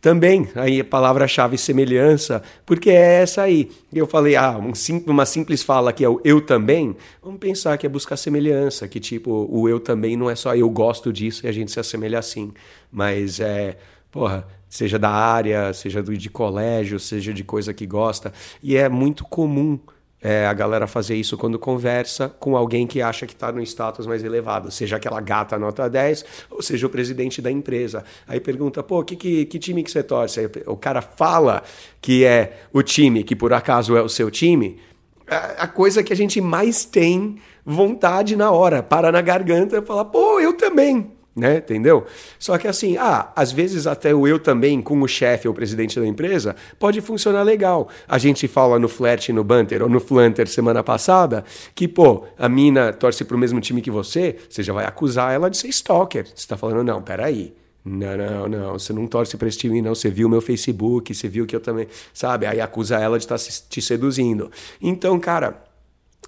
Também, 0.00 0.48
aí 0.54 0.80
a 0.80 0.84
palavra-chave 0.84 1.58
semelhança, 1.58 2.40
porque 2.64 2.88
é 2.88 3.20
essa 3.22 3.42
aí. 3.42 3.68
Eu 3.92 4.06
falei, 4.06 4.36
ah, 4.36 4.56
um 4.56 4.72
sim, 4.72 5.02
uma 5.08 5.26
simples 5.26 5.64
fala 5.64 5.92
que 5.92 6.04
é 6.04 6.08
o 6.08 6.20
eu 6.24 6.40
também. 6.40 6.96
Vamos 7.20 7.40
pensar 7.40 7.76
que 7.76 7.84
é 7.84 7.88
buscar 7.88 8.16
semelhança, 8.16 8.86
que 8.86 9.00
tipo, 9.00 9.48
o 9.50 9.68
eu 9.68 9.80
também 9.80 10.16
não 10.16 10.30
é 10.30 10.36
só 10.36 10.54
eu 10.54 10.70
gosto 10.70 11.12
disso 11.12 11.44
e 11.44 11.48
a 11.48 11.52
gente 11.52 11.72
se 11.72 11.80
assemelha 11.80 12.20
assim. 12.20 12.52
Mas 12.92 13.40
é, 13.40 13.76
porra, 14.12 14.46
seja 14.68 14.98
da 14.98 15.10
área, 15.10 15.72
seja 15.72 16.02
do, 16.02 16.16
de 16.16 16.28
colégio, 16.30 16.98
seja 16.98 17.32
de 17.32 17.44
coisa 17.44 17.72
que 17.72 17.86
gosta. 17.86 18.32
E 18.62 18.76
é 18.76 18.88
muito 18.88 19.24
comum 19.24 19.78
é, 20.20 20.46
a 20.46 20.52
galera 20.52 20.86
fazer 20.86 21.14
isso 21.14 21.36
quando 21.36 21.58
conversa 21.58 22.28
com 22.28 22.56
alguém 22.56 22.86
que 22.86 23.00
acha 23.00 23.26
que 23.26 23.32
está 23.32 23.52
no 23.52 23.62
status 23.62 24.06
mais 24.06 24.24
elevado, 24.24 24.70
seja 24.70 24.96
aquela 24.96 25.20
gata 25.20 25.58
nota 25.58 25.88
10, 25.88 26.24
ou 26.50 26.60
seja 26.60 26.86
o 26.86 26.90
presidente 26.90 27.40
da 27.40 27.50
empresa. 27.50 28.04
Aí 28.26 28.40
pergunta, 28.40 28.82
pô, 28.82 29.04
que, 29.04 29.16
que, 29.16 29.44
que 29.46 29.58
time 29.58 29.82
que 29.82 29.90
você 29.90 30.02
torce? 30.02 30.40
Aí 30.40 30.50
o 30.66 30.76
cara 30.76 31.00
fala 31.00 31.62
que 32.00 32.24
é 32.24 32.60
o 32.72 32.82
time, 32.82 33.22
que 33.22 33.36
por 33.36 33.52
acaso 33.52 33.96
é 33.96 34.02
o 34.02 34.08
seu 34.08 34.30
time, 34.30 34.78
a, 35.26 35.64
a 35.64 35.68
coisa 35.68 36.02
que 36.02 36.12
a 36.12 36.16
gente 36.16 36.40
mais 36.40 36.84
tem 36.84 37.36
vontade 37.64 38.34
na 38.34 38.50
hora, 38.50 38.82
para 38.82 39.12
na 39.12 39.20
garganta 39.20 39.76
e 39.76 39.82
falar, 39.82 40.06
pô, 40.06 40.40
eu 40.40 40.54
também 40.54 41.12
né? 41.34 41.58
Entendeu? 41.58 42.04
Só 42.38 42.58
que 42.58 42.66
assim, 42.66 42.96
ah, 42.96 43.32
às 43.34 43.52
vezes 43.52 43.86
até 43.86 44.14
o 44.14 44.26
eu 44.26 44.38
também 44.38 44.82
com 44.82 45.00
o 45.00 45.08
chefe 45.08 45.46
ou 45.46 45.54
presidente 45.54 45.98
da 45.98 46.06
empresa 46.06 46.56
pode 46.78 47.00
funcionar 47.00 47.42
legal. 47.42 47.88
A 48.08 48.18
gente 48.18 48.48
fala 48.48 48.78
no 48.78 48.88
Flat, 48.88 49.32
no 49.32 49.44
Banter 49.44 49.82
ou 49.82 49.88
no 49.88 50.00
Flanter 50.00 50.48
semana 50.48 50.82
passada 50.82 51.44
que, 51.74 51.86
pô, 51.86 52.24
a 52.38 52.48
mina 52.48 52.92
torce 52.92 53.24
pro 53.24 53.38
mesmo 53.38 53.60
time 53.60 53.80
que 53.80 53.90
você, 53.90 54.36
você 54.48 54.62
já 54.62 54.72
vai 54.72 54.84
acusar 54.84 55.32
ela 55.32 55.48
de 55.48 55.56
ser 55.56 55.68
stalker. 55.68 56.26
Você 56.34 56.46
tá 56.46 56.56
falando, 56.56 56.84
não, 56.84 57.00
peraí. 57.00 57.54
Não, 57.84 58.16
não, 58.16 58.48
não, 58.48 58.72
você 58.74 58.92
não 58.92 59.06
torce 59.06 59.36
para 59.36 59.48
esse 59.48 59.58
time, 59.58 59.80
não. 59.80 59.94
Você 59.94 60.10
viu 60.10 60.28
meu 60.28 60.42
Facebook, 60.42 61.14
você 61.14 61.28
viu 61.28 61.46
que 61.46 61.56
eu 61.56 61.60
também. 61.60 61.86
Sabe? 62.12 62.44
Aí 62.44 62.60
acusa 62.60 62.96
ela 62.96 63.18
de 63.18 63.24
estar 63.24 63.38
tá 63.38 63.44
te 63.68 63.80
seduzindo. 63.80 64.50
Então, 64.82 65.18
cara, 65.18 65.64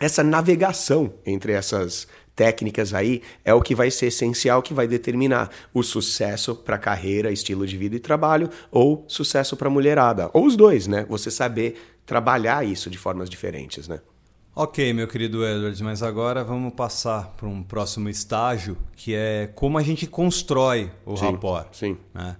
essa 0.01 0.25
navegação 0.25 1.13
entre 1.27 1.53
essas 1.53 2.09
técnicas 2.35 2.95
aí 2.95 3.22
é 3.45 3.53
o 3.53 3.61
que 3.61 3.74
vai 3.74 3.91
ser 3.91 4.07
essencial, 4.07 4.62
que 4.62 4.74
vai 4.74 4.87
determinar 4.87 5.51
o 5.74 5.83
sucesso 5.83 6.55
para 6.55 6.78
carreira, 6.78 7.31
estilo 7.31 7.66
de 7.66 7.76
vida 7.76 7.97
e 7.97 8.01
trabalho 8.01 8.49
ou 8.70 9.05
sucesso 9.09 9.57
para 9.57 9.68
mulherada, 9.68 10.31
ou 10.33 10.47
os 10.47 10.57
dois, 10.57 10.87
né? 10.87 11.07
Você 11.09 11.31
saber 11.31 11.99
trabalhar 12.07 12.66
isso 12.66 12.91
de 12.91 12.99
formas 12.99 13.28
diferentes, 13.28 13.87
né? 13.87 14.01
Ok, 14.55 14.93
meu 14.93 15.07
querido 15.07 15.47
Edward, 15.47 15.83
mas 15.83 16.03
agora 16.03 16.43
vamos 16.43 16.74
passar 16.74 17.28
para 17.37 17.49
um 17.49 17.62
próximo 17.62 18.09
estágio, 18.09 18.76
que 18.97 19.14
é 19.14 19.47
como 19.55 19.78
a 19.78 19.83
gente 19.83 20.07
constrói 20.07 20.91
o 21.07 21.16
sim, 21.16 21.24
rapport. 21.24 21.68
Sim. 21.72 21.97
Né? 22.12 22.37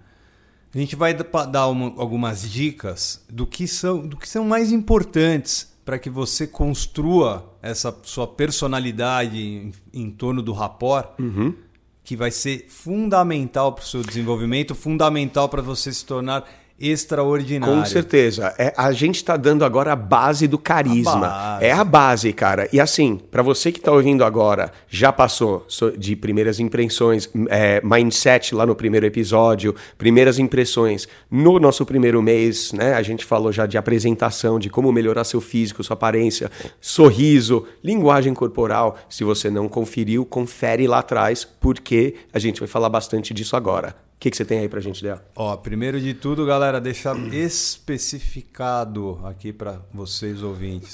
A 0.75 0.79
gente 0.79 0.97
vai 0.97 1.15
dar 1.15 1.69
uma, 1.69 1.95
algumas 2.01 2.43
dicas 2.43 3.25
do 3.29 3.47
que 3.47 3.67
são, 3.67 4.07
do 4.07 4.17
que 4.17 4.29
são 4.29 4.45
mais 4.45 4.73
importantes 4.73 5.73
para 5.85 5.99
que 5.99 6.11
você 6.11 6.47
construa 6.47 7.50
essa 7.63 7.97
sua 8.03 8.27
personalidade 8.27 9.39
em, 9.39 9.73
em 9.93 10.11
torno 10.11 10.43
do 10.43 10.53
rapport, 10.53 11.09
uhum. 11.19 11.55
que 12.03 12.17
vai 12.17 12.31
ser 12.31 12.67
fundamental 12.69 13.73
para 13.73 13.83
o 13.83 13.87
seu 13.87 14.03
desenvolvimento, 14.03 14.75
fundamental 14.75 15.49
para 15.49 15.63
você 15.63 15.93
se 15.93 16.05
tornar 16.05 16.49
extraordinário. 16.81 17.77
Com 17.77 17.85
certeza. 17.85 18.55
É, 18.57 18.73
a 18.77 18.91
gente 18.93 19.17
está 19.17 19.37
dando 19.37 19.65
agora 19.65 19.93
a 19.93 19.97
base 19.97 20.49
do 20.49 20.59
carisma. 20.59 21.13
A 21.13 21.19
base. 21.19 21.65
É 21.65 21.73
a 21.73 21.85
base, 21.85 22.33
cara. 22.33 22.69
E 22.73 22.81
assim, 22.81 23.21
para 23.31 23.43
você 23.43 23.71
que 23.71 23.79
está 23.79 23.93
ouvindo 23.93 24.25
agora, 24.25 24.73
já 24.89 25.13
passou 25.13 25.67
de 25.99 26.17
primeiras 26.17 26.59
impressões, 26.59 27.29
é, 27.49 27.83
mindset 27.85 28.55
lá 28.55 28.65
no 28.65 28.75
primeiro 28.75 29.05
episódio, 29.05 29.75
primeiras 29.99 30.39
impressões 30.39 31.07
no 31.31 31.59
nosso 31.59 31.85
primeiro 31.85 32.23
mês, 32.23 32.73
né? 32.73 32.95
A 32.95 33.03
gente 33.03 33.25
falou 33.25 33.53
já 33.53 33.67
de 33.67 33.77
apresentação, 33.77 34.59
de 34.59 34.71
como 34.71 34.91
melhorar 34.91 35.25
seu 35.25 35.41
físico, 35.41 35.85
sua 35.85 35.95
aparência, 35.95 36.51
sorriso, 36.81 37.67
linguagem 37.85 38.33
corporal. 38.33 38.97
Se 39.09 39.23
você 39.23 39.51
não 39.51 39.69
conferiu, 39.69 40.25
confere 40.25 40.87
lá 40.87 41.01
atrás, 41.01 41.45
porque 41.45 42.15
a 42.33 42.39
gente 42.39 42.59
vai 42.61 42.69
falar 42.69 42.89
bastante 42.89 43.35
disso 43.35 43.55
agora 43.55 43.95
que, 44.21 44.31
que 44.31 44.37
você 44.37 44.45
tem 44.45 44.59
aí 44.59 44.69
pra 44.69 44.81
gente, 44.81 45.03
Léo? 45.03 45.19
Ó, 45.35 45.57
primeiro 45.57 45.99
de 45.99 46.13
tudo, 46.13 46.45
galera, 46.45 46.79
deixar 46.79 47.17
especificado 47.33 49.19
aqui 49.25 49.51
para 49.51 49.81
vocês 49.95 50.43
ouvintes. 50.43 50.93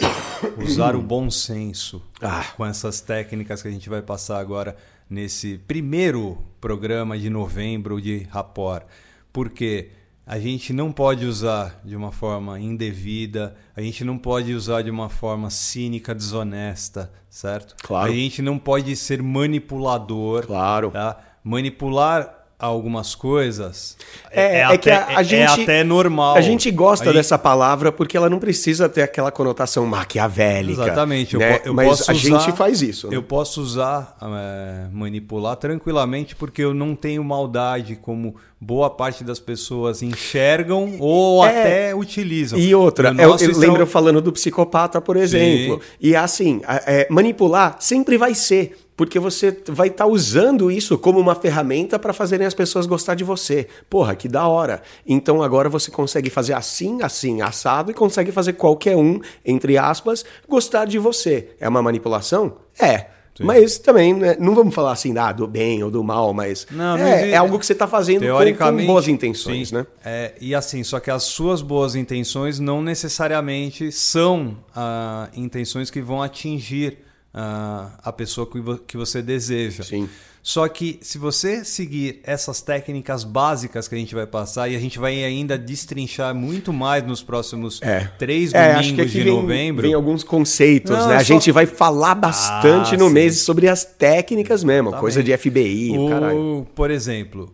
Usar 0.56 0.94
o 0.94 1.02
bom 1.02 1.28
senso 1.28 2.00
ah. 2.22 2.44
com 2.56 2.64
essas 2.64 3.00
técnicas 3.00 3.60
que 3.60 3.66
a 3.66 3.70
gente 3.70 3.88
vai 3.88 4.00
passar 4.00 4.38
agora 4.38 4.76
nesse 5.10 5.58
primeiro 5.66 6.38
programa 6.60 7.18
de 7.18 7.28
novembro 7.28 8.00
de 8.00 8.28
Rapport. 8.30 8.86
Porque 9.32 9.90
a 10.24 10.38
gente 10.38 10.72
não 10.72 10.92
pode 10.92 11.26
usar 11.26 11.80
de 11.84 11.96
uma 11.96 12.12
forma 12.12 12.60
indevida, 12.60 13.56
a 13.74 13.80
gente 13.80 14.04
não 14.04 14.18
pode 14.18 14.54
usar 14.54 14.82
de 14.82 14.90
uma 14.90 15.08
forma 15.08 15.50
cínica, 15.50 16.14
desonesta, 16.14 17.12
certo? 17.28 17.74
Claro. 17.82 18.12
A 18.12 18.14
gente 18.14 18.40
não 18.40 18.56
pode 18.56 18.94
ser 18.94 19.20
manipulador. 19.20 20.46
Claro. 20.46 20.92
Tá? 20.92 21.18
Manipular 21.42 22.45
algumas 22.58 23.14
coisas 23.14 23.98
é, 24.30 24.60
é, 24.60 24.62
é 24.62 24.78
que 24.78 24.90
a, 24.90 25.08
a 25.08 25.20
é 25.20 25.24
gente, 25.24 25.60
é 25.60 25.62
até 25.62 25.84
normal. 25.84 26.36
A 26.36 26.40
gente 26.40 26.70
gosta 26.70 27.10
a 27.10 27.12
dessa 27.12 27.38
palavra 27.38 27.92
porque 27.92 28.16
ela 28.16 28.30
não 28.30 28.38
precisa 28.38 28.88
ter 28.88 29.02
aquela 29.02 29.30
conotação 29.30 29.84
maquiavélica. 29.86 30.82
Exatamente. 30.82 31.36
Né? 31.36 31.56
Eu, 31.56 31.66
eu 31.66 31.74
Mas 31.74 31.88
posso 31.88 32.10
a 32.10 32.14
usar, 32.14 32.38
gente 32.38 32.56
faz 32.56 32.80
isso. 32.80 33.08
Né? 33.08 33.16
Eu 33.16 33.22
posso 33.22 33.60
usar, 33.60 34.16
é, 34.22 34.88
manipular 34.90 35.56
tranquilamente 35.56 36.34
porque 36.34 36.62
eu 36.62 36.72
não 36.72 36.94
tenho 36.94 37.22
maldade 37.22 37.96
como 37.96 38.36
boa 38.58 38.88
parte 38.88 39.22
das 39.22 39.38
pessoas 39.38 40.02
enxergam 40.02 40.96
ou 40.98 41.44
é, 41.44 41.48
até 41.48 41.94
utilizam. 41.94 42.58
E 42.58 42.74
outra, 42.74 43.14
eu, 43.18 43.36
eu 43.36 43.58
lembro 43.58 43.82
eu 43.82 43.86
falando 43.86 44.22
do 44.22 44.32
psicopata, 44.32 44.98
por 44.98 45.16
exemplo. 45.16 45.76
Sim. 45.76 45.96
E 46.00 46.16
assim, 46.16 46.62
é, 46.66 47.06
manipular 47.10 47.76
sempre 47.80 48.16
vai 48.16 48.34
ser 48.34 48.85
porque 48.96 49.18
você 49.18 49.56
vai 49.68 49.88
estar 49.88 50.04
tá 50.04 50.10
usando 50.10 50.70
isso 50.70 50.96
como 50.96 51.20
uma 51.20 51.34
ferramenta 51.34 51.98
para 51.98 52.12
fazerem 52.12 52.46
as 52.46 52.54
pessoas 52.54 52.86
gostar 52.86 53.14
de 53.14 53.24
você. 53.24 53.68
Porra, 53.90 54.16
que 54.16 54.28
da 54.28 54.46
hora. 54.48 54.82
Então 55.06 55.42
agora 55.42 55.68
você 55.68 55.90
consegue 55.90 56.30
fazer 56.30 56.54
assim, 56.54 57.02
assim, 57.02 57.42
assado 57.42 57.90
e 57.90 57.94
consegue 57.94 58.32
fazer 58.32 58.54
qualquer 58.54 58.96
um, 58.96 59.20
entre 59.44 59.76
aspas, 59.76 60.24
gostar 60.48 60.86
de 60.86 60.98
você. 60.98 61.50
É 61.60 61.68
uma 61.68 61.82
manipulação? 61.82 62.56
É. 62.80 63.16
Sim. 63.36 63.44
Mas 63.44 63.76
também, 63.76 64.14
né, 64.14 64.34
não 64.40 64.54
vamos 64.54 64.74
falar 64.74 64.92
assim 64.92 65.16
ah, 65.18 65.30
do 65.30 65.46
bem 65.46 65.82
ou 65.82 65.90
do 65.90 66.02
mal, 66.02 66.32
mas, 66.32 66.66
não, 66.70 66.96
é, 66.96 67.32
é, 67.32 67.36
algo 67.36 67.58
que 67.58 67.66
você 67.66 67.74
está 67.74 67.86
fazendo 67.86 68.26
com, 68.26 68.54
com, 68.54 68.86
boas 68.86 69.08
intenções, 69.08 69.68
sim. 69.68 69.74
né? 69.74 69.86
É, 70.02 70.32
e 70.40 70.54
assim, 70.54 70.82
só 70.82 70.98
que 70.98 71.10
as 71.10 71.24
suas 71.24 71.60
boas 71.60 71.94
intenções 71.94 72.58
não 72.58 72.80
necessariamente 72.80 73.92
são 73.92 74.56
ah, 74.74 75.28
intenções 75.36 75.90
que 75.90 76.00
vão 76.00 76.22
atingir 76.22 77.05
uh, 77.36 77.92
a 78.02 78.12
pessoa 78.12 78.48
que 78.86 78.96
você 78.96 79.20
deseja. 79.20 79.82
Sim. 79.82 80.08
Só 80.42 80.68
que 80.68 81.00
se 81.02 81.18
você 81.18 81.64
seguir 81.64 82.20
essas 82.22 82.60
técnicas 82.60 83.24
básicas 83.24 83.88
que 83.88 83.96
a 83.96 83.98
gente 83.98 84.14
vai 84.14 84.28
passar, 84.28 84.68
e 84.68 84.76
a 84.76 84.78
gente 84.78 84.96
vai 84.96 85.24
ainda 85.24 85.58
destrinchar 85.58 86.32
muito 86.36 86.72
mais 86.72 87.04
nos 87.04 87.20
próximos 87.20 87.82
é. 87.82 88.08
três 88.16 88.54
é, 88.54 88.74
domingos 88.74 89.10
de 89.10 89.22
vem, 89.24 89.32
novembro. 89.32 89.82
Vem 89.82 89.92
alguns 89.92 90.22
conceitos, 90.22 90.96
Não, 90.96 91.08
né? 91.08 91.16
A 91.16 91.22
gente 91.24 91.50
vai 91.50 91.66
falar 91.66 92.14
bastante 92.14 92.94
ah, 92.94 92.98
no 92.98 93.08
sim. 93.08 93.14
mês 93.14 93.40
sobre 93.40 93.68
as 93.68 93.84
técnicas 93.84 94.62
mesmo, 94.62 94.90
Exatamente. 94.90 95.00
coisa 95.00 95.22
de 95.24 95.36
FBI, 95.36 95.98
o, 95.98 96.64
Por 96.76 96.92
exemplo, 96.92 97.52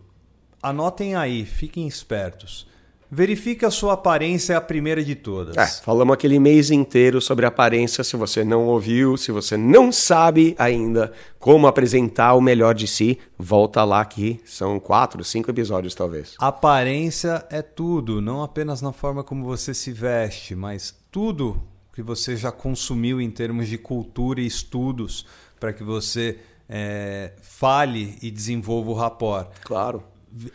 anotem 0.61 1.15
aí, 1.15 1.45
fiquem 1.45 1.87
espertos. 1.87 2.67
Verifique 3.15 3.63
a 3.63 3.69
sua 3.69 3.93
aparência 3.93 4.57
a 4.57 4.61
primeira 4.61 5.03
de 5.03 5.13
todas. 5.13 5.55
É, 5.55 5.67
falamos 5.83 6.15
aquele 6.15 6.39
mês 6.39 6.71
inteiro 6.71 7.21
sobre 7.21 7.45
aparência. 7.45 8.03
Se 8.03 8.17
você 8.17 8.43
não 8.43 8.65
ouviu, 8.65 9.17
se 9.17 9.31
você 9.31 9.55
não 9.55 9.91
sabe 9.91 10.55
ainda 10.57 11.13
como 11.37 11.67
apresentar 11.67 12.33
o 12.33 12.41
melhor 12.41 12.73
de 12.73 12.87
si, 12.87 13.19
volta 13.37 13.83
lá 13.83 14.03
que 14.03 14.41
são 14.45 14.79
quatro, 14.79 15.23
cinco 15.23 15.51
episódios 15.51 15.93
talvez. 15.93 16.33
Aparência 16.39 17.45
é 17.51 17.61
tudo, 17.61 18.19
não 18.19 18.41
apenas 18.41 18.81
na 18.81 18.91
forma 18.91 19.23
como 19.23 19.45
você 19.45 19.75
se 19.75 19.91
veste, 19.91 20.55
mas 20.55 20.95
tudo 21.11 21.61
que 21.93 22.01
você 22.01 22.35
já 22.35 22.51
consumiu 22.51 23.21
em 23.21 23.29
termos 23.29 23.67
de 23.67 23.77
cultura 23.77 24.41
e 24.41 24.47
estudos 24.47 25.27
para 25.59 25.71
que 25.71 25.83
você 25.83 26.39
é, 26.67 27.33
fale 27.43 28.17
e 28.23 28.31
desenvolva 28.31 28.89
o 28.89 28.95
rapport. 28.95 29.49
Claro. 29.61 30.03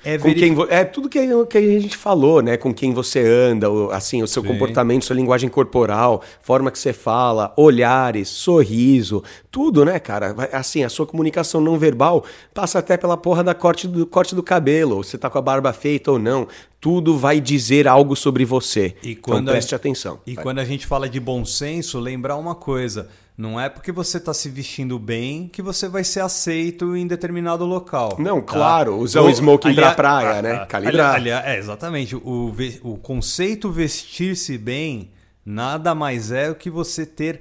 É, 0.05 0.19
com 0.19 0.35
quem, 0.35 0.57
é 0.71 0.85
tudo 0.85 1.09
que, 1.09 1.21
que 1.47 1.59
a 1.59 1.81
gente 1.81 1.97
falou, 1.97 2.43
né? 2.43 2.57
Com 2.57 2.75
quem 2.75 2.93
você 2.93 3.21
anda, 3.21 3.71
o, 3.71 3.91
assim, 3.93 4.23
o 4.23 4.27
seu 4.27 4.43
Sim. 4.43 4.49
comportamento, 4.49 5.05
sua 5.05 5.15
linguagem 5.15 5.49
corporal, 5.49 6.21
forma 6.41 6.71
que 6.71 6.79
você 6.79 6.93
fala, 6.93 7.55
olhares, 7.57 8.29
sorriso, 8.29 9.23
tudo, 9.53 9.85
né, 9.85 10.01
cara? 10.01 10.35
Assim, 10.53 10.83
a 10.83 10.89
sua 10.89 11.07
comunicação 11.07 11.61
não 11.61 11.79
verbal 11.79 12.25
passa 12.53 12.81
até 12.81 12.97
pela 12.97 13.17
porra 13.17 13.45
da 13.45 13.55
corte 13.55 13.87
do, 13.87 14.05
corte 14.05 14.35
do 14.35 14.43
cabelo, 14.43 14.97
você 15.05 15.17
tá 15.17 15.31
com 15.31 15.39
a 15.39 15.43
barba 15.43 15.73
feita 15.73 16.11
ou 16.11 16.19
não. 16.19 16.49
Tudo 16.81 17.17
vai 17.17 17.41
dizer 17.41 17.87
algo 17.87 18.17
sobre 18.17 18.45
você. 18.45 18.97
E 19.03 19.13
então 19.13 19.23
quando 19.23 19.43
então 19.43 19.55
preste 19.55 19.75
a, 19.75 19.77
atenção. 19.77 20.21
E 20.27 20.35
vai. 20.35 20.43
quando 20.43 20.59
a 20.59 20.65
gente 20.65 20.87
fala 20.87 21.09
de 21.09 21.21
bom 21.21 21.45
senso, 21.45 22.01
lembrar 22.01 22.37
uma 22.37 22.55
coisa 22.55 23.09
Não 23.39 23.59
é 23.61 23.69
porque 23.69 23.93
você 23.93 24.17
está 24.17 24.35
se 24.35 24.49
vestindo 24.49 24.99
bem 24.99 25.47
que 25.47 25.63
você 25.63 25.89
vai 25.89 26.03
ser 26.03 26.19
aceito 26.21 26.97
em 26.97 27.07
determinado 27.07 27.65
local. 27.65 28.17
Não, 28.19 28.41
tá? 28.41 28.53
claro, 28.53 28.97
usar 28.97 29.21
o 29.21 29.31
smoking 29.31 29.69
aliás- 29.69 29.95
praia, 29.95 30.43
né? 30.43 30.53
ah, 30.55 30.67
Calibrar. 30.67 31.15
aliás- 31.15 31.47
é, 31.47 31.57
exatamente. 31.57 32.17
O, 32.17 32.53
o 32.83 32.97
conceito 32.99 33.71
vestir-se 33.71 34.59
bem 34.59 35.13
nada 35.47 35.95
mais 35.95 36.33
é 36.33 36.51
o 36.51 36.55
que 36.57 36.69
você 36.69 37.07
ter 37.07 37.41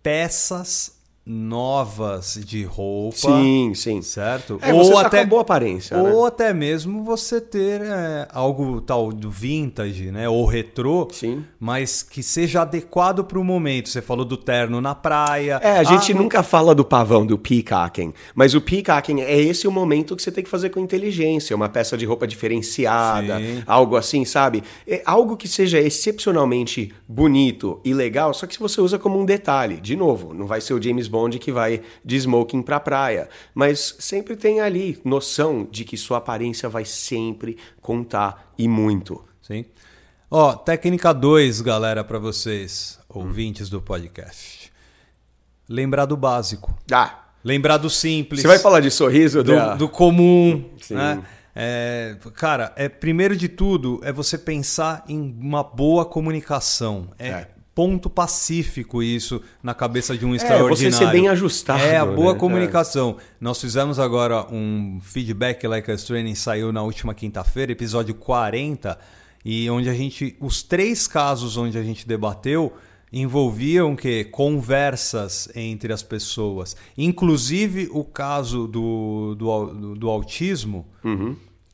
peças 0.00 0.92
novas 1.24 2.38
de 2.44 2.64
roupa. 2.64 3.16
Sim, 3.16 3.72
sim. 3.74 4.02
Certo? 4.02 4.58
É, 4.60 4.72
você 4.72 4.92
tá 5.08 5.18
uma 5.18 5.24
boa 5.26 5.42
aparência, 5.42 5.96
Ou 5.96 6.22
né? 6.22 6.28
até 6.28 6.52
mesmo 6.52 7.04
você 7.04 7.40
ter 7.40 7.80
é, 7.82 8.26
algo 8.32 8.80
tal 8.80 9.12
do 9.12 9.30
vintage, 9.30 10.10
né? 10.10 10.28
Ou 10.28 10.44
retrô, 10.44 11.08
Sim. 11.12 11.44
mas 11.60 12.02
que 12.02 12.22
seja 12.22 12.62
adequado 12.62 13.24
para 13.24 13.38
o 13.38 13.44
momento. 13.44 13.88
Você 13.88 14.02
falou 14.02 14.24
do 14.24 14.36
terno 14.36 14.80
na 14.80 14.94
praia. 14.94 15.60
É, 15.62 15.78
a 15.78 15.84
gente 15.84 16.12
Ah, 16.12 16.14
nunca 16.16 16.42
fala 16.42 16.74
do 16.74 16.84
pavão, 16.84 17.24
do 17.24 17.38
peacocking, 17.38 18.12
mas 18.34 18.54
o 18.54 18.60
peacocking 18.60 19.20
é 19.20 19.40
esse 19.40 19.68
o 19.68 19.70
momento 19.70 20.16
que 20.16 20.22
você 20.22 20.32
tem 20.32 20.42
que 20.42 20.50
fazer 20.50 20.70
com 20.70 20.80
inteligência, 20.80 21.54
uma 21.54 21.68
peça 21.68 21.96
de 21.96 22.04
roupa 22.04 22.26
diferenciada, 22.26 23.38
Sim. 23.38 23.62
algo 23.66 23.96
assim, 23.96 24.24
sabe? 24.24 24.62
É 24.86 25.02
algo 25.04 25.36
que 25.36 25.46
seja 25.46 25.80
excepcionalmente 25.80 26.92
bonito 27.06 27.80
e 27.84 27.94
legal, 27.94 28.34
só 28.34 28.46
que 28.46 28.54
se 28.54 28.60
você 28.60 28.80
usa 28.80 28.98
como 28.98 29.20
um 29.20 29.24
detalhe, 29.24 29.80
de 29.80 29.94
novo, 29.96 30.34
não 30.34 30.46
vai 30.46 30.60
ser 30.60 30.74
o 30.74 30.82
James 30.82 31.08
Bond 31.12 31.38
que 31.38 31.52
vai 31.52 31.82
de 32.02 32.16
smoking 32.16 32.62
pra 32.62 32.80
praia, 32.80 33.28
mas 33.54 33.94
sempre 33.98 34.34
tem 34.34 34.60
ali 34.60 34.98
noção 35.04 35.68
de 35.70 35.84
que 35.84 35.98
sua 35.98 36.16
aparência 36.16 36.70
vai 36.70 36.86
sempre 36.86 37.58
contar 37.82 38.52
e 38.58 38.66
muito. 38.66 39.22
Sim. 39.42 39.66
Ó, 40.30 40.54
técnica 40.54 41.12
2, 41.12 41.60
galera, 41.60 42.02
para 42.02 42.18
vocês, 42.18 42.98
ouvintes 43.06 43.68
do 43.68 43.82
podcast. 43.82 44.72
Lembrar 45.68 46.06
do 46.06 46.16
básico. 46.16 46.74
Ah, 46.90 47.18
Lembrar 47.44 47.76
do 47.76 47.90
simples. 47.90 48.40
você 48.40 48.48
vai 48.48 48.58
falar 48.58 48.80
de 48.80 48.90
sorriso, 48.90 49.42
do, 49.42 49.52
Dea? 49.52 49.74
do 49.74 49.88
comum. 49.88 50.70
Sim. 50.80 50.94
Né? 50.94 51.22
É, 51.54 52.16
cara, 52.34 52.72
é, 52.76 52.88
primeiro 52.88 53.36
de 53.36 53.48
tudo 53.48 54.00
é 54.02 54.10
você 54.12 54.38
pensar 54.38 55.04
em 55.06 55.36
uma 55.38 55.62
boa 55.62 56.06
comunicação. 56.06 57.08
É, 57.18 57.28
É. 57.28 57.48
ponto 57.74 58.10
pacífico 58.10 59.02
isso 59.02 59.40
na 59.62 59.72
cabeça 59.74 60.16
de 60.16 60.26
um 60.26 60.30
você 60.30 60.36
extraordinário. 60.44 60.96
ser 60.96 61.10
bem 61.10 61.28
ajustado, 61.28 61.80
É, 61.82 61.96
a 61.96 62.04
boa 62.04 62.34
né? 62.34 62.38
comunicação. 62.38 63.16
Nós 63.40 63.60
fizemos 63.60 63.98
agora 63.98 64.46
um 64.52 65.00
feedback 65.02 65.66
Like 65.66 65.90
Us 65.90 66.04
Training, 66.04 66.34
saiu 66.34 66.70
na 66.72 66.82
última 66.82 67.14
quinta-feira, 67.14 67.72
episódio 67.72 68.14
40, 68.14 68.98
e 69.44 69.68
onde 69.70 69.88
a 69.88 69.94
gente, 69.94 70.36
os 70.40 70.62
três 70.62 71.06
casos 71.08 71.56
onde 71.56 71.78
a 71.78 71.82
gente 71.82 72.06
debateu, 72.06 72.72
envolviam 73.12 73.94
que 73.94 74.24
conversas 74.24 75.48
entre 75.54 75.92
as 75.92 76.02
pessoas, 76.02 76.76
inclusive 76.96 77.88
o 77.92 78.04
caso 78.04 78.66
do, 78.66 79.34
do, 79.34 79.66
do, 79.66 79.94
do 79.96 80.08
autismo, 80.08 80.86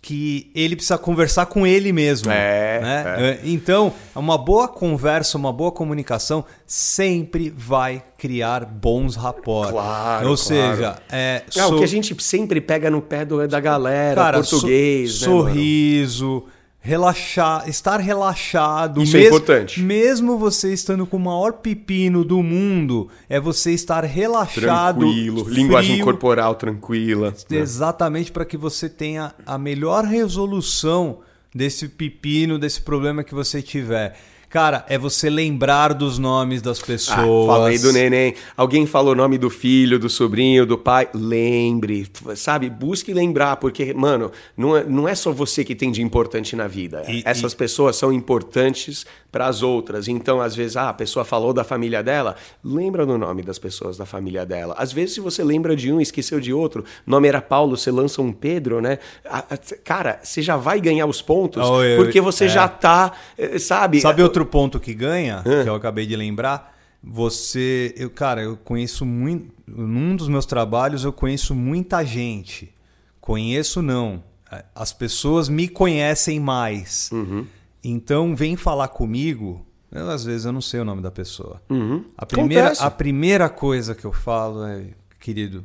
que 0.00 0.50
ele 0.54 0.76
precisa 0.76 0.96
conversar 0.96 1.46
com 1.46 1.66
ele 1.66 1.92
mesmo. 1.92 2.30
É, 2.30 2.80
né? 2.80 3.04
é. 3.18 3.40
Então, 3.44 3.92
uma 4.14 4.38
boa 4.38 4.68
conversa, 4.68 5.36
uma 5.36 5.52
boa 5.52 5.72
comunicação 5.72 6.44
sempre 6.66 7.52
vai 7.54 8.02
criar 8.16 8.64
bons 8.64 9.16
rapports. 9.16 9.72
Claro, 9.72 10.30
Ou 10.30 10.36
claro. 10.36 10.36
seja, 10.36 10.96
é, 11.10 11.42
É, 11.56 11.66
o 11.66 11.78
que 11.78 11.84
a 11.84 11.88
gente 11.88 12.16
sempre 12.22 12.60
pega 12.60 12.88
no 12.90 13.02
pé 13.02 13.24
do- 13.24 13.46
da 13.48 13.58
galera, 13.60 14.14
cara, 14.14 14.36
português, 14.38 15.12
so- 15.14 15.44
né, 15.44 15.52
mano? 15.52 16.44
Relaxar, 16.88 17.68
estar 17.68 18.00
relaxado. 18.00 19.02
Isso 19.02 19.14
é 19.16 19.20
mesmo, 19.20 19.36
importante. 19.36 19.80
Mesmo 19.82 20.38
você 20.38 20.72
estando 20.72 21.06
com 21.06 21.18
o 21.18 21.20
maior 21.20 21.52
pepino 21.52 22.24
do 22.24 22.42
mundo, 22.42 23.08
é 23.28 23.38
você 23.38 23.72
estar 23.72 24.04
relaxado, 24.04 25.00
Tranquilo, 25.00 25.46
linguagem 25.48 25.92
frio, 25.96 26.04
corporal 26.04 26.54
tranquila. 26.54 27.34
né? 27.50 27.58
Exatamente 27.58 28.32
para 28.32 28.46
que 28.46 28.56
você 28.56 28.88
tenha 28.88 29.34
a 29.44 29.58
melhor 29.58 30.04
resolução 30.04 31.18
desse 31.54 31.88
pepino, 31.88 32.58
desse 32.58 32.80
problema 32.80 33.22
que 33.22 33.34
você 33.34 33.60
tiver. 33.60 34.18
Cara, 34.50 34.84
é 34.88 34.96
você 34.96 35.28
lembrar 35.28 35.92
dos 35.92 36.18
nomes 36.18 36.62
das 36.62 36.80
Ah, 36.82 36.86
pessoas. 36.86 37.46
falei 37.46 37.78
do 37.78 37.92
neném. 37.92 38.34
Alguém 38.56 38.86
falou 38.86 39.12
o 39.12 39.16
nome 39.16 39.36
do 39.36 39.50
filho, 39.50 39.98
do 39.98 40.08
sobrinho, 40.08 40.64
do 40.64 40.78
pai. 40.78 41.08
Lembre, 41.14 42.06
sabe? 42.34 42.70
Busque 42.70 43.12
lembrar, 43.12 43.56
porque, 43.56 43.92
mano, 43.92 44.32
não 44.56 44.76
é, 44.76 44.84
não 44.84 45.06
é 45.08 45.14
só 45.14 45.32
você 45.32 45.62
que 45.64 45.74
tem 45.74 45.90
de 45.92 46.00
importante 46.02 46.56
na 46.56 46.66
vida. 46.66 47.02
E- 47.08 47.22
Essas 47.26 47.52
pessoas 47.52 47.96
são 47.96 48.10
importantes 48.12 49.04
para 49.30 49.46
as 49.46 49.62
outras. 49.62 50.08
Então, 50.08 50.40
às 50.40 50.56
vezes, 50.56 50.76
ah, 50.76 50.88
a 50.88 50.94
pessoa 50.94 51.24
falou 51.24 51.52
da 51.52 51.62
família 51.62 52.02
dela, 52.02 52.34
lembra 52.64 53.04
do 53.04 53.18
nome 53.18 53.42
das 53.42 53.58
pessoas 53.58 53.96
da 53.98 54.06
família 54.06 54.46
dela. 54.46 54.74
Às 54.78 54.90
vezes, 54.92 55.14
se 55.16 55.20
você 55.20 55.44
lembra 55.44 55.76
de 55.76 55.92
um 55.92 56.00
e 56.00 56.02
esqueceu 56.02 56.40
de 56.40 56.52
outro, 56.52 56.84
nome 57.06 57.28
era 57.28 57.40
Paulo, 57.42 57.76
você 57.76 57.90
lança 57.90 58.22
um 58.22 58.32
Pedro, 58.32 58.80
né? 58.80 58.98
Cara, 59.84 60.20
você 60.22 60.40
já 60.40 60.56
vai 60.56 60.80
ganhar 60.80 61.06
os 61.06 61.20
pontos, 61.20 61.62
Oh, 61.68 61.82
eu- 61.82 62.02
porque 62.02 62.20
você 62.20 62.46
é. 62.46 62.48
já 62.48 62.66
tá, 62.68 63.12
eh, 63.36 63.58
sabe? 63.58 64.00
Sabe 64.00 64.22
outro 64.22 64.46
ponto 64.46 64.80
que 64.80 64.94
ganha, 64.94 65.42
que 65.42 65.68
eu 65.68 65.74
acabei 65.74 66.06
de 66.06 66.16
lembrar? 66.16 66.76
Você, 67.02 67.94
eu, 67.96 68.10
cara, 68.10 68.42
eu 68.42 68.56
conheço 68.56 69.04
muito. 69.06 69.52
Num 69.66 70.16
dos 70.16 70.28
meus 70.28 70.46
trabalhos, 70.46 71.04
eu 71.04 71.12
conheço 71.12 71.54
muita 71.54 72.04
gente. 72.04 72.74
Conheço 73.20 73.82
não. 73.82 74.22
As 74.74 74.92
pessoas 74.92 75.48
me 75.48 75.68
conhecem 75.68 76.40
mais. 76.40 77.10
Uhum. 77.12 77.44
Então, 77.90 78.34
vem 78.36 78.56
falar 78.56 78.88
comigo. 78.88 79.64
Eu, 79.90 80.10
às 80.10 80.24
vezes 80.24 80.44
eu 80.44 80.52
não 80.52 80.60
sei 80.60 80.80
o 80.80 80.84
nome 80.84 81.00
da 81.00 81.10
pessoa. 81.10 81.62
Uhum. 81.70 82.04
A, 82.16 82.26
primeira, 82.26 82.64
Acontece. 82.66 82.84
a 82.84 82.90
primeira 82.90 83.48
coisa 83.48 83.94
que 83.94 84.04
eu 84.04 84.12
falo 84.12 84.64
é, 84.66 84.82
querido, 85.18 85.64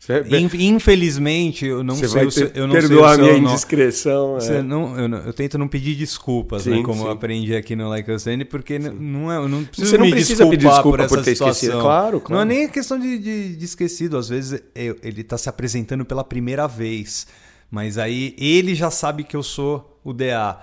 Você- 0.00 0.20
in- 0.36 0.74
infelizmente 0.74 1.64
eu 1.64 1.84
não 1.84 1.94
sei 1.94 2.08
vai 2.08 2.26
o 2.26 2.30
seu, 2.32 2.48
eu 2.48 2.66
não 2.66 2.74
sei 2.74 2.84
o 2.84 2.88
perdoar 2.88 3.14
a 3.14 3.18
minha 3.18 3.36
indiscrição. 3.36 4.36
É. 4.38 4.60
não, 4.62 4.98
eu, 4.98 5.08
não- 5.08 5.18
eu 5.18 5.32
tento 5.32 5.56
não 5.56 5.68
pedir 5.68 5.94
desculpas, 5.94 6.62
Sim, 6.62 6.70
né? 6.78 6.82
Como 6.82 7.04
eu 7.06 7.10
aprendi 7.12 7.54
aqui 7.54 7.76
no 7.76 7.88
Like 7.88 8.10
Any, 8.28 8.44
porque 8.44 8.80
não 8.80 9.30
é, 9.30 9.36
eu 9.36 9.48
não 9.48 9.62
preciso 9.64 9.90
Você 9.90 9.98
não 9.98 10.10
precisa 10.10 10.44
pedir 10.48 10.66
desculpa 10.66 10.82
por 10.90 11.00
essa 11.00 11.14
por 11.16 11.22
ter 11.24 11.30
situação. 11.30 11.52
esquecido. 11.52 11.80
Claro, 11.80 12.20
claro. 12.20 12.34
Não 12.34 12.40
é 12.40 12.44
nem 12.44 12.68
questão 12.68 12.98
de, 12.98 13.16
de- 13.16 13.54
de 13.56 13.64
esquecido. 13.64 14.16
Às 14.18 14.28
vezes 14.28 14.60
é- 14.74 14.96
ele 15.04 15.20
está 15.20 15.38
se 15.38 15.48
apresentando 15.48 16.04
pela 16.04 16.24
primeira 16.24 16.66
vez, 16.66 17.28
mas 17.70 17.96
aí 17.96 18.34
ele 18.36 18.74
já 18.74 18.90
sabe 18.90 19.22
que 19.22 19.36
eu 19.36 19.42
sou 19.44 20.00
o 20.02 20.12
DA. 20.12 20.58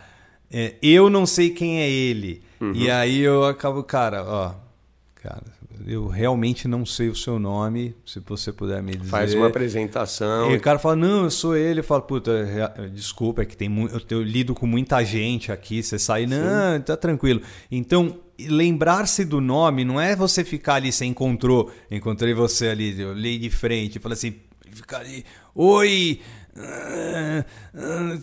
É, 0.52 0.76
eu 0.82 1.10
não 1.10 1.26
sei 1.26 1.50
quem 1.52 1.80
é 1.80 1.90
ele. 1.90 2.42
Uhum. 2.60 2.74
E 2.74 2.90
aí 2.90 3.20
eu 3.20 3.46
acabo, 3.46 3.84
cara, 3.84 4.24
ó, 4.24 4.54
cara, 5.16 5.44
eu 5.86 6.08
realmente 6.08 6.68
não 6.68 6.86
sei 6.86 7.10
o 7.10 7.16
seu 7.16 7.40
nome. 7.40 7.96
Se 8.06 8.20
você 8.20 8.52
puder 8.52 8.82
me 8.82 8.96
dizer. 8.96 9.10
Faz 9.10 9.34
uma 9.34 9.48
apresentação. 9.48 10.52
E 10.52 10.58
o 10.58 10.62
cara 10.62 10.80
fala, 10.80 10.96
não, 10.96 11.24
eu 11.24 11.32
sou 11.32 11.56
ele. 11.56 11.80
Eu 11.80 11.84
falo, 11.84 12.02
puta, 12.02 12.32
desculpa, 12.94 13.44
é 13.44 13.46
que 13.46 13.56
tem 13.56 13.70
eu, 13.82 14.02
eu 14.10 14.24
lido 14.24 14.54
com 14.54 14.68
muita 14.68 15.04
gente 15.04 15.52
aqui. 15.52 15.82
Você 15.82 15.98
sai, 15.98 16.26
não, 16.26 16.82
tá 16.82 16.98
tranquilo. 16.98 17.42
Então, 17.72 18.20
lembrar-se 18.48 19.26
do 19.26 19.42
nome 19.42 19.84
não 19.84 20.00
é 20.00 20.16
você 20.16 20.44
ficar 20.44 20.76
ali, 20.76 20.92
você 20.92 21.06
encontrou, 21.06 21.72
encontrei 21.92 22.34
você 22.34 22.68
ali, 22.68 23.00
eu 23.00 23.10
olhei 23.10 23.38
de 23.38 23.50
frente, 23.50 24.00
falei 24.00 24.14
assim, 24.14 24.36
ficar 24.72 25.00
ali, 25.00 25.26
oi. 25.54 26.22
ah, 26.56 27.46
ah", 27.76 28.20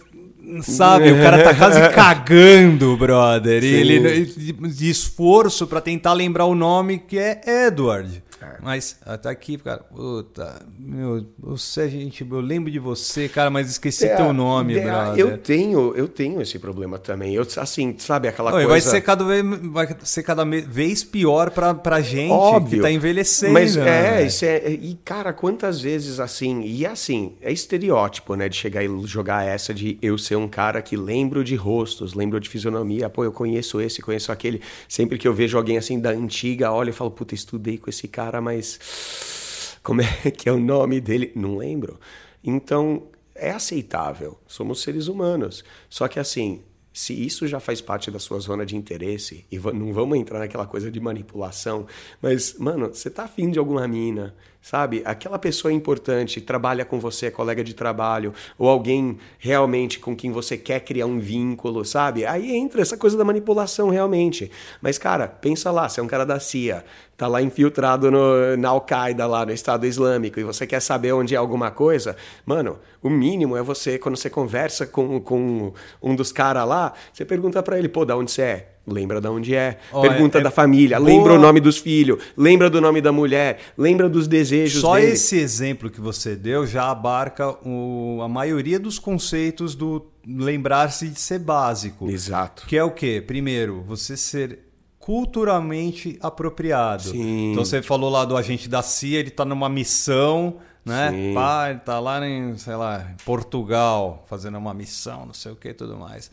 Sabe, 0.62 1.10
o 1.12 1.16
cara 1.16 1.42
tá 1.42 1.54
quase 1.54 1.80
cagando, 1.90 2.96
brother. 2.96 3.62
E 3.62 3.66
ele 3.66 4.24
de, 4.26 4.52
de 4.52 4.90
esforço 4.90 5.66
pra 5.66 5.80
tentar 5.80 6.12
lembrar 6.12 6.44
o 6.44 6.54
nome 6.54 6.98
que 6.98 7.18
é 7.18 7.40
Edward. 7.66 8.22
Mas 8.62 8.98
até 9.04 9.28
aqui, 9.28 9.56
cara, 9.58 9.78
puta, 9.78 10.62
meu, 10.78 11.26
você, 11.38 11.88
gente, 11.88 12.26
eu 12.28 12.40
lembro 12.40 12.70
de 12.70 12.78
você, 12.78 13.28
cara, 13.28 13.50
mas 13.50 13.70
esqueci 13.70 14.08
teu 14.16 14.32
nome, 14.32 14.76
É, 14.76 14.82
brother. 14.82 15.18
Eu 15.18 15.38
tenho, 15.38 15.94
eu 15.94 16.08
tenho 16.08 16.40
esse 16.40 16.58
problema 16.58 16.98
também. 16.98 17.34
Eu, 17.34 17.46
assim, 17.56 17.94
sabe 17.98 18.28
aquela 18.28 18.50
Oi, 18.50 18.64
coisa... 18.64 18.68
vai 18.68 18.80
ser 18.80 19.00
cada 19.00 19.24
vez, 19.24 19.44
vai 19.62 19.96
ser 20.02 20.22
cada 20.22 20.44
vez 20.44 21.04
pior 21.04 21.50
pra, 21.50 21.74
pra 21.74 22.00
gente 22.00 22.32
Óbvio. 22.32 22.78
que 22.78 22.82
tá 22.82 22.90
envelhecendo. 22.90 23.52
Mas 23.52 23.76
né, 23.76 24.22
é, 24.22 24.26
isso 24.26 24.44
é. 24.44 24.70
E, 24.70 24.98
cara, 25.04 25.32
quantas 25.32 25.80
vezes 25.80 26.20
assim. 26.20 26.62
E 26.62 26.86
assim, 26.86 27.34
é 27.40 27.52
estereótipo, 27.52 28.34
né? 28.34 28.48
De 28.48 28.56
chegar 28.56 28.84
e 28.84 29.06
jogar 29.06 29.46
essa 29.46 29.72
de 29.72 29.98
eu 30.02 30.18
ser 30.18 30.36
um 30.36 30.48
cara 30.48 30.82
que 30.82 30.96
lembro 30.96 31.42
de 31.44 31.54
rostos, 31.54 32.14
lembro 32.14 32.40
de 32.40 32.48
fisionomia. 32.48 33.08
Pô, 33.08 33.24
eu 33.24 33.32
conheço 33.32 33.80
esse, 33.80 34.02
conheço 34.02 34.32
aquele. 34.32 34.60
Sempre 34.88 35.18
que 35.18 35.26
eu 35.26 35.34
vejo 35.34 35.56
alguém 35.56 35.78
assim 35.78 35.98
da 36.00 36.10
antiga, 36.10 36.72
olha 36.72 36.90
e 36.90 36.92
falo, 36.92 37.10
puta, 37.10 37.34
estudei 37.34 37.78
com 37.78 37.90
esse 37.90 38.08
cara, 38.08 38.35
mas. 38.40 39.78
Como 39.82 40.00
é 40.00 40.30
que 40.30 40.48
é 40.48 40.52
o 40.52 40.58
nome 40.60 41.00
dele? 41.00 41.32
Não 41.34 41.56
lembro. 41.56 41.98
Então, 42.42 43.08
é 43.34 43.50
aceitável. 43.50 44.38
Somos 44.46 44.82
seres 44.82 45.08
humanos. 45.08 45.64
Só 45.88 46.08
que 46.08 46.18
assim. 46.18 46.62
Se 46.92 47.12
isso 47.12 47.46
já 47.46 47.60
faz 47.60 47.82
parte 47.82 48.10
da 48.10 48.18
sua 48.18 48.38
zona 48.38 48.64
de 48.64 48.74
interesse, 48.74 49.44
e 49.52 49.58
não 49.58 49.92
vamos 49.92 50.16
entrar 50.16 50.38
naquela 50.38 50.66
coisa 50.66 50.90
de 50.90 50.98
manipulação, 50.98 51.86
mas, 52.22 52.54
mano, 52.54 52.88
você 52.88 53.10
tá 53.10 53.24
afim 53.24 53.50
de 53.50 53.58
alguma 53.58 53.86
mina, 53.86 54.34
sabe? 54.66 55.00
Aquela 55.04 55.38
pessoa 55.38 55.72
importante, 55.72 56.40
trabalha 56.40 56.84
com 56.84 56.98
você, 56.98 57.26
é 57.26 57.30
colega 57.30 57.62
de 57.62 57.72
trabalho, 57.72 58.34
ou 58.58 58.68
alguém 58.68 59.16
realmente 59.38 60.00
com 60.00 60.16
quem 60.16 60.32
você 60.32 60.58
quer 60.58 60.80
criar 60.80 61.06
um 61.06 61.20
vínculo, 61.20 61.84
sabe? 61.84 62.26
Aí 62.26 62.50
entra 62.50 62.82
essa 62.82 62.96
coisa 62.96 63.16
da 63.16 63.24
manipulação 63.24 63.90
realmente. 63.90 64.50
Mas, 64.82 64.98
cara, 64.98 65.28
pensa 65.28 65.70
lá, 65.70 65.88
você 65.88 66.00
é 66.00 66.02
um 66.02 66.08
cara 66.08 66.26
da 66.26 66.40
CIA, 66.40 66.84
tá 67.16 67.28
lá 67.28 67.40
infiltrado 67.40 68.10
no, 68.10 68.56
na 68.56 68.70
Al-Qaeda, 68.70 69.24
lá 69.28 69.46
no 69.46 69.52
Estado 69.52 69.86
Islâmico, 69.86 70.40
e 70.40 70.42
você 70.42 70.66
quer 70.66 70.80
saber 70.80 71.12
onde 71.12 71.32
é 71.32 71.38
alguma 71.38 71.70
coisa, 71.70 72.16
mano, 72.44 72.80
o 73.00 73.08
mínimo 73.08 73.56
é 73.56 73.62
você, 73.62 74.00
quando 74.00 74.16
você 74.16 74.28
conversa 74.28 74.84
com, 74.84 75.20
com 75.20 75.72
um 76.02 76.16
dos 76.16 76.32
caras 76.32 76.66
lá, 76.66 76.92
você 77.12 77.24
pergunta 77.24 77.62
para 77.62 77.78
ele, 77.78 77.88
pô, 77.88 78.04
da 78.04 78.16
onde 78.16 78.32
você 78.32 78.42
é? 78.42 78.75
Lembra 78.86 79.20
de 79.20 79.26
onde 79.28 79.52
é? 79.54 79.78
Ó, 79.92 80.00
Pergunta 80.00 80.38
é- 80.38 80.40
da 80.42 80.50
família, 80.50 80.98
boa- 81.00 81.08
lembra 81.10 81.34
o 81.34 81.38
nome 81.40 81.58
dos 81.60 81.76
filhos, 81.76 82.22
lembra 82.36 82.70
do 82.70 82.80
nome 82.80 83.00
da 83.00 83.10
mulher, 83.10 83.58
lembra 83.76 84.08
dos 84.08 84.28
desejos 84.28 84.80
Só 84.80 84.94
dele. 84.94 85.12
esse 85.12 85.36
exemplo 85.36 85.90
que 85.90 86.00
você 86.00 86.36
deu 86.36 86.64
já 86.66 86.88
abarca 86.90 87.50
o- 87.66 88.20
a 88.22 88.28
maioria 88.28 88.78
dos 88.78 88.98
conceitos 88.98 89.74
do 89.74 90.06
lembrar-se 90.24 91.08
de 91.08 91.18
ser 91.18 91.40
básico. 91.40 92.08
Exato. 92.08 92.64
Que 92.66 92.76
é 92.76 92.84
o 92.84 92.90
quê? 92.92 93.22
Primeiro, 93.26 93.82
você 93.86 94.16
ser 94.16 94.60
culturalmente 95.00 96.18
apropriado. 96.22 97.02
Sim. 97.10 97.52
Então 97.52 97.64
você 97.64 97.82
falou 97.82 98.08
lá 98.10 98.24
do 98.24 98.36
agente 98.36 98.68
da 98.68 98.82
CIA, 98.82 99.18
ele 99.20 99.30
tá 99.30 99.44
numa 99.44 99.68
missão, 99.68 100.56
né? 100.84 101.10
Sim. 101.10 101.34
Pá, 101.34 101.70
ele 101.70 101.80
tá 101.80 101.98
lá 101.98 102.24
em, 102.26 102.56
sei 102.56 102.76
lá, 102.76 103.12
Portugal, 103.24 104.24
fazendo 104.28 104.56
uma 104.58 104.72
missão, 104.72 105.26
não 105.26 105.34
sei 105.34 105.52
o 105.52 105.56
que 105.56 105.68
e 105.70 105.74
tudo 105.74 105.96
mais. 105.96 106.30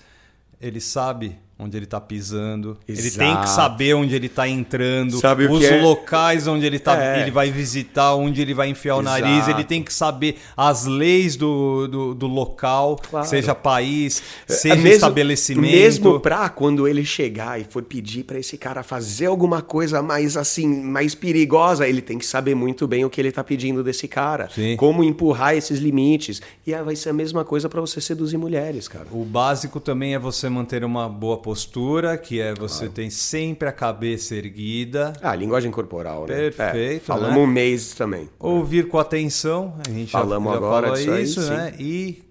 Ele 0.62 0.80
sabe 0.80 1.38
onde 1.58 1.78
ele 1.78 1.86
tá 1.86 2.02
pisando. 2.02 2.78
Ele 2.88 2.98
tem 3.02 3.12
que 3.12 3.44
Exato. 3.44 3.50
saber 3.50 3.94
onde 3.94 4.16
ele 4.16 4.28
tá 4.28 4.48
entrando. 4.48 5.18
Sabe 5.20 5.46
os 5.46 5.64
é? 5.64 5.82
locais 5.82 6.48
onde 6.48 6.66
ele 6.66 6.80
tá, 6.80 7.02
É. 7.02 7.22
ele 7.22 7.32
vai 7.32 7.52
visitar, 7.52 8.16
onde 8.16 8.42
ele 8.42 8.54
vai 8.54 8.70
enfiar 8.70 8.96
o 8.98 9.02
nariz. 9.02 9.38
Exato. 9.44 9.52
Ele 9.52 9.64
tem 9.64 9.82
que 9.84 9.94
saber 9.94 10.38
as 10.58 10.86
leis 10.86 11.36
do, 11.36 11.88
do, 11.88 12.14
do 12.16 12.28
local, 12.28 12.98
Claro. 13.10 13.28
seja 13.28 13.54
país, 13.56 14.22
É, 14.50 14.54
seja 14.54 14.76
mesmo- 14.76 14.90
estabelecimento. 14.96 15.72
Mesmo 15.72 16.20
pra 16.20 16.50
quando 16.50 16.88
ele 16.88 17.06
chegar 17.06 17.60
e 17.62 17.64
for 17.64 17.84
pedir 17.84 18.24
pra 18.24 18.40
esse 18.40 18.58
cara 18.58 18.84
fazer 18.84 19.28
alguma 19.28 19.62
coisa 19.62 20.02
mais 20.02 20.36
assim, 20.36 20.68
mais 20.84 21.16
perigosa, 21.16 21.88
ele 21.88 22.02
tem 22.02 22.18
que 22.18 22.26
saber 22.26 22.56
muito 22.56 22.88
bem 22.88 23.06
o 23.06 23.10
que 23.10 23.22
ele 23.22 23.32
tá 23.32 23.44
pedindo 23.44 23.84
desse 23.84 24.08
cara. 24.08 24.50
Sim. 24.54 24.76
Como 24.76 25.04
empurrar 25.04 25.56
esses 25.56 25.80
limites. 25.80 26.42
E 26.66 26.74
aí 26.74 26.84
vai 26.84 26.96
ser 26.96 27.10
a 27.10 27.14
mesma 27.14 27.46
coisa 27.46 27.70
pra 27.70 27.80
você 27.80 28.02
seduzir 28.02 28.38
mulheres, 28.38 28.88
cara. 28.88 29.06
O 29.12 29.24
básico 29.24 29.80
também 29.80 30.14
é 30.16 30.20
você 30.20 30.50
manter 30.50 30.84
uma 30.84 31.08
boa 31.08 31.38
postura, 31.44 32.18
que 32.18 32.40
é 32.42 32.54
você 32.56 32.90
tem 32.90 33.10
sempre 33.10 33.68
a 33.68 33.72
cabeça 33.72 34.34
erguida, 34.36 35.14
Ah, 35.22 35.36
linguagem 35.36 35.70
corporal, 35.70 36.22
né? 36.22 36.50
Perfeito, 36.50 37.04
É, 37.04 37.06
falamos 37.06 37.36
né? 37.36 37.42
um 37.42 37.46
mês 37.48 37.94
também. 37.94 38.28
ouvir 38.40 38.88
com 38.88 38.98
atenção, 38.98 39.76
a 39.86 39.92
gente 39.92 40.12
já- 40.12 40.20
Falamos 40.20 40.52
já, 40.52 40.58
agora 40.58 40.88
falou 40.88 40.98
disso 40.98 41.12
aí, 41.12 41.24
isso, 41.24 41.42
sim. 41.44 41.50
né? 41.50 41.74
E, 41.78 42.24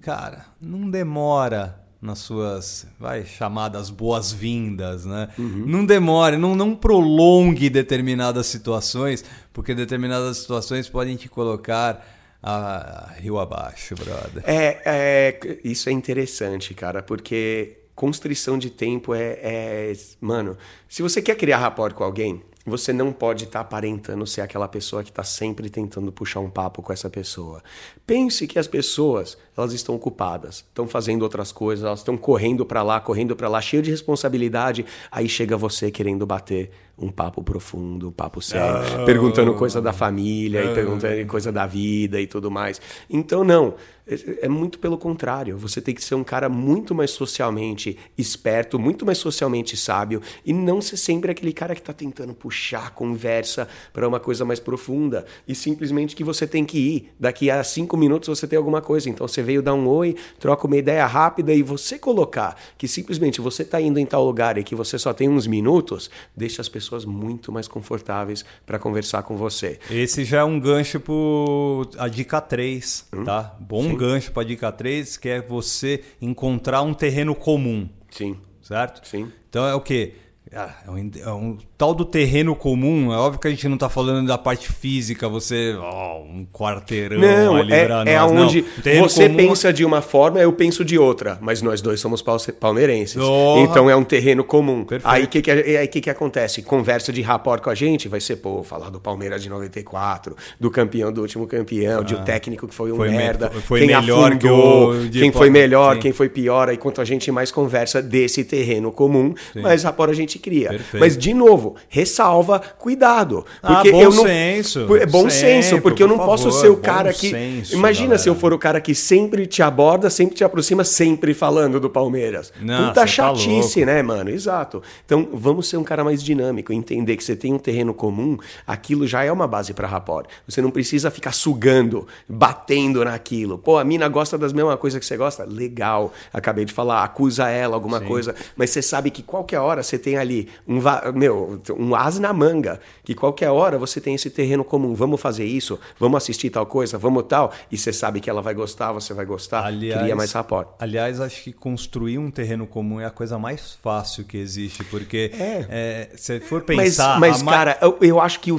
cara, 0.00 0.46
não 0.60 0.88
demora 0.90 1.76
nas 2.00 2.20
suas, 2.20 2.86
vai, 2.98 3.26
chamadas 3.26 3.90
boas-vindas, 3.90 5.04
né? 5.04 5.28
Uhum. 5.38 5.64
Não 5.66 5.84
demore, 5.84 6.38
não, 6.38 6.54
não 6.56 6.74
prolongue 6.74 7.68
determinadas 7.68 8.46
situações, 8.46 9.22
porque 9.52 9.74
determinadas 9.74 10.38
situações 10.38 10.88
podem 10.88 11.16
te 11.16 11.28
colocar 11.28 12.02
a, 12.42 13.10
rio 13.18 13.38
abaixo, 13.38 13.94
brother. 13.96 14.42
É, 14.46 14.80
é, 14.86 15.58
isso 15.62 15.90
é 15.90 15.92
interessante, 15.92 16.72
cara, 16.72 17.02
porque 17.02 17.79
constrição 18.00 18.56
de 18.56 18.70
tempo 18.70 19.14
é, 19.14 19.38
é- 19.42 19.92
Mano, 20.22 20.56
se 20.88 21.02
você 21.02 21.20
quer 21.20 21.34
criar 21.34 21.58
rapport 21.58 21.92
com 21.92 22.02
alguém, 22.02 22.42
você 22.64 22.94
não 22.94 23.12
pode 23.12 23.44
estar 23.44 23.60
aparentando 23.60 24.26
ser 24.26 24.40
aquela 24.40 24.66
pessoa 24.66 25.02
que 25.02 25.10
está 25.10 25.22
sempre 25.22 25.68
tentando 25.68 26.10
puxar 26.10 26.40
um 26.40 26.48
papo 26.48 26.80
com 26.80 26.94
essa 26.94 27.10
pessoa. 27.10 27.62
Pense 28.06 28.46
que 28.46 28.58
as 28.58 28.66
pessoas, 28.66 29.36
elas 29.54 29.74
estão 29.74 29.94
ocupadas, 29.94 30.64
estão 30.66 30.88
fazendo 30.88 31.22
outras 31.22 31.52
coisas, 31.52 31.84
elas 31.84 32.00
estão 32.00 32.16
correndo 32.16 32.64
para 32.64 32.82
lá, 32.82 33.00
correndo 33.00 33.36
para 33.36 33.48
lá, 33.48 33.60
cheio 33.60 33.82
de 33.82 33.90
responsabilidade. 33.90 34.86
Aí 35.10 35.28
chega 35.28 35.54
você 35.54 35.90
querendo 35.90 36.24
bater 36.24 36.70
um 37.00 37.10
papo 37.10 37.42
profundo, 37.42 38.08
um 38.08 38.12
papo 38.12 38.42
sério, 38.42 39.04
perguntando 39.06 39.54
coisa 39.54 39.80
da 39.80 39.92
família 39.92 40.64
e 40.64 40.74
perguntando 40.74 41.26
coisa 41.26 41.50
da 41.50 41.66
vida 41.66 42.20
e 42.20 42.26
tudo 42.26 42.50
mais. 42.50 42.80
Então, 43.08 43.42
não. 43.42 43.74
É, 44.10 44.46
é 44.46 44.48
muito 44.48 44.80
pelo 44.80 44.98
contrário. 44.98 45.56
Você 45.56 45.80
tem 45.80 45.94
que 45.94 46.02
ser 46.02 46.16
um 46.16 46.24
cara 46.24 46.48
muito 46.48 46.94
mais 46.94 47.12
socialmente 47.12 47.96
esperto, 48.18 48.78
muito 48.78 49.06
mais 49.06 49.18
socialmente 49.18 49.76
sábio 49.76 50.20
e 50.44 50.52
não 50.52 50.80
ser 50.80 50.96
sempre 50.96 51.30
aquele 51.30 51.52
cara 51.52 51.74
que 51.74 51.80
está 51.80 51.92
tentando 51.92 52.34
puxar 52.34 52.88
a 52.88 52.90
conversa 52.90 53.68
para 53.92 54.08
uma 54.08 54.18
coisa 54.18 54.44
mais 54.44 54.58
profunda 54.58 55.24
e 55.46 55.54
simplesmente 55.54 56.16
que 56.16 56.24
você 56.24 56.46
tem 56.46 56.64
que 56.64 56.78
ir. 56.78 57.12
Daqui 57.20 57.50
a 57.50 57.62
cinco 57.62 57.96
minutos 57.96 58.28
você 58.28 58.48
tem 58.48 58.56
alguma 58.56 58.82
coisa. 58.82 59.08
Então 59.08 59.28
você 59.28 59.42
veio 59.42 59.62
dar 59.62 59.74
um 59.74 59.86
oi, 59.86 60.16
troca 60.40 60.66
uma 60.66 60.76
ideia 60.76 61.06
rápida 61.06 61.54
e 61.54 61.62
você 61.62 61.96
colocar 61.98 62.56
que 62.76 62.88
simplesmente 62.88 63.40
você 63.40 63.62
está 63.62 63.80
indo 63.80 63.98
em 63.98 64.06
tal 64.06 64.24
lugar 64.24 64.58
e 64.58 64.64
que 64.64 64.74
você 64.74 64.98
só 64.98 65.12
tem 65.12 65.28
uns 65.28 65.46
minutos, 65.46 66.10
deixa 66.36 66.60
as 66.60 66.68
pessoas 66.68 66.89
muito 67.04 67.50
mais 67.52 67.66
confortáveis 67.68 68.44
para 68.66 68.78
conversar 68.78 69.22
com 69.22 69.36
você. 69.36 69.78
Esse 69.90 70.24
já 70.24 70.40
é 70.40 70.44
um 70.44 70.58
gancho 70.58 71.00
para 71.00 72.04
a 72.04 72.08
dica 72.08 72.40
3, 72.40 73.06
Hum? 73.12 73.24
tá? 73.24 73.56
Bom 73.60 73.94
gancho 73.94 74.32
para 74.32 74.44
dica 74.46 74.70
3, 74.72 75.16
que 75.16 75.28
é 75.28 75.40
você 75.40 76.02
encontrar 76.20 76.82
um 76.82 76.92
terreno 76.94 77.34
comum, 77.34 77.88
Sim. 78.10 78.36
certo? 78.62 79.06
Sim. 79.06 79.30
Então 79.48 79.66
é 79.66 79.74
o 79.74 79.80
quê? 79.80 80.14
Ah, 80.54 80.70
É 80.86 80.90
um, 80.90 81.10
é 81.24 81.30
um 81.32 81.58
tal 81.78 81.94
do 81.94 82.04
terreno 82.04 82.56
comum. 82.56 83.12
É 83.12 83.16
óbvio 83.16 83.40
que 83.40 83.46
a 83.46 83.50
gente 83.50 83.68
não 83.68 83.74
está 83.76 83.88
falando 83.88 84.26
da 84.26 84.36
parte 84.36 84.68
física, 84.70 85.28
você, 85.28 85.76
ó, 85.78 86.20
um 86.22 86.44
quarteirão 86.52 87.20
Não, 87.20 87.56
ali 87.56 87.72
é, 87.72 87.84
pra 87.84 88.02
é 88.04 88.18
nós. 88.18 88.32
onde 88.32 88.64
não. 88.84 89.00
O 89.04 89.08
você 89.08 89.26
comum- 89.28 89.36
pensa 89.36 89.72
de 89.72 89.84
uma 89.84 90.02
forma, 90.02 90.40
eu 90.40 90.52
penso 90.52 90.84
de 90.84 90.98
outra, 90.98 91.38
mas 91.40 91.62
nós 91.62 91.80
dois 91.80 92.00
somos 92.00 92.20
pal- 92.20 92.38
palmeirenses. 92.58 93.14
Porra. 93.22 93.60
Então 93.62 93.88
é 93.88 93.94
um 93.94 94.02
terreno 94.02 94.42
comum. 94.42 94.84
Perfeito. 94.84 95.08
Aí 95.12 95.22
o 95.24 95.28
que, 95.28 95.40
que, 95.40 95.50
aí 95.52 95.86
que, 95.86 96.00
que 96.00 96.10
acontece? 96.10 96.62
Conversa 96.62 97.12
de 97.12 97.22
rapport 97.22 97.62
com 97.62 97.70
a 97.70 97.74
gente 97.74 98.08
vai 98.08 98.20
ser, 98.20 98.36
pô, 98.36 98.64
falar 98.64 98.90
do 98.90 98.98
Palmeiras 99.00 99.42
de 99.42 99.48
94, 99.48 100.36
do 100.58 100.68
campeão 100.70 101.12
do 101.12 101.20
último 101.20 101.46
campeão, 101.46 102.02
de 102.02 102.14
o 102.16 102.24
técnico 102.24 102.66
que 102.66 102.74
foi 102.74 102.90
um 102.90 102.96
Foi 102.96 103.08
me- 103.10 103.16
merda, 103.16 103.50
foi- 103.50 103.60
foi 103.60 103.78
quem 103.80 103.88
melhor 103.88 104.36
que 104.36 104.48
afundou, 104.48 104.90
o 104.94 105.08
de- 105.08 105.20
quem 105.20 105.30
foi 105.30 105.48
melhor, 105.48 105.94
Sim. 105.94 106.00
quem 106.00 106.12
foi 106.12 106.28
pior, 106.28 106.68
aí 106.68 106.76
quanto 106.76 107.00
a 107.00 107.04
gente 107.04 107.30
mais 107.30 107.52
conversa 107.52 108.02
desse 108.02 108.42
terreno 108.42 108.90
comum, 108.90 109.32
mais 109.54 109.84
rapport 109.84 110.10
a 110.10 110.14
gente 110.14 110.39
cria. 110.40 110.70
Perfeito. 110.70 111.00
Mas, 111.00 111.16
de 111.16 111.32
novo, 111.32 111.76
ressalva, 111.88 112.58
cuidado. 112.58 113.44
Ah, 113.62 113.74
Porque 113.74 113.92
bom 113.92 114.02
eu 114.02 114.12
não, 114.12 114.24
senso. 114.24 114.96
É 114.96 115.06
bom 115.06 115.30
senso, 115.30 115.68
Sempre, 115.68 115.82
porque 115.82 116.02
eu 116.02 116.08
não 116.08 116.18
por 116.18 116.26
posso 116.26 116.44
favor, 116.44 116.60
ser 116.60 116.68
o 116.68 116.76
cara 116.78 117.12
que. 117.12 117.30
senso, 117.30 117.74
Imagina 117.74 118.18
se 118.18 118.28
eu 118.28 118.32
galera. 118.34 118.40
for 118.40 118.52
o 118.52 118.58
cara 118.58 118.80
que 118.80 118.94
sempre 118.94 119.46
te 119.46 119.62
aborda, 119.62 120.10
sempre 120.10 120.34
te 120.34 120.42
aproxima, 120.42 120.82
sempre 120.82 121.34
falando 121.34 121.78
do 121.78 121.88
Palmeiras. 121.90 122.52
Não, 122.60 122.88
Puta 122.88 123.00
tá 123.02 123.06
chatice, 123.06 123.84
né, 123.84 124.02
mano? 124.02 124.30
Exato. 124.30 124.82
Então 125.04 125.28
vamos 125.32 125.68
ser 125.68 125.76
um 125.76 125.84
cara 125.84 126.02
mais 126.02 126.22
dinâmico, 126.22 126.72
entender 126.72 127.16
que 127.16 127.24
você 127.24 127.36
tem 127.36 127.52
um 127.52 127.58
terreno 127.58 127.92
comum, 127.92 128.36
aquilo 128.66 129.06
já 129.06 129.22
é 129.22 129.30
uma 129.30 129.46
base 129.46 129.72
pra 129.74 129.86
rapport. 129.86 130.26
Você 130.48 130.62
não 130.62 130.70
precisa 130.70 131.10
ficar 131.10 131.32
sugando, 131.32 132.06
batendo 132.28 133.04
naquilo. 133.04 133.58
Pô, 133.58 133.78
a 133.78 133.84
mina 133.84 134.08
gosta 134.08 134.38
das 134.38 134.52
mesmas 134.52 134.78
coisas 134.78 134.98
que 134.98 135.06
você 135.06 135.16
gosta? 135.16 135.44
Legal. 135.44 136.12
Acabei 136.32 136.64
de 136.64 136.72
falar, 136.72 137.02
acusa 137.04 137.48
ela, 137.48 137.74
alguma 137.74 138.00
coisa. 138.00 138.34
Mas 138.56 138.70
você 138.70 138.80
sabe 138.82 139.10
que 139.10 139.22
qualquer 139.22 139.58
hora 139.58 139.82
você 139.82 139.98
tem 139.98 140.16
ali 140.16 140.29
um, 140.66 140.80
va- 140.80 141.12
meu, 141.14 141.60
um 141.78 141.94
as 141.94 142.18
na 142.18 142.32
manga, 142.32 142.80
que 143.04 143.14
qualquer 143.14 143.50
hora 143.50 143.78
você 143.78 144.00
tem 144.00 144.14
esse 144.14 144.30
terreno 144.30 144.64
comum. 144.64 144.94
Vamos 144.94 145.20
fazer 145.20 145.44
isso, 145.44 145.78
vamos 145.98 146.16
assistir 146.18 146.50
tal 146.50 146.66
coisa, 146.66 146.96
vamos 146.98 147.24
tal. 147.28 147.52
E 147.70 147.76
você 147.78 147.92
sabe 147.92 148.20
que 148.20 148.28
ela 148.30 148.42
vai 148.42 148.54
gostar, 148.54 148.92
você 148.92 149.12
vai 149.14 149.24
gostar. 149.24 149.64
Aliás, 149.64 150.00
Cria 150.02 150.16
mais 150.16 150.32
rapport. 150.32 150.68
Aliás, 150.78 151.20
acho 151.20 151.42
que 151.42 151.52
construir 151.52 152.18
um 152.18 152.30
terreno 152.30 152.66
comum 152.66 153.00
é 153.00 153.04
a 153.06 153.10
coisa 153.10 153.38
mais 153.38 153.72
fácil 153.82 154.24
que 154.24 154.36
existe, 154.36 154.84
porque 154.84 155.30
é, 155.34 156.10
se 156.16 156.40
for 156.40 156.64
Mas, 156.66 156.76
pensar. 156.76 157.18
mas 157.20 157.40
a 157.40 157.44
ma- 157.44 157.52
cara, 157.52 157.78
eu, 157.80 157.98
eu 158.00 158.20
acho 158.20 158.40
que 158.40 158.50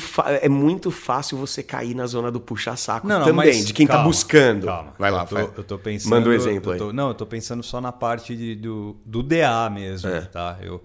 é 0.41 0.49
muito 0.49 0.91
fácil 0.91 1.37
você 1.37 1.61
cair 1.63 1.95
na 1.95 2.05
zona 2.07 2.31
do 2.31 2.39
puxa-saco 2.39 3.07
também, 3.07 3.33
mas 3.33 3.65
de 3.65 3.73
quem 3.73 3.85
tá 3.87 3.93
calma, 3.93 4.07
buscando. 4.07 4.65
calma. 4.67 4.93
Vai 4.97 5.11
lá, 5.11 5.21
eu 5.21 5.27
tô, 5.27 5.35
vai. 5.35 5.43
eu 5.57 5.63
tô 5.63 5.77
pensando. 5.77 6.09
Manda 6.11 6.29
um 6.29 6.33
exemplo 6.33 6.69
eu 6.71 6.73
aí. 6.73 6.79
tô- 6.79 6.93
não, 6.93 7.07
eu 7.09 7.13
tô 7.13 7.25
pensando 7.25 7.63
só 7.63 7.79
na 7.81 7.91
parte 7.91 8.35
de- 8.35 8.55
do, 8.55 8.95
do 9.05 9.21
DA 9.23 9.69
mesmo, 9.69 10.09
É. 10.09 10.21
tá? 10.21 10.57
Eu 10.61 10.81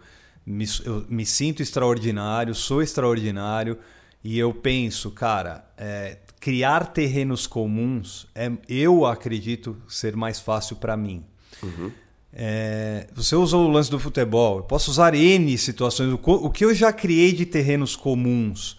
me, 0.46 0.64
eu 0.84 1.04
me 1.08 1.26
sinto 1.26 1.62
extraordinário, 1.62 2.54
sou 2.54 2.80
extraordinário 2.80 3.78
e 4.22 4.38
eu 4.38 4.54
penso, 4.54 5.10
cara, 5.10 5.68
é, 5.76 6.18
criar 6.38 6.92
terrenos 6.92 7.46
comuns, 7.46 8.28
é, 8.34 8.50
eu 8.68 9.04
acredito 9.04 9.76
ser 9.88 10.14
mais 10.14 10.38
fácil 10.38 10.76
para 10.76 10.96
mim. 10.96 11.24
Uhum. 11.62 11.90
É, 12.32 13.08
você 13.14 13.34
usou 13.34 13.66
o 13.66 13.70
lance 13.70 13.90
do 13.90 13.98
futebol. 13.98 14.58
Eu 14.58 14.64
posso 14.64 14.90
usar 14.90 15.14
N 15.14 15.56
situações. 15.56 16.12
O, 16.22 16.50
que 16.50 16.64
eu 16.64 16.74
já 16.74 16.92
criei 16.92 17.32
de 17.32 17.46
terrenos 17.46 17.96
comuns 17.96 18.78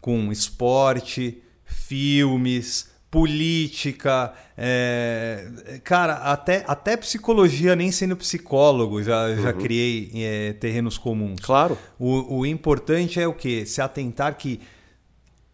com 0.00 0.32
esporte, 0.32 1.40
filmes, 1.64 2.90
política, 3.16 4.34
é, 4.58 5.80
cara, 5.82 6.16
até, 6.16 6.62
até 6.68 6.98
psicologia, 6.98 7.74
nem 7.74 7.90
sendo 7.90 8.14
psicólogo, 8.14 9.02
já, 9.02 9.34
já 9.36 9.54
criei 9.54 10.10
é, 10.14 10.52
terrenos 10.52 10.98
comuns. 10.98 11.40
Claro. 11.40 11.78
O, 11.98 12.40
o 12.40 12.44
importante 12.44 13.18
é 13.18 13.26
o 13.26 13.32
quê? 13.32 13.64
Se 13.64 13.80
atentar 13.80 14.36
que 14.36 14.60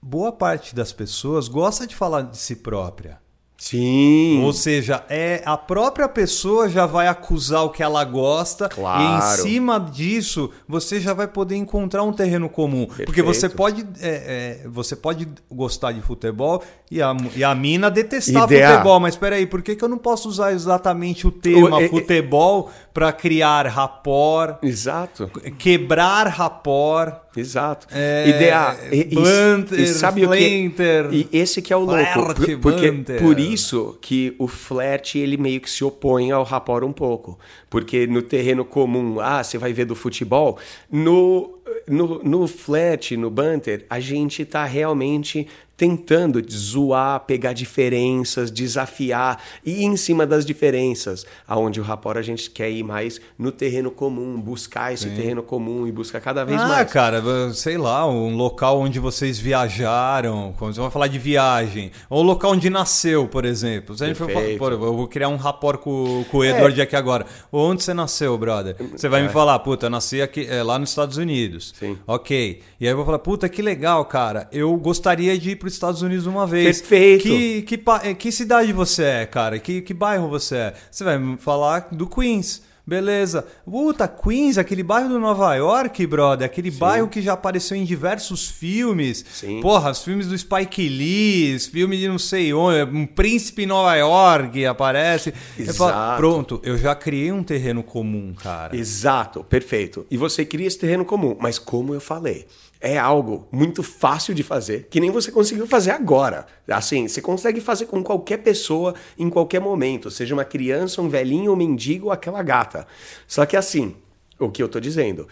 boa 0.03 0.33
parte 0.33 0.75
das 0.75 0.93
pessoas 0.93 1.47
gosta 1.47 1.87
de 1.87 1.95
falar 1.95 2.23
de 2.23 2.37
si 2.37 2.57
própria. 2.57 3.22
Sim. 3.63 4.43
Ou 4.43 4.53
seja, 4.53 5.05
é 5.09 5.41
a 5.47 5.57
própria 5.57 6.09
pessoa 6.09 6.69
já 6.69 6.85
vai 6.85 7.07
acusar 7.07 7.63
o 7.65 7.71
que 7.71 7.81
ela 7.81 8.05
gosta 8.05 8.69
Claro. 8.69 9.01
e 9.01 9.07
em 9.07 9.21
cima 9.41 9.79
disso 9.79 10.51
você 10.67 10.99
já 10.99 11.15
vai 11.15 11.29
poder 11.29 11.55
encontrar 11.55 12.03
um 12.03 12.13
terreno 12.13 12.49
comum. 12.49 12.87
Porque 12.87 13.05
Perfeito. 13.23 13.25
você 13.25 13.49
pode, 13.49 13.87
é, 14.01 14.63
é, 14.65 14.69
você 14.69 14.97
pode 14.97 15.29
gostar 15.49 15.93
de 15.93 16.03
futebol 16.03 16.61
e 16.91 17.01
a, 17.01 17.17
e 17.37 17.45
a 17.45 17.55
mina 17.55 17.89
detestar 17.89 18.49
futebol. 18.49 18.99
Mas 18.99 19.15
peraí, 19.15 19.47
por 19.47 19.63
que, 19.63 19.77
que 19.77 19.85
eu 19.85 19.89
não 19.89 19.99
posso 19.99 20.29
usar 20.29 20.53
exatamente 20.53 21.25
o 21.25 21.31
tema 21.31 21.77
O- 21.77 21.81
é- 21.81 21.85
é- 21.85 21.89
futebol 21.89 22.69
para 22.93 23.13
criar 23.13 23.69
rapport, 23.69 24.57
Exato. 24.61 25.31
quebrar 25.57 26.27
rapport? 26.27 27.22
Exato. 27.37 27.87
É, 27.91 28.29
Idear. 28.29 28.77
E, 28.93 29.09
e- 29.11 29.83
e 29.83 29.87
sabe 29.87 30.25
o 30.27 30.31
que? 30.31 30.71
flanter, 30.75 31.09
E 31.13 31.29
esse 31.33 31.63
que 31.63 31.73
é 31.73 31.77
o 31.77 31.81
louco. 31.81 32.35
por- 32.35 32.35
Porque 32.61 32.91
banter. 32.91 33.21
por 33.21 33.39
isso 33.41 33.97
que 34.01 34.35
o 34.39 34.47
flerte 34.47 35.19
ele 35.19 35.37
meio 35.37 35.61
que 35.61 35.71
se 35.71 35.83
opõe 35.83 36.31
ao 36.31 36.45
rapport 36.45 36.85
um 36.85 36.93
pouco. 36.93 37.39
Porque 37.71 38.07
no 38.07 38.21
terreno 38.21 38.65
comum, 38.65 39.19
ah, 39.21 39.43
você 39.43 39.57
vai 39.57 39.73
ver 39.73 39.87
do 39.87 39.95
futebol, 39.95 40.59
no 40.91 41.59
no, 41.89 42.23
no 42.23 42.47
flerte, 42.47 43.17
no 43.17 43.31
banter, 43.31 43.87
a 43.89 43.99
gente 43.99 44.45
tá 44.45 44.65
realmente 44.67 45.49
tentando 45.83 46.41
zoar, 46.49 47.19
pegar 47.27 47.53
diferenças, 47.53 48.53
desafiar 48.53 49.43
e 49.67 49.83
ir 49.83 49.85
em 49.85 49.97
cima 49.97 50.25
das 50.25 50.47
diferenças, 50.47 51.27
aonde 51.45 51.81
o 51.81 51.83
rapport 51.83 52.17
a 52.17 52.23
gente 52.23 52.49
quer 52.49 52.71
ir 52.71 52.85
mais 52.85 53.21
no 53.37 53.51
terreno 53.51 53.91
comum, 53.91 54.41
buscar 54.41 54.95
esse 54.95 55.11
terreno 55.11 55.43
comum 55.43 55.85
e 55.85 55.91
buscar 55.91 56.21
cada 56.21 56.45
vez 56.45 56.61
ah, 56.61 56.69
mais. 56.69 56.93
cara, 56.93 57.21
sei 57.53 57.77
lá, 57.77 58.09
um 58.09 58.37
local 58.37 58.79
onde 58.79 59.01
vocês 59.01 59.41
viajaram, 59.41 60.55
quando 60.57 60.73
você 60.73 60.81
vai 60.81 60.89
falar 60.89 61.09
de 61.09 61.19
viagem, 61.19 61.91
ou 62.09 62.21
o 62.21 62.23
local 62.23 62.53
onde 62.53 62.71
nasceu, 62.71 63.27
por 63.27 63.45
exemplo. 63.45 63.99
Se 63.99 64.05
a 64.05 64.07
gente 64.07 64.17
for 64.17 64.31
pô, 64.31 64.69
eu 64.69 64.79
vou 64.79 65.09
criar 65.09 65.31
um 65.31 65.37
rapport 65.37 65.81
com, 65.81 66.25
com 66.31 66.39
o 66.39 66.45
Edward 66.45 66.81
aqui 66.81 66.95
agora. 66.95 67.27
Onde 67.51 67.83
você 67.83 67.93
nasceu, 67.93 68.39
brother? 68.39 68.77
Você 68.93 69.09
vai 69.09 69.21
me 69.21 69.31
falar, 69.31 69.59
puta, 69.59 69.87
eu 69.87 69.91
nasci 69.91 70.23
aqui, 70.23 70.47
é, 70.49 70.63
lá 70.63 70.79
nos 70.79 70.91
Estados 70.91 71.17
Unidos. 71.17 71.75
Sim. 71.77 71.99
Ok. 72.07 72.63
E 72.79 72.87
aí 72.87 72.93
eu 72.93 72.97
vou 72.97 73.05
falar, 73.05 73.19
puta, 73.19 73.49
que 73.49 73.61
legal, 73.61 74.05
cara. 74.05 74.49
Eu 74.53 74.77
gostaria 74.77 75.37
de 75.37 75.51
ir 75.51 75.57
os 75.73 75.77
Estados 75.77 76.03
Unidos 76.03 76.27
uma 76.27 76.47
vez. 76.47 76.81
Perfeito. 76.81 77.23
Que, 77.23 77.63
que, 77.63 77.83
eh, 78.05 78.15
que 78.15 78.31
cidade 78.31 78.73
você 78.73 79.05
é, 79.05 79.27
cara? 79.27 79.59
Que, 79.59 79.81
que 79.81 79.95
bairro 79.95 80.29
você 80.29 80.57
é? 80.57 80.75
Você 80.91 81.03
vai 81.03 81.19
me 81.19 81.37
falar 81.37 81.89
do 81.91 82.07
Queens. 82.07 82.63
Beleza. 82.85 83.47
Puta, 83.65 84.09
Queens, 84.09 84.59
aquele 84.59 84.83
bairro 84.83 85.09
do 85.09 85.21
Nova 85.21 85.55
York, 85.55 86.05
brother. 86.05 86.45
Aquele 86.45 86.71
bairro 86.71 87.07
que 87.07 87.23
já 87.23 87.35
apareceu 87.35 87.77
em 87.77 87.85
diversos 87.85 88.49
filmes. 88.49 89.25
Sim. 89.31 89.61
Porra, 89.61 89.93
os 89.93 90.03
filmes 90.03 90.27
do 90.27 90.37
Spike 90.37 90.89
Lee, 90.89 91.55
os 91.55 91.67
filmes 91.67 92.01
de 92.01 92.09
não 92.09 92.19
sei 92.19 92.53
onde. 92.53 92.83
Um 92.91 93.07
príncipe 93.07 93.63
em 93.63 93.67
Nova 93.67 93.95
York 93.95 94.67
aparece. 94.67 95.33
Eu 95.57 95.73
falo, 95.75 95.91
Exato. 95.91 96.17
Pronto, 96.17 96.61
eu 96.65 96.77
já 96.77 96.95
criei 96.95 97.31
um 97.31 97.45
terreno 97.45 97.85
comum, 97.85 98.35
cara. 98.35 98.77
Exato, 98.77 99.45
perfeito. 99.45 100.05
E 100.11 100.17
você 100.17 100.45
cria 100.45 100.67
esse 100.67 100.79
terreno 100.79 101.05
comum, 101.05 101.37
mas 101.41 101.61
como 101.61 101.95
eu 101.95 102.01
falei, 102.01 102.47
é 102.83 102.99
algo 102.99 103.47
muito 103.53 103.81
fácil 103.83 104.35
de 104.35 104.43
fazer, 104.43 104.89
que 104.91 104.99
nem 104.99 105.11
você 105.11 105.31
conseguiu 105.31 105.67
fazer 105.69 105.93
agora. 105.93 106.47
Assim, 106.69 107.07
você 107.07 107.23
consegue 107.23 107.61
fazer 107.61 107.87
com 107.87 108.03
qualquer 108.03 108.39
pessoa 108.39 108.95
em 109.17 109.31
qualquer 109.31 109.61
momento, 109.61 110.11
seja 110.11 110.35
uma 110.35 110.45
criança, 110.45 111.01
um 111.01 111.09
velhinho, 111.09 111.53
um 111.53 111.57
mendigo 111.57 112.07
ou 112.07 112.13
aquela 112.13 112.43
gata. 112.43 112.87
Só 113.27 113.47
que 113.47 113.57
assim, 113.57 113.95
o 114.37 114.51
que 114.51 114.61
eu 114.61 114.69
tô 114.69 114.81
dizendo, 114.81 115.29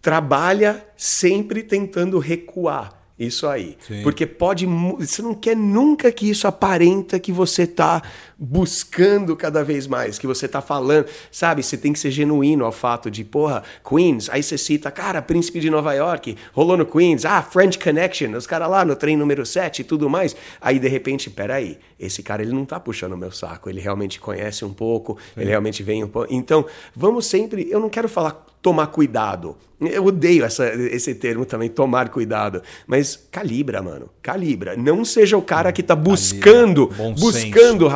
trabalha 0.00 0.86
sempre 0.96 1.64
tentando 1.64 2.18
recuar. 2.20 3.02
Isso 3.18 3.46
aí. 3.46 3.76
Porque 4.02 4.26
pode. 4.26 4.66
Você 4.98 5.22
não 5.22 5.34
quer 5.34 5.54
nunca 5.54 6.10
que 6.10 6.28
isso 6.28 6.48
aparenta 6.48 7.20
que 7.20 7.30
você 7.30 7.66
tá 7.66 8.02
buscando 8.44 9.36
cada 9.36 9.62
vez 9.62 9.86
mais, 9.86 10.18
que 10.18 10.26
você 10.26 10.48
tá 10.48 10.60
falando. 10.60 11.06
Sabe, 11.30 11.62
você 11.62 11.76
tem 11.76 11.92
que 11.92 11.98
ser 12.00 12.10
genuíno 12.10 12.64
ao 12.64 12.72
fato 12.72 13.08
de, 13.08 13.22
porra, 13.22 13.62
Queens. 13.88 14.28
Aí 14.28 14.42
você 14.42 14.58
cita, 14.58 14.90
cara, 14.90 15.22
Príncipe 15.22 15.60
de 15.60 15.70
Nova 15.70 15.94
York, 15.94 16.36
rolou 16.52 16.76
no 16.76 16.84
Queens, 16.84 17.24
ah, 17.24 17.40
French 17.40 17.78
Connection, 17.78 18.36
os 18.36 18.44
caras 18.44 18.68
lá 18.68 18.84
no 18.84 18.96
trem 18.96 19.16
número 19.16 19.46
7 19.46 19.82
e 19.82 19.84
tudo 19.84 20.10
mais. 20.10 20.34
Aí 20.60 20.80
de 20.80 20.88
repente, 20.88 21.30
peraí, 21.30 21.78
esse 22.00 22.20
cara 22.20 22.42
ele 22.42 22.52
não 22.52 22.64
tá 22.64 22.80
puxando 22.80 23.12
o 23.12 23.16
meu 23.16 23.30
saco, 23.30 23.70
ele 23.70 23.80
realmente 23.80 24.18
conhece 24.18 24.64
um 24.64 24.72
pouco, 24.72 25.16
ele 25.36 25.50
realmente 25.50 25.84
vem 25.84 26.02
um 26.02 26.08
pouco. 26.08 26.26
Então, 26.34 26.66
vamos 26.96 27.26
sempre. 27.26 27.68
Eu 27.70 27.78
não 27.78 27.88
quero 27.88 28.08
falar 28.08 28.44
tomar 28.62 28.86
cuidado. 28.86 29.56
Eu 29.80 30.06
odeio 30.06 30.44
essa, 30.44 30.72
esse 30.72 31.12
termo 31.16 31.44
também, 31.44 31.68
tomar 31.68 32.08
cuidado. 32.08 32.62
Mas 32.86 33.16
calibra, 33.32 33.82
mano. 33.82 34.08
Calibra. 34.22 34.76
Não 34.76 35.04
seja 35.04 35.36
o 35.36 35.42
cara 35.42 35.72
que 35.72 35.82
tá 35.82 35.96
buscando, 35.96 36.88
buscando 37.18 37.88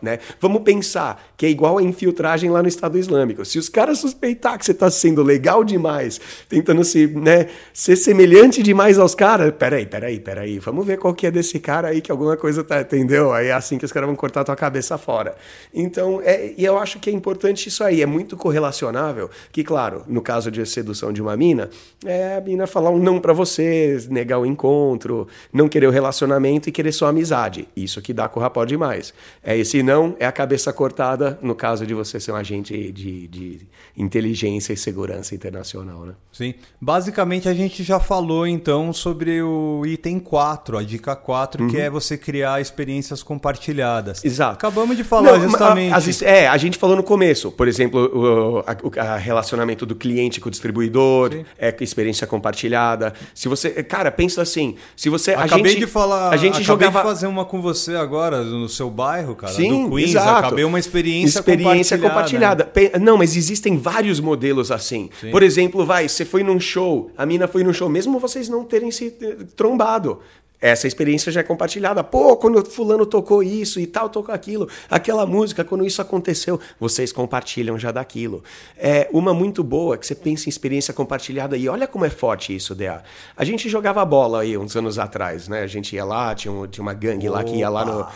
né? 0.00 0.18
Vamos 0.40 0.62
pensar 0.62 1.22
que 1.36 1.46
é 1.46 1.48
igual 1.48 1.78
a 1.78 1.82
infiltragem 1.82 2.50
lá 2.50 2.62
no 2.62 2.68
Estado 2.68 2.98
Islâmico. 2.98 3.44
Se 3.44 3.58
os 3.58 3.68
caras 3.68 3.98
suspeitar 3.98 4.58
que 4.58 4.64
você 4.64 4.74
tá 4.74 4.90
sendo 4.90 5.22
legal 5.22 5.64
demais, 5.64 6.20
tentando 6.48 6.84
se, 6.84 7.06
né, 7.06 7.48
ser 7.72 7.96
semelhante 7.96 8.62
demais 8.62 8.98
aos 8.98 9.14
caras, 9.14 9.52
peraí, 9.58 9.86
peraí, 9.86 10.20
peraí, 10.20 10.58
vamos 10.58 10.86
ver 10.86 10.98
qual 10.98 11.14
que 11.14 11.26
é 11.26 11.30
desse 11.30 11.58
cara 11.58 11.88
aí 11.88 12.00
que 12.00 12.10
alguma 12.10 12.36
coisa 12.36 12.62
tá, 12.62 12.80
entendeu? 12.80 13.32
Aí 13.32 13.48
é 13.48 13.52
assim 13.52 13.78
que 13.78 13.84
os 13.84 13.92
caras 13.92 14.06
vão 14.06 14.16
cortar 14.16 14.44
tua 14.44 14.56
cabeça 14.56 14.96
fora. 14.98 15.34
Então, 15.72 16.20
é, 16.22 16.52
e 16.56 16.64
eu 16.64 16.78
acho 16.78 16.98
que 16.98 17.10
é 17.10 17.12
importante 17.12 17.68
isso 17.68 17.82
aí, 17.84 18.02
é 18.02 18.06
muito 18.06 18.36
correlacionável, 18.36 19.30
que 19.50 19.64
claro, 19.64 20.02
no 20.06 20.20
caso 20.20 20.50
de 20.50 20.64
sedução 20.66 21.12
de 21.12 21.22
uma 21.22 21.36
mina, 21.36 21.70
é 22.04 22.36
a 22.36 22.40
mina 22.40 22.66
falar 22.66 22.90
um 22.90 22.98
não 22.98 23.20
pra 23.20 23.32
você, 23.32 23.98
negar 24.10 24.38
o 24.38 24.46
encontro, 24.46 25.28
não 25.52 25.68
querer 25.68 25.86
o 25.86 25.90
relacionamento 25.90 26.68
e 26.68 26.72
querer 26.72 26.92
só 26.92 27.06
amizade. 27.06 27.68
Isso 27.76 28.00
que 28.00 28.12
dá 28.12 28.28
com 28.28 28.40
o 28.40 28.42
rapport 28.42 28.68
demais. 28.68 29.12
É 29.42 29.56
esse 29.56 29.71
não, 29.80 30.16
é 30.18 30.26
a 30.26 30.32
cabeça 30.32 30.72
cortada, 30.72 31.38
no 31.40 31.54
caso 31.54 31.86
de 31.86 31.94
você 31.94 32.18
ser 32.18 32.32
um 32.32 32.34
agente 32.36 32.90
de, 32.90 33.28
de 33.28 33.60
inteligência 33.96 34.72
e 34.72 34.76
segurança 34.76 35.36
internacional, 35.36 36.04
né? 36.04 36.14
Sim. 36.32 36.54
Basicamente 36.80 37.48
a 37.48 37.54
gente 37.54 37.84
já 37.84 38.00
falou 38.00 38.44
então 38.44 38.92
sobre 38.92 39.40
o 39.40 39.82
item 39.86 40.18
4, 40.18 40.78
a 40.78 40.82
dica 40.82 41.14
4, 41.14 41.68
que 41.68 41.78
é 41.78 41.88
você 41.88 42.18
criar 42.18 42.60
experiências 42.60 43.22
compartilhadas. 43.22 44.18
Uhum. 44.24 44.26
Exato. 44.30 44.54
Acabamos 44.54 44.96
de 44.96 45.04
falar 45.04 45.38
Não, 45.38 45.48
justamente. 45.48 46.24
a- 46.24 46.28
é, 46.28 46.48
a 46.48 46.56
gente 46.56 46.76
falou 46.76 46.96
no 46.96 47.02
começo, 47.04 47.52
por 47.52 47.68
exemplo, 47.68 48.00
o, 48.12 48.58
a- 48.98 49.12
a 49.14 49.16
relacionamento 49.16 49.86
do 49.86 49.94
cliente 49.94 50.40
com 50.40 50.48
o 50.48 50.50
distribuidor, 50.50 51.44
é 51.58 51.74
experiência 51.80 52.26
compartilhada. 52.26 53.12
Se 53.34 53.46
você, 53.48 53.70
cara, 53.84 54.10
pensa 54.10 54.42
assim, 54.42 54.74
se 54.96 55.08
você 55.08 55.32
a 55.34 55.44
Acabei 55.44 55.72
gente, 55.72 55.80
de 55.80 55.86
falar, 55.86 56.30
a 56.30 56.36
gente 56.36 56.62
jogava 56.62 56.98
de 57.00 57.04
fazer 57.04 57.26
uma 57.26 57.44
com 57.44 57.60
você 57.60 57.94
agora 57.94 58.42
no 58.42 58.68
seu 58.68 58.88
bairro, 58.88 59.36
cara, 59.36 59.51
Sim, 59.56 59.84
do 59.84 59.90
Queens, 59.94 60.10
exato. 60.10 60.46
acabei 60.46 60.64
uma 60.64 60.78
experiência, 60.78 61.38
experiência 61.38 61.98
compartilhada. 61.98 62.64
compartilhada. 62.64 62.64
Pe- 62.64 62.98
Não, 62.98 63.16
mas 63.16 63.36
existem 63.36 63.76
vários 63.76 64.20
modelos 64.20 64.70
assim. 64.70 65.10
Por 65.30 65.42
exemplo, 65.42 65.84
vai, 65.86 66.08
você 66.08 66.24
foi 66.24 66.42
num 66.42 66.58
show, 66.60 67.10
a 67.16 67.24
mina 67.26 67.46
foi 67.48 67.62
num 67.64 67.72
show, 67.72 67.88
mesmo 67.88 68.18
vocês 68.18 68.48
não 68.48 68.64
terem 68.64 68.90
se 68.90 69.14
eh, 69.20 69.36
trombado. 69.56 70.20
Essa 70.62 70.86
experiência 70.86 71.30
já 71.32 71.40
é 71.40 71.42
compartilhada. 71.42 72.04
Pô, 72.04 72.36
quando 72.36 72.64
fulano 72.64 73.04
tocou 73.04 73.42
isso 73.42 73.80
e 73.80 73.86
tal, 73.86 74.08
tocou 74.08 74.32
aquilo, 74.34 74.68
aquela 74.88 75.26
música, 75.26 75.64
quando 75.64 75.84
isso 75.84 76.00
aconteceu, 76.00 76.58
vocês 76.78 77.12
compartilham 77.12 77.76
já 77.78 77.90
daquilo. 77.90 78.44
É 78.78 79.08
uma 79.12 79.34
muito 79.34 79.64
boa 79.64 79.98
que 79.98 80.06
você 80.06 80.14
pensa 80.14 80.48
em 80.48 80.50
experiência 80.50 80.94
compartilhada 80.94 81.56
e 81.56 81.68
olha 81.68 81.88
como 81.88 82.04
é 82.04 82.10
forte 82.10 82.54
isso, 82.54 82.74
DA. 82.76 83.02
A 83.36 83.44
gente 83.44 83.68
jogava 83.68 84.04
bola 84.04 84.42
aí 84.42 84.56
uns 84.56 84.76
anos 84.76 84.98
atrás, 85.00 85.48
né? 85.48 85.62
A 85.62 85.66
gente 85.66 85.96
ia 85.96 86.04
lá, 86.04 86.32
tinha, 86.34 86.52
um- 86.52 86.66
tinha 86.68 86.82
uma 86.82 86.94
gangue 86.94 87.28
lá 87.28 87.42
que 87.42 87.56
ia 87.56 87.68
lá 87.68 87.84
no, 87.84 88.06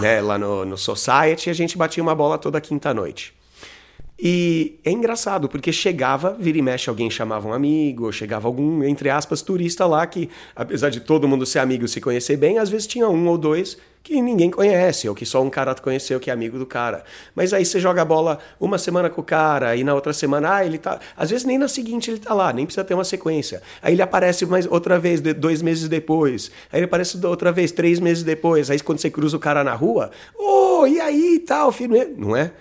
né, 0.00 0.20
lá 0.20 0.38
no, 0.38 0.64
no 0.64 0.78
Society 0.78 1.48
e 1.48 1.50
a 1.50 1.54
gente 1.54 1.76
batia 1.76 2.00
uma 2.02 2.14
bola 2.14 2.38
toda 2.38 2.60
quinta-noite. 2.60 3.35
E 4.18 4.78
é 4.82 4.90
engraçado, 4.90 5.46
porque 5.46 5.70
chegava, 5.70 6.34
vira 6.38 6.56
e 6.56 6.62
mexe, 6.62 6.88
alguém 6.88 7.10
chamava 7.10 7.46
um 7.46 7.52
amigo, 7.52 8.06
ou 8.06 8.12
chegava 8.12 8.48
algum, 8.48 8.82
entre 8.82 9.10
aspas, 9.10 9.42
turista 9.42 9.84
lá 9.84 10.06
que, 10.06 10.30
apesar 10.54 10.88
de 10.88 11.00
todo 11.00 11.28
mundo 11.28 11.44
ser 11.44 11.58
amigo 11.58 11.84
e 11.84 11.88
se 11.88 12.00
conhecer 12.00 12.36
bem, 12.38 12.58
às 12.58 12.70
vezes 12.70 12.86
tinha 12.86 13.08
um 13.08 13.28
ou 13.28 13.36
dois 13.36 13.76
que 14.02 14.22
ninguém 14.22 14.50
conhece, 14.52 15.08
ou 15.08 15.16
que 15.16 15.26
só 15.26 15.42
um 15.42 15.50
cara 15.50 15.74
conheceu 15.74 16.20
que 16.20 16.30
é 16.30 16.32
amigo 16.32 16.58
do 16.58 16.64
cara. 16.64 17.02
Mas 17.34 17.52
aí 17.52 17.64
você 17.64 17.80
joga 17.80 18.02
a 18.02 18.04
bola 18.04 18.38
uma 18.60 18.78
semana 18.78 19.10
com 19.10 19.20
o 19.20 19.24
cara, 19.24 19.74
e 19.74 19.82
na 19.82 19.94
outra 19.94 20.12
semana, 20.12 20.54
ah, 20.54 20.64
ele 20.64 20.78
tá. 20.78 21.00
Às 21.16 21.30
vezes 21.30 21.44
nem 21.44 21.58
na 21.58 21.66
seguinte 21.66 22.08
ele 22.08 22.20
tá 22.20 22.32
lá, 22.32 22.52
nem 22.52 22.64
precisa 22.64 22.84
ter 22.84 22.94
uma 22.94 23.04
sequência. 23.04 23.60
Aí 23.82 23.94
ele 23.94 24.02
aparece 24.02 24.46
mais 24.46 24.64
outra 24.64 24.96
vez, 24.96 25.20
dois 25.20 25.60
meses 25.60 25.88
depois. 25.88 26.52
Aí 26.72 26.78
ele 26.78 26.84
aparece 26.84 27.18
outra 27.26 27.50
vez, 27.50 27.72
três 27.72 27.98
meses 27.98 28.22
depois. 28.22 28.70
Aí 28.70 28.78
quando 28.78 29.00
você 29.00 29.10
cruza 29.10 29.36
o 29.36 29.40
cara 29.40 29.64
na 29.64 29.74
rua, 29.74 30.12
ô, 30.38 30.86
e 30.86 31.00
aí 31.00 31.40
tal, 31.40 31.72
filho, 31.72 32.14
não 32.16 32.36
é? 32.36 32.52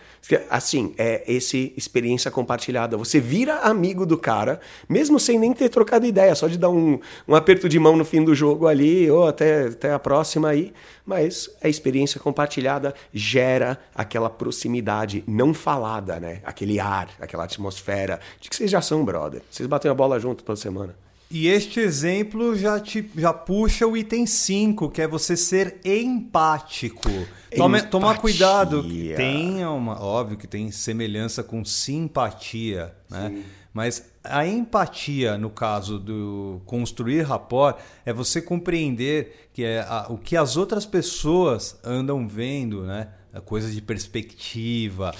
Assim, 0.49 0.93
é 0.97 1.23
esse 1.27 1.73
experiência 1.77 2.31
compartilhada. 2.31 2.97
Você 2.97 3.19
vira 3.19 3.59
amigo 3.59 4.05
do 4.05 4.17
cara, 4.17 4.59
mesmo 4.89 5.19
sem 5.19 5.37
nem 5.37 5.53
ter 5.53 5.69
trocado 5.69 6.05
ideia, 6.05 6.33
só 6.33 6.47
de 6.47 6.57
dar 6.57 6.69
um, 6.69 6.99
um 7.27 7.35
aperto 7.35 7.69
de 7.69 7.77
mão 7.77 7.95
no 7.95 8.03
fim 8.03 8.23
do 8.23 8.33
jogo 8.33 8.67
ali, 8.67 9.09
ou 9.09 9.27
até, 9.27 9.67
até 9.67 9.93
a 9.93 9.99
próxima 9.99 10.49
aí. 10.49 10.73
Mas 11.05 11.49
a 11.61 11.69
experiência 11.69 12.19
compartilhada 12.19 12.93
gera 13.13 13.77
aquela 13.93 14.29
proximidade 14.29 15.23
não 15.27 15.53
falada, 15.53 16.19
né? 16.19 16.41
Aquele 16.43 16.79
ar, 16.79 17.09
aquela 17.19 17.43
atmosfera 17.43 18.19
de 18.39 18.49
que 18.49 18.55
vocês 18.55 18.71
já 18.71 18.81
são 18.81 19.05
brother. 19.05 19.41
Vocês 19.51 19.67
batem 19.67 19.91
a 19.91 19.93
bola 19.93 20.19
junto 20.19 20.43
toda 20.43 20.59
semana. 20.59 21.04
E 21.29 21.47
este 21.47 21.79
exemplo 21.79 22.55
já, 22.55 22.79
te, 22.79 23.09
já 23.17 23.33
puxa 23.33 23.85
o 23.87 23.97
item 23.97 24.25
5, 24.25 24.89
que 24.89 25.01
é 25.01 25.07
você 25.07 25.35
ser 25.35 25.79
empático. 25.83 27.09
Tome, 27.55 27.81
tomar 27.83 28.17
cuidado. 28.19 28.79
Empatia. 28.79 29.15
Tem 29.15 29.65
uma, 29.65 30.01
óbvio 30.01 30.37
que 30.37 30.47
tem 30.47 30.69
semelhança 30.71 31.43
com 31.43 31.63
simpatia, 31.65 32.93
né? 33.09 33.43
Mas 33.73 34.05
a 34.23 34.45
empatia, 34.47 35.37
no 35.37 35.49
caso 35.49 35.99
do 35.99 36.61
construir 36.65 37.23
rapport, 37.23 37.77
é 38.05 38.13
você 38.13 38.41
compreender 38.41 39.49
que 39.53 39.63
é 39.63 39.79
a- 39.81 40.05
o 40.09 40.17
que 40.17 40.37
as 40.37 40.55
outras 40.55 40.85
pessoas 40.85 41.77
andam 41.83 42.25
vendo, 42.27 42.83
né? 42.83 43.09
Coisas 43.45 43.73
de 43.73 43.81
perspectiva, 43.81 45.13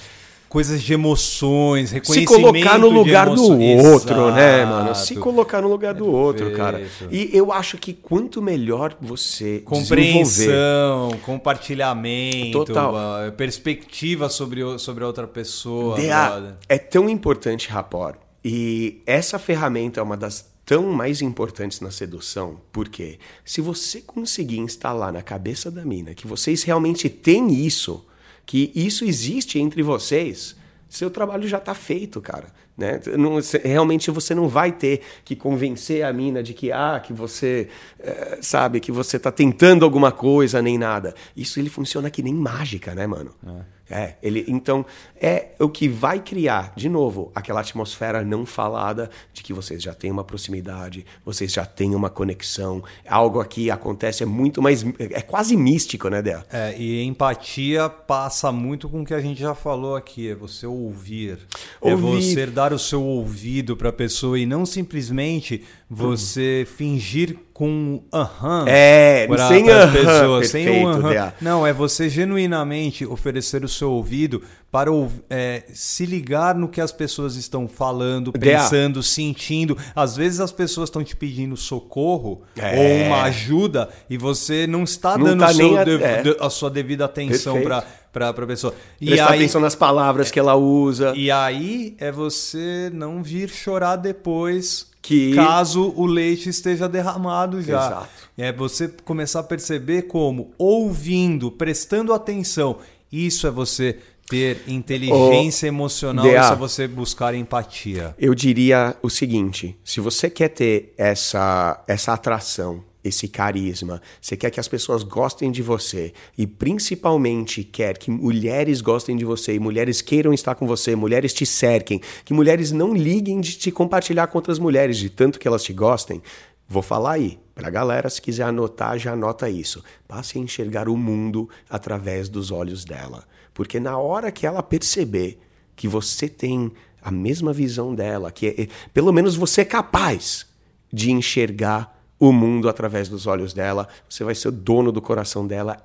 coisas 0.48 0.82
de 0.82 0.92
emoções, 0.92 1.88
Se 1.88 1.94
reconhecimento 1.96 2.42
colocar 2.42 2.78
no 2.78 2.88
lugar 2.88 3.28
do 3.28 3.42
outro, 3.42 4.30
né, 4.32 4.64
mano? 4.64 4.94
Se 4.94 5.12
Exato. 5.12 5.20
colocar 5.20 5.62
no 5.62 5.68
lugar 5.68 5.94
do 5.94 6.06
outro, 6.06 6.52
cara. 6.52 6.84
E 7.10 7.30
eu 7.32 7.52
acho 7.52 7.78
que 7.78 7.92
quanto 7.92 8.40
melhor 8.40 8.96
você 9.00 9.60
Compreensão, 9.64 11.18
compartilhamento, 11.22 12.64
Total. 12.64 12.94
perspectiva 13.36 14.28
sobre, 14.28 14.78
sobre 14.78 15.04
a 15.04 15.06
outra 15.06 15.26
pessoa. 15.26 15.96
Brother. 15.96 16.54
é 16.68 16.78
tão 16.78 17.08
importante 17.08 17.68
rapport. 17.68 18.16
E 18.44 19.02
essa 19.06 19.38
ferramenta 19.38 20.00
é 20.00 20.02
uma 20.02 20.16
das 20.16 20.54
tão 20.64 20.92
mais 20.92 21.22
importantes 21.22 21.80
na 21.80 21.92
sedução, 21.92 22.60
porque 22.72 23.20
se 23.44 23.60
você 23.60 24.00
conseguir 24.00 24.58
instalar 24.58 25.12
na 25.12 25.22
cabeça 25.22 25.70
da 25.70 25.84
mina 25.84 26.12
que 26.12 26.26
vocês 26.26 26.64
realmente 26.64 27.08
têm 27.08 27.54
isso, 27.54 28.04
que 28.46 28.70
isso 28.74 29.04
existe 29.04 29.58
entre 29.58 29.82
vocês, 29.82 30.56
seu 30.88 31.10
trabalho 31.10 31.46
já 31.48 31.58
tá 31.58 31.74
feito, 31.74 32.20
cara. 32.20 32.46
Né? 32.78 33.00
Não- 33.16 33.38
realmente 33.64 34.10
você 34.10 34.34
não 34.34 34.48
vai 34.48 34.70
ter 34.70 35.00
que 35.24 35.34
convencer 35.34 36.04
a 36.04 36.12
mina 36.12 36.42
de 36.42 36.52
que 36.54 36.70
ah, 36.70 37.00
que 37.04 37.12
você 37.12 37.68
eh, 37.98 38.38
sabe 38.42 38.80
que 38.80 38.92
você 38.92 39.18
tá 39.18 39.32
tentando 39.32 39.84
alguma 39.84 40.12
coisa 40.12 40.60
nem 40.62 40.76
nada. 40.78 41.14
Isso 41.36 41.58
ele 41.58 41.70
funciona 41.70 42.10
que 42.10 42.22
nem 42.22 42.34
mágica, 42.34 42.94
né, 42.94 43.06
mano? 43.06 43.32
É, 43.46 43.75
ele 44.22 44.44
então 44.48 44.84
é 45.20 45.48
o 45.58 45.68
que 45.68 45.88
vai 45.88 46.20
criar, 46.20 46.72
de 46.76 46.88
novo, 46.88 47.30
aquela 47.34 47.60
atmosfera 47.60 48.24
não 48.24 48.44
falada 48.44 49.10
de 49.32 49.42
que 49.42 49.52
vocês 49.52 49.82
já 49.82 49.94
têm 49.94 50.10
uma 50.10 50.24
proximidade, 50.24 51.06
vocês 51.24 51.52
já 51.52 51.64
têm 51.64 51.94
uma 51.94 52.10
conexão. 52.10 52.82
Algo 53.08 53.40
aqui 53.40 53.70
acontece 53.70 54.22
é 54.22 54.26
muito 54.26 54.60
mais 54.60 54.84
é 54.98 55.22
quase 55.22 55.56
místico, 55.56 56.08
né, 56.08 56.20
Dea? 56.20 56.44
É, 56.52 56.76
e 56.76 57.02
empatia 57.04 57.88
passa 57.88 58.50
muito 58.50 58.88
com 58.88 59.02
o 59.02 59.04
que 59.04 59.14
a 59.14 59.20
gente 59.20 59.40
já 59.40 59.54
falou 59.54 59.96
aqui, 59.96 60.30
é 60.30 60.34
você 60.34 60.66
ouvir. 60.66 61.38
É 61.82 61.92
Ouvir. 61.92 62.34
você 62.34 62.46
dar 62.46 62.72
o 62.72 62.78
seu 62.78 63.02
ouvido 63.02 63.76
para 63.76 63.90
a 63.90 63.92
pessoa 63.92 64.38
e 64.38 64.46
não 64.46 64.66
simplesmente 64.66 65.62
você 65.88 66.66
fingir 66.76 67.36
com 67.52 68.02
aham 68.12 68.64
É, 68.68 69.26
pra- 69.28 69.48
sem 69.48 69.70
aham, 69.70 69.92
pessoas, 69.92 70.48
sem 70.48 70.84
um. 70.86 71.08
Dea. 71.08 71.32
Não, 71.40 71.66
é 71.66 71.72
você 71.72 72.08
genuinamente 72.08 73.06
oferecer 73.06 73.64
o 73.64 73.68
seu 73.68 73.90
ouvido 73.92 74.42
para 74.70 74.90
é, 75.30 75.62
se 75.72 76.04
ligar 76.04 76.54
no 76.54 76.68
que 76.68 76.80
as 76.80 76.92
pessoas 76.92 77.36
estão 77.36 77.66
falando, 77.68 78.32
pensando, 78.32 79.02
sentindo. 79.02 79.78
Às 79.94 80.16
vezes 80.16 80.40
as 80.40 80.52
pessoas 80.52 80.88
estão 80.88 81.02
te 81.04 81.14
pedindo 81.16 81.56
socorro 81.56 82.42
É. 82.56 82.76
ou 82.76 83.06
uma 83.06 83.22
ajuda 83.22 83.88
e 84.10 84.18
você 84.18 84.66
não 84.66 84.82
está 84.82 85.16
Não 85.16 85.24
dando 85.26 85.40
tá 85.40 85.54
seu 85.54 85.78
a- 85.78 85.82
é. 85.82 86.22
de- 86.22 86.36
a 86.40 86.50
sua 86.50 86.68
devida 86.70 87.04
atenção 87.04 87.62
para 87.62 87.84
para 88.12 88.46
pessoa. 88.46 88.74
E 88.98 89.08
Prestar 89.08 89.32
aí, 89.32 89.38
atenção 89.40 89.60
nas 89.60 89.74
palavras 89.74 90.30
que 90.30 90.38
ela 90.40 90.56
usa. 90.56 91.12
e 91.14 91.30
aí 91.30 91.94
é 91.98 92.10
você 92.10 92.90
não 92.92 93.22
vir 93.22 93.50
chorar 93.50 93.96
depois 93.96 94.86
Que- 95.06 95.34
caso 95.34 95.92
o 95.96 96.04
leite 96.04 96.48
esteja 96.48 96.88
derramado 96.88 97.62
já. 97.62 97.76
Exato. 97.86 98.08
É 98.36 98.52
você 98.52 98.88
começar 99.04 99.40
a 99.40 99.42
perceber 99.44 100.02
como 100.02 100.50
ouvindo, 100.58 101.50
prestando 101.50 102.12
atenção, 102.12 102.78
isso 103.10 103.46
é 103.46 103.50
você 103.50 103.98
ter 104.28 104.62
inteligência 104.66 105.68
emocional, 105.68 106.24
DA. 106.24 106.40
isso 106.42 106.52
é 106.52 106.56
você 106.56 106.88
buscar 106.88 107.34
empatia. 107.34 108.14
Eu 108.18 108.34
diria 108.34 108.96
o 109.00 109.08
seguinte: 109.08 109.76
se 109.84 110.00
você 110.00 110.28
quer 110.28 110.48
ter 110.48 110.92
essa, 110.98 111.82
essa 111.86 112.12
atração, 112.12 112.82
esse 113.06 113.28
carisma, 113.28 114.00
você 114.20 114.36
quer 114.36 114.50
que 114.50 114.60
as 114.60 114.68
pessoas 114.68 115.02
gostem 115.02 115.50
de 115.50 115.62
você 115.62 116.12
e 116.36 116.46
principalmente 116.46 117.64
quer 117.64 117.98
que 117.98 118.10
mulheres 118.10 118.80
gostem 118.80 119.16
de 119.16 119.24
você 119.24 119.54
e 119.54 119.58
mulheres 119.58 120.00
queiram 120.00 120.32
estar 120.32 120.54
com 120.54 120.66
você, 120.66 120.94
mulheres 120.96 121.32
te 121.32 121.46
cerquem, 121.46 122.00
que 122.24 122.34
mulheres 122.34 122.72
não 122.72 122.94
liguem 122.94 123.40
de 123.40 123.56
te 123.56 123.70
compartilhar 123.70 124.26
com 124.26 124.38
outras 124.38 124.58
mulheres, 124.58 124.96
de 124.98 125.10
tanto 125.10 125.38
que 125.38 125.46
elas 125.48 125.62
te 125.62 125.72
gostem. 125.72 126.22
Vou 126.68 126.82
falar 126.82 127.12
aí, 127.12 127.38
pra 127.54 127.70
galera, 127.70 128.10
se 128.10 128.20
quiser 128.20 128.42
anotar, 128.42 128.98
já 128.98 129.12
anota 129.12 129.48
isso. 129.48 129.82
Passe 130.08 130.36
a 130.36 130.40
enxergar 130.40 130.88
o 130.88 130.96
mundo 130.96 131.48
através 131.70 132.28
dos 132.28 132.50
olhos 132.50 132.84
dela. 132.84 133.24
Porque 133.54 133.78
na 133.78 133.96
hora 133.96 134.32
que 134.32 134.46
ela 134.46 134.62
perceber 134.62 135.38
que 135.76 135.86
você 135.86 136.28
tem 136.28 136.72
a 137.00 137.10
mesma 137.10 137.52
visão 137.52 137.94
dela, 137.94 138.32
que 138.32 138.48
é- 138.48 138.68
pelo 138.92 139.12
menos 139.12 139.36
você 139.36 139.60
é 139.60 139.64
capaz 139.64 140.44
de 140.92 141.12
enxergar 141.12 141.95
o 142.18 142.32
mundo 142.32 142.68
através 142.68 143.08
dos 143.08 143.26
olhos 143.26 143.52
dela, 143.52 143.86
você 144.08 144.24
vai 144.24 144.34
ser 144.34 144.48
o 144.48 144.52
dono 144.52 144.90
do 144.90 145.02
coração 145.02 145.46
dela 145.46 145.76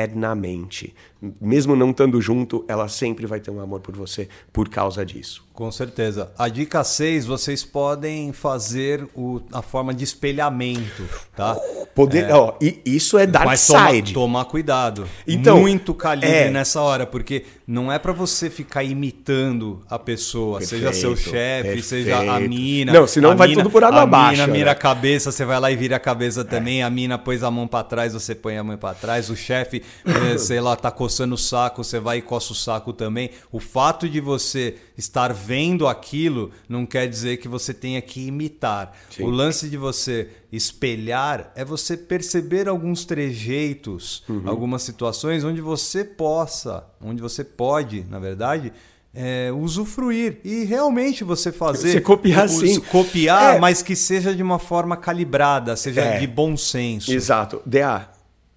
eternamente. 0.00 0.94
Mesmo 1.40 1.74
não 1.74 1.90
estando 1.90 2.20
junto, 2.20 2.64
ela 2.68 2.88
sempre 2.88 3.26
vai 3.26 3.40
ter 3.40 3.50
um 3.50 3.60
amor 3.60 3.80
por 3.80 3.96
você 3.96 4.28
por 4.52 4.68
causa 4.68 5.04
disso. 5.04 5.44
Com 5.52 5.70
certeza. 5.72 6.30
A 6.36 6.48
dica 6.48 6.84
6, 6.84 7.24
vocês 7.24 7.64
podem 7.64 8.32
fazer 8.32 9.08
o- 9.14 9.40
a 9.52 9.62
forma 9.62 9.94
de 9.94 10.04
espelhamento, 10.04 11.02
tá? 11.34 11.54
Poder, 11.94 12.30
ó, 12.30 12.54
e 12.60 12.80
isso 12.84 13.16
é 13.16 13.26
dark 13.26 13.46
Mas 13.46 13.66
toma- 13.66 13.88
side. 13.90 14.12
tomar 14.12 14.44
cuidado. 14.44 15.08
Então, 15.26 15.60
Muito 15.60 15.94
calibre 15.94 16.28
é. 16.30 16.50
nessa 16.50 16.82
hora, 16.82 17.06
porque 17.06 17.44
não 17.66 17.90
é 17.90 17.98
pra 17.98 18.12
você 18.12 18.48
ficar 18.48 18.84
imitando 18.84 19.82
a 19.90 19.98
pessoa, 19.98 20.60
seja 20.60 20.92
seu 20.92 21.10
Perfeito, 21.14 21.30
chefe, 21.30 21.82
seja 21.82 22.16
a 22.16 22.20
perfeito. 22.24 22.48
mina. 22.48 22.92
Não, 22.92 23.06
senão 23.08 23.32
a 23.32 23.34
vai 23.34 23.48
mina- 23.48 23.62
tudo 23.62 23.72
por 23.72 23.82
água 23.82 24.00
a 24.00 24.02
abaixo, 24.02 24.40
mina 24.42 24.46
mira 24.46 24.64
né? 24.66 24.70
a 24.70 24.74
cabeça, 24.74 25.32
você 25.32 25.44
vai 25.44 25.58
lá 25.58 25.70
e 25.72 25.76
vira 25.76 25.96
a 25.96 25.98
cabeça 26.00 26.44
também. 26.44 26.82
A 26.82 26.88
mina 26.90 27.18
pôs 27.18 27.42
a 27.42 27.50
mão 27.50 27.66
pra 27.66 27.82
trás, 27.82 28.12
você 28.12 28.34
põe 28.36 28.56
a 28.56 28.62
mão 28.62 28.76
pra 28.76 28.94
trás. 28.94 29.30
O 29.30 29.36
chefe, 29.36 29.82
eh, 30.04 30.38
sei 30.38 30.60
lá, 30.60 30.76
tá 30.76 30.90
coçando 30.92 31.34
o 31.34 31.38
saco, 31.38 31.82
você 31.82 31.98
vai 31.98 32.18
e 32.18 32.22
coça 32.22 32.52
o 32.52 32.56
saco 32.56 32.92
também. 32.92 33.30
O 33.50 33.58
fato 33.58 34.08
de 34.08 34.20
você 34.20 34.76
estar 34.96 35.32
vendo 35.32 35.86
aquilo 35.86 36.50
não 36.68 36.86
quer 36.86 37.06
dizer 37.08 37.36
que 37.36 37.48
você 37.48 37.74
tenha 37.74 38.00
que 38.00 38.26
imitar. 38.26 38.92
O 39.20 39.28
lance 39.28 39.68
de 39.68 39.76
você 39.76 40.28
espelhar 40.50 41.52
é 41.54 41.64
você 41.64 41.96
perceber 41.96 42.68
alguns 42.68 43.04
trejeitos, 43.04 44.22
Uhum. 44.28 44.42
algumas 44.48 44.82
situações 44.82 45.44
onde 45.44 45.60
você 45.60 46.04
possa, 46.04 46.84
onde 47.00 47.20
você 47.22 47.44
pode, 47.44 48.04
na 48.08 48.18
verdade, 48.18 48.72
é, 49.14 49.50
usufruir 49.50 50.40
e 50.44 50.64
realmente 50.64 51.24
você 51.24 51.50
fazer 51.50 51.92
Você 51.92 52.00
copiar, 52.02 52.48
sim. 52.48 52.80
copiar, 52.80 53.56
É. 53.56 53.58
mas 53.58 53.80
que 53.82 53.96
seja 53.96 54.34
de 54.34 54.42
uma 54.42 54.58
forma 54.58 54.96
calibrada, 54.96 55.74
seja 55.76 56.02
É. 56.02 56.18
de 56.18 56.26
bom 56.26 56.54
senso. 56.56 57.10
Exato. 57.12 57.62
DA, 57.64 58.08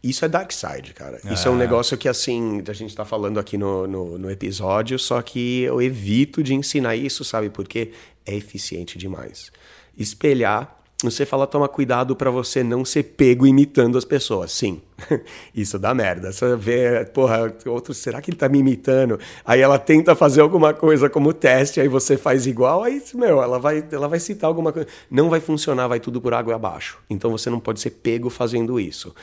isso 0.01 0.23
é 0.23 0.29
dark 0.29 0.51
side, 0.51 0.93
cara. 0.93 1.19
Isso 1.29 1.47
é 1.47 1.51
um 1.51 1.57
negócio 1.57 1.97
que, 1.97 2.07
assim, 2.07 2.63
a 2.67 2.73
gente 2.73 2.95
tá 2.95 3.03
falando 3.03 3.37
aqui 3.37 3.57
no, 3.57 3.85
no, 3.85 4.17
no 4.17 4.31
episódio, 4.31 4.97
só 4.97 5.21
que 5.21 5.63
eu 5.63 5.81
evito 5.81 6.41
de 6.41 6.53
ensinar 6.53 6.95
isso, 6.95 7.25
sabe? 7.25 7.49
Porque 7.49 7.91
é 8.25 8.33
eficiente 8.33 8.97
demais. 8.97 9.51
Espelhar, 9.97 10.79
você 11.01 11.25
fala, 11.25 11.47
toma 11.47 11.69
cuidado 11.69 12.13
pra 12.13 12.29
você 12.29 12.61
não 12.61 12.83
ser 12.83 13.03
pego 13.03 13.47
imitando 13.47 13.97
as 13.97 14.03
pessoas. 14.03 14.51
Sim, 14.51 14.81
isso 15.55 15.79
dá 15.79 15.93
merda. 15.93 16.31
Você 16.31 16.55
vê, 16.57 17.05
porra, 17.05 17.53
outro, 17.67 17.93
será 17.93 18.21
que 18.21 18.29
ele 18.29 18.37
tá 18.37 18.49
me 18.49 18.59
imitando? 18.59 19.17
Aí 19.45 19.61
ela 19.61 19.79
tenta 19.79 20.13
fazer 20.13 20.41
alguma 20.41 20.73
coisa 20.73 21.09
como 21.09 21.33
teste, 21.33 21.79
aí 21.79 21.87
você 21.87 22.17
faz 22.17 22.45
igual, 22.45 22.83
aí, 22.83 23.01
meu, 23.15 23.41
ela 23.41 23.57
vai, 23.59 23.83
ela 23.91 24.09
vai 24.09 24.19
citar 24.19 24.49
alguma 24.49 24.73
coisa. 24.73 24.89
Não 25.09 25.29
vai 25.29 25.39
funcionar, 25.39 25.87
vai 25.87 26.01
tudo 26.01 26.19
por 26.19 26.33
água 26.33 26.55
abaixo. 26.55 26.97
Então 27.09 27.31
você 27.31 27.49
não 27.49 27.61
pode 27.61 27.79
ser 27.79 27.91
pego 27.91 28.29
fazendo 28.29 28.77
isso. 28.77 29.13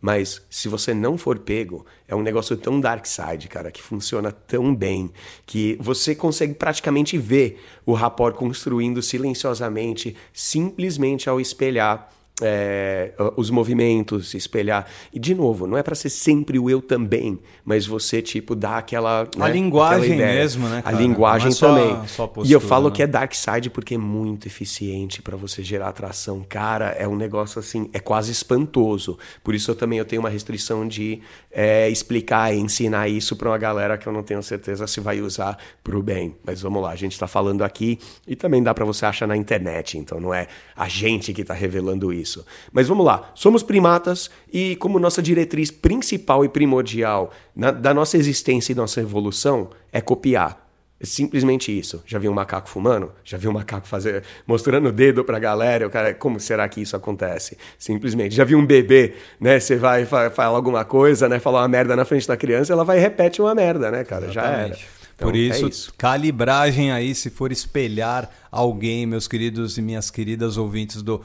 Mas 0.00 0.42
se 0.50 0.68
você 0.68 0.92
não 0.92 1.16
for 1.16 1.38
pego, 1.38 1.84
é 2.06 2.14
um 2.14 2.22
negócio 2.22 2.56
tão 2.56 2.80
dark 2.80 3.06
side, 3.06 3.48
cara, 3.48 3.70
que 3.70 3.82
funciona 3.82 4.30
tão 4.30 4.74
bem, 4.74 5.10
que 5.44 5.76
você 5.80 6.14
consegue 6.14 6.54
praticamente 6.54 7.16
ver 7.18 7.60
o 7.84 7.92
rapport 7.92 8.34
construindo 8.34 9.02
silenciosamente, 9.02 10.14
simplesmente 10.32 11.28
ao 11.28 11.40
espelhar 11.40 12.12
é, 12.42 13.12
os 13.36 13.50
movimentos, 13.50 14.34
espelhar. 14.34 14.86
E, 15.12 15.18
de 15.18 15.34
novo, 15.34 15.66
não 15.66 15.78
é 15.78 15.82
para 15.82 15.94
ser 15.94 16.10
sempre 16.10 16.58
o 16.58 16.68
eu 16.68 16.82
também, 16.82 17.38
mas 17.64 17.86
você, 17.86 18.20
tipo, 18.20 18.54
dá 18.54 18.78
aquela. 18.78 19.28
A 19.36 19.48
né, 19.48 19.52
linguagem 19.52 20.12
aquela 20.14 20.32
mesmo, 20.32 20.68
né? 20.68 20.78
A 20.78 20.82
cara? 20.82 20.96
linguagem 20.96 21.48
Não 21.48 21.52
é 21.52 21.54
só- 21.54 21.74
também. 21.74 22.08
só 22.08 22.22
e 22.24 22.26
eu 22.26 22.30
postura, 22.60 22.60
falo 22.60 22.88
né? 22.88 22.94
que 22.94 23.02
é 23.02 23.06
dark 23.06 23.34
side 23.34 23.70
porque 23.70 23.94
é 23.94 23.98
muito 23.98 24.46
eficiente 24.46 25.22
para 25.22 25.36
você 25.36 25.62
gerar 25.62 25.88
atração. 25.88 26.44
Cara, 26.46 26.90
é 26.98 27.08
um 27.08 27.16
negócio 27.16 27.58
assim, 27.58 27.88
é 27.92 27.98
quase 27.98 28.32
espantoso. 28.32 29.18
Por 29.42 29.54
isso 29.54 29.70
eu 29.70 29.74
também 29.74 29.98
eu 29.98 30.04
tenho 30.04 30.20
uma 30.20 30.30
restrição 30.30 30.86
de 30.86 31.20
é, 31.50 31.88
explicar 31.88 32.54
e 32.54 32.58
ensinar 32.58 33.08
isso 33.08 33.34
para 33.34 33.48
uma 33.48 33.58
galera 33.58 33.96
que 33.96 34.06
eu 34.06 34.12
não 34.12 34.22
tenho 34.22 34.42
certeza 34.42 34.86
se 34.86 35.00
vai 35.00 35.20
usar 35.20 35.56
pro 35.82 36.02
bem. 36.02 36.36
Mas 36.44 36.60
vamos 36.60 36.82
lá, 36.82 36.90
a 36.90 36.96
gente 36.96 37.12
está 37.12 37.26
falando 37.26 37.62
aqui 37.62 37.98
e 38.26 38.36
também 38.36 38.62
dá 38.62 38.74
para 38.74 38.84
você 38.84 39.06
achar 39.06 39.26
na 39.26 39.36
internet, 39.36 39.96
então 39.96 40.20
não 40.20 40.34
é 40.34 40.48
a 40.76 40.86
gente 40.88 41.32
que 41.32 41.40
está 41.40 41.54
revelando 41.54 42.12
isso. 42.12 42.25
Mas 42.72 42.88
vamos 42.88 43.04
lá, 43.06 43.30
somos 43.34 43.62
primatas 43.62 44.30
e 44.52 44.74
como 44.76 44.98
nossa 44.98 45.22
diretriz 45.22 45.70
principal 45.70 46.44
e 46.44 46.48
primordial 46.48 47.30
na- 47.54 47.70
da 47.70 47.92
nossa 47.94 48.16
existência 48.16 48.72
e 48.72 48.74
nossa 48.74 49.00
evolução 49.00 49.70
é 49.92 50.00
copiar. 50.00 50.64
É 50.98 51.04
simplesmente 51.04 51.76
isso. 51.78 52.02
Já 52.06 52.18
viu 52.18 52.30
um 52.30 52.34
macaco 52.34 52.70
fumando? 52.70 53.12
Já 53.22 53.36
viu 53.36 53.50
um 53.50 53.52
macaco 53.52 53.86
fazer, 53.86 54.22
mostrando 54.46 54.88
o 54.88 54.92
dedo 54.92 55.22
pra 55.24 55.38
galera? 55.38 55.86
O 55.86 55.90
cara, 55.90 56.14
como 56.14 56.40
será 56.40 56.66
que 56.70 56.80
isso 56.80 56.96
acontece? 56.96 57.58
Simplesmente. 57.78 58.34
Já 58.34 58.44
viu 58.44 58.58
um 58.58 58.64
bebê, 58.64 59.12
né? 59.38 59.60
Você 59.60 59.76
vai 59.76 60.06
fa 60.06 60.30
falar 60.30 60.56
alguma 60.56 60.86
coisa, 60.86 61.28
né? 61.28 61.38
Falar 61.38 61.60
uma 61.60 61.68
merda 61.68 61.94
na 61.94 62.06
frente 62.06 62.26
da 62.26 62.34
criança, 62.34 62.72
ela 62.72 62.82
vai 62.82 62.96
e 62.96 63.00
repete 63.00 63.42
uma 63.42 63.54
merda, 63.54 63.90
né, 63.90 64.04
cara? 64.04 64.32
Já 64.32 64.40
era. 64.42 64.52
Exatamente. 64.68 64.88
Então, 65.14 65.28
Por 65.28 65.34
é 65.34 65.38
isso, 65.38 65.92
calibragem 65.96 66.90
aí, 66.92 67.14
se 67.14 67.28
for 67.30 67.52
espelhar 67.52 68.30
alguém, 68.50 69.04
meus 69.06 69.28
queridos 69.28 69.76
e 69.78 69.82
minhas 69.82 70.10
queridas 70.10 70.56
ouvintes 70.56 71.02
do 71.02 71.22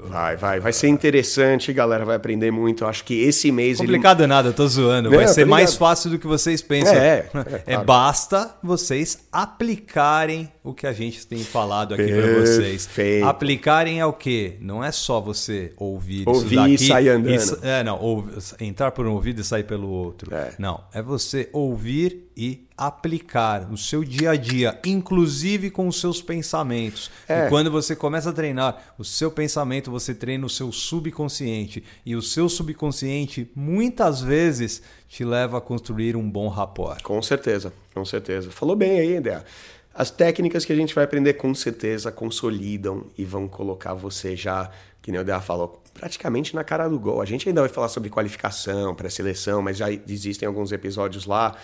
Vai, 0.08 0.36
vai. 0.36 0.60
Vai 0.60 0.72
ser 0.72 0.88
interessante, 0.88 1.72
galera. 1.72 2.04
Vai 2.04 2.16
aprender 2.16 2.50
muito. 2.50 2.84
Eu 2.84 2.88
acho 2.88 3.04
que 3.04 3.14
esse 3.22 3.50
mês. 3.50 3.78
ele- 3.78 3.86
Complicado 3.88 4.26
nada, 4.26 4.48
eu 4.48 4.52
tô 4.52 4.66
zoando. 4.68 5.10
Não, 5.10 5.16
Vai 5.16 5.28
ser 5.28 5.46
mais 5.46 5.74
fácil 5.74 6.10
do 6.10 6.18
que 6.18 6.26
vocês 6.26 6.60
pensam. 6.62 6.94
É, 6.94 7.26
é, 7.34 7.54
É, 7.66 7.72
claro. 7.72 7.84
basta 7.86 8.54
vocês 8.62 9.18
aplicarem 9.32 10.50
o 10.62 10.74
que 10.74 10.86
a 10.86 10.92
gente 10.92 11.26
tem 11.26 11.42
falado 11.42 11.94
aqui 11.94 12.06
para 12.06 12.40
vocês. 12.40 12.88
Aplicarem 13.24 14.00
é 14.00 14.06
o 14.06 14.12
quê? 14.12 14.56
Não 14.60 14.82
é 14.84 14.92
só 14.92 15.20
você 15.20 15.72
ouvir 15.76 16.28
Ouvir 16.28 16.46
isso 16.46 16.54
daqui 16.56 16.74
e 16.74 16.88
sair 16.88 17.08
andando. 17.08 17.38
sa- 17.40 17.58
é, 17.62 17.82
não, 17.82 17.98
ou- 18.00 18.28
entrar 18.60 18.90
por 18.90 19.06
um 19.06 19.12
ouvido 19.12 19.40
e 19.40 19.44
sair 19.44 19.64
pelo 19.64 19.88
outro. 19.88 20.34
É. 20.34 20.52
Não, 20.58 20.82
é 20.92 21.00
você 21.00 21.48
ouvir 21.52 22.30
e 22.36 22.66
aplicar 22.76 23.68
no 23.70 23.76
seu 23.76 24.02
dia 24.02 24.30
a 24.30 24.36
dia, 24.36 24.78
inclusive 24.86 25.68
com 25.70 25.86
os 25.86 26.00
seus 26.00 26.22
pensamentos. 26.22 27.10
É. 27.28 27.46
E 27.46 27.48
quando 27.50 27.70
você 27.70 27.94
começa 27.94 28.30
a 28.30 28.32
treinar 28.32 28.94
o 28.98 29.04
seu 29.20 29.30
pensamento, 29.30 29.90
você 29.90 30.14
treina 30.14 30.46
o 30.46 30.48
seu 30.48 30.72
subconsciente. 30.72 31.84
E 32.06 32.16
o 32.16 32.22
seu 32.22 32.48
subconsciente, 32.48 33.50
muitas 33.54 34.22
vezes, 34.22 34.82
te 35.08 35.26
leva 35.26 35.58
a 35.58 35.60
construir 35.60 36.16
um 36.16 36.28
bom 36.28 36.48
rapport. 36.48 37.02
Com 37.02 37.20
certeza, 37.20 37.70
com 37.92 38.02
certeza. 38.02 38.50
Falou 38.50 38.74
bem 38.74 38.98
aí, 38.98 39.16
Ideia. 39.16 39.44
As 39.92 40.10
técnicas 40.10 40.64
que 40.64 40.72
a 40.72 40.76
gente 40.76 40.94
vai 40.94 41.04
aprender 41.04 41.34
com 41.34 41.54
certeza 41.54 42.10
consolidam 42.10 43.08
e 43.18 43.22
vão 43.22 43.46
colocar 43.46 43.92
você 43.92 44.34
já, 44.34 44.70
que 45.02 45.12
nem 45.12 45.20
o 45.20 45.22
Ideia 45.22 45.40
falou, 45.40 45.82
praticamente 45.92 46.54
na 46.54 46.64
cara 46.64 46.88
do 46.88 46.98
gol. 46.98 47.20
A 47.20 47.26
gente 47.26 47.46
ainda 47.46 47.60
vai 47.60 47.68
falar 47.68 47.90
sobre 47.90 48.08
qualificação, 48.08 48.94
pré-seleção, 48.94 49.60
mas 49.60 49.76
já 49.76 49.92
existem 49.92 50.46
alguns 50.46 50.72
episódios 50.72 51.26
lá. 51.26 51.54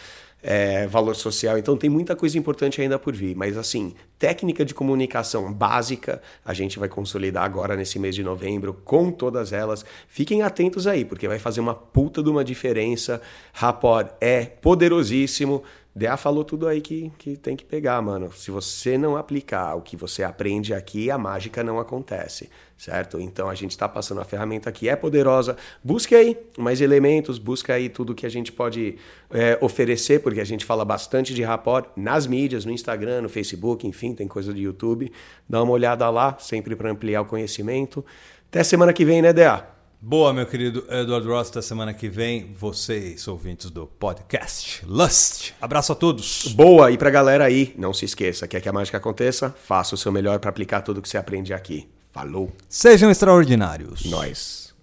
É, 0.43 0.87
valor 0.87 1.16
social, 1.16 1.59
então 1.59 1.76
tem 1.76 1.91
muita 1.91 2.14
coisa 2.14 2.39
importante 2.39 2.80
ainda 2.80 2.99
por 2.99 3.14
vir. 3.14 3.34
Mas 3.34 3.57
assim, 3.57 3.95
técnica 4.18 4.64
de 4.64 4.74
comunicação 4.74 5.53
básica, 5.53 6.22
a 6.45 6.55
gente 6.55 6.78
vai 6.78 6.89
consolidar 6.89 7.45
agora 7.45 7.76
nesse 7.76 7.99
mês 7.99 8.14
de 8.14 8.22
novembro 8.22 8.74
com 8.84 9.11
todas 9.11 9.53
elas. 9.53 9.84
Fiquem 10.09 10.43
atentos 10.43 10.87
aí, 10.87 11.05
porque 11.05 11.26
vai 11.26 11.39
fazer 11.39 11.61
uma 11.61 11.74
puta 11.74 12.22
de 12.22 12.30
uma 12.30 12.45
diferença. 12.45 13.20
Rapport 13.53 14.09
é 14.20 14.45
poderosíssimo. 14.45 15.62
DA 15.97 16.14
falou 16.18 16.44
tudo 16.44 16.68
aí 16.68 16.82
que, 16.82 17.11
que 17.16 17.38
tem 17.38 17.57
que 17.57 17.64
pegar, 17.64 18.03
mano. 18.03 18.30
Se 18.30 18.51
você 18.51 18.99
não 18.99 19.16
aplicar 19.16 19.74
o 19.76 19.80
que 19.80 19.97
você 19.97 20.22
aprende 20.22 20.74
aqui, 20.74 21.11
a 21.11 21.16
mágica 21.16 21.64
não 21.64 21.80
acontece, 21.80 22.51
certo? 22.76 23.18
Então 23.18 23.49
a 23.49 23.55
gente 23.55 23.70
está 23.70 23.88
passando 23.88 24.20
a 24.20 24.24
ferramenta 24.24 24.70
que 24.70 24.90
é 24.90 24.94
poderosa. 24.94 25.57
Busque 25.82 26.14
aí 26.14 26.36
mais 26.59 26.82
elementos, 26.82 27.38
busca 27.38 27.72
aí 27.72 27.88
tudo 27.88 28.14
que 28.14 28.26
a 28.26 28.28
gente 28.28 28.53
pode 28.53 28.97
é, 29.30 29.57
oferecer, 29.62 30.20
porque 30.20 30.38
a 30.38 30.44
gente 30.44 30.66
fala 30.66 30.84
bastante 30.84 31.32
de 31.32 31.42
rapport 31.42 31.88
nas 31.97 32.26
mídias, 32.26 32.66
no 32.66 32.72
Instagram, 32.72 33.22
no 33.22 33.30
Facebook, 33.30 33.86
enfim, 33.86 34.14
tem 34.14 34.28
coisa 34.28 34.53
do 34.53 34.59
YouTube. 34.59 35.11
Dá 35.49 35.62
uma 35.62 35.72
olhada 35.72 36.11
lá, 36.11 36.36
sempre 36.38 36.76
para 36.76 36.90
ampliar 36.90 37.22
o 37.22 37.24
conhecimento. 37.24 38.05
Até 38.51 38.62
semana 38.62 38.92
que 38.92 39.03
vem, 39.03 39.22
né, 39.22 39.32
DA? 39.32 39.75
Boa, 40.01 40.32
meu 40.32 40.44
querido 40.44 40.84
Eduardo 40.90 41.28
Ross, 41.28 41.49
até 41.49 41.62
semana 41.62 41.94
que 41.94 42.09
vem, 42.09 42.53
vocês, 42.53 43.26
ouvintes 43.26 43.70
do 43.70 43.86
podcast 43.86 44.84
Lust. 44.86 45.55
Abraço 45.61 45.92
a 45.92 45.94
todos. 45.94 46.53
Boa, 46.55 46.92
e 46.92 46.99
pra 46.99 47.09
galera 47.09 47.44
aí, 47.44 47.74
não 47.78 47.94
se 47.94 48.05
esqueça, 48.05 48.47
quer 48.47 48.61
que 48.61 48.68
a 48.68 48.72
mágica 48.72 48.99
aconteça? 48.99 49.51
Faça 49.64 49.94
o 49.94 49.99
seu 49.99 50.12
melhor 50.12 50.38
para 50.38 50.51
aplicar 50.51 50.82
tudo 50.82 51.01
que 51.01 51.09
você 51.09 51.16
aprende 51.16 51.55
aqui. 51.55 51.88
Falou. 52.12 52.53
Sejam 52.68 53.11
extraordinários. 53.11 54.05
Nós. 54.05 54.74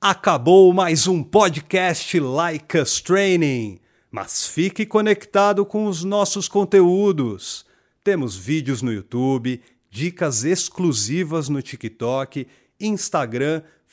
Acabou 0.00 0.72
mais 0.74 1.06
um 1.06 1.22
podcast 1.22 2.20
Like 2.20 2.78
Us 2.78 3.00
Training. 3.00 3.80
Mas 4.10 4.46
fique 4.46 4.84
conectado 4.84 5.64
com 5.64 5.86
os 5.86 6.04
nossos 6.04 6.46
conteúdos. 6.46 7.64
Temos 8.04 8.36
vídeos 8.36 8.82
no 8.82 8.92
YouTube, 8.92 9.62
dicas 9.90 10.44
exclusivas 10.44 11.48
no 11.48 11.62
TikTok, 11.62 12.46
Instagram, 12.78 13.62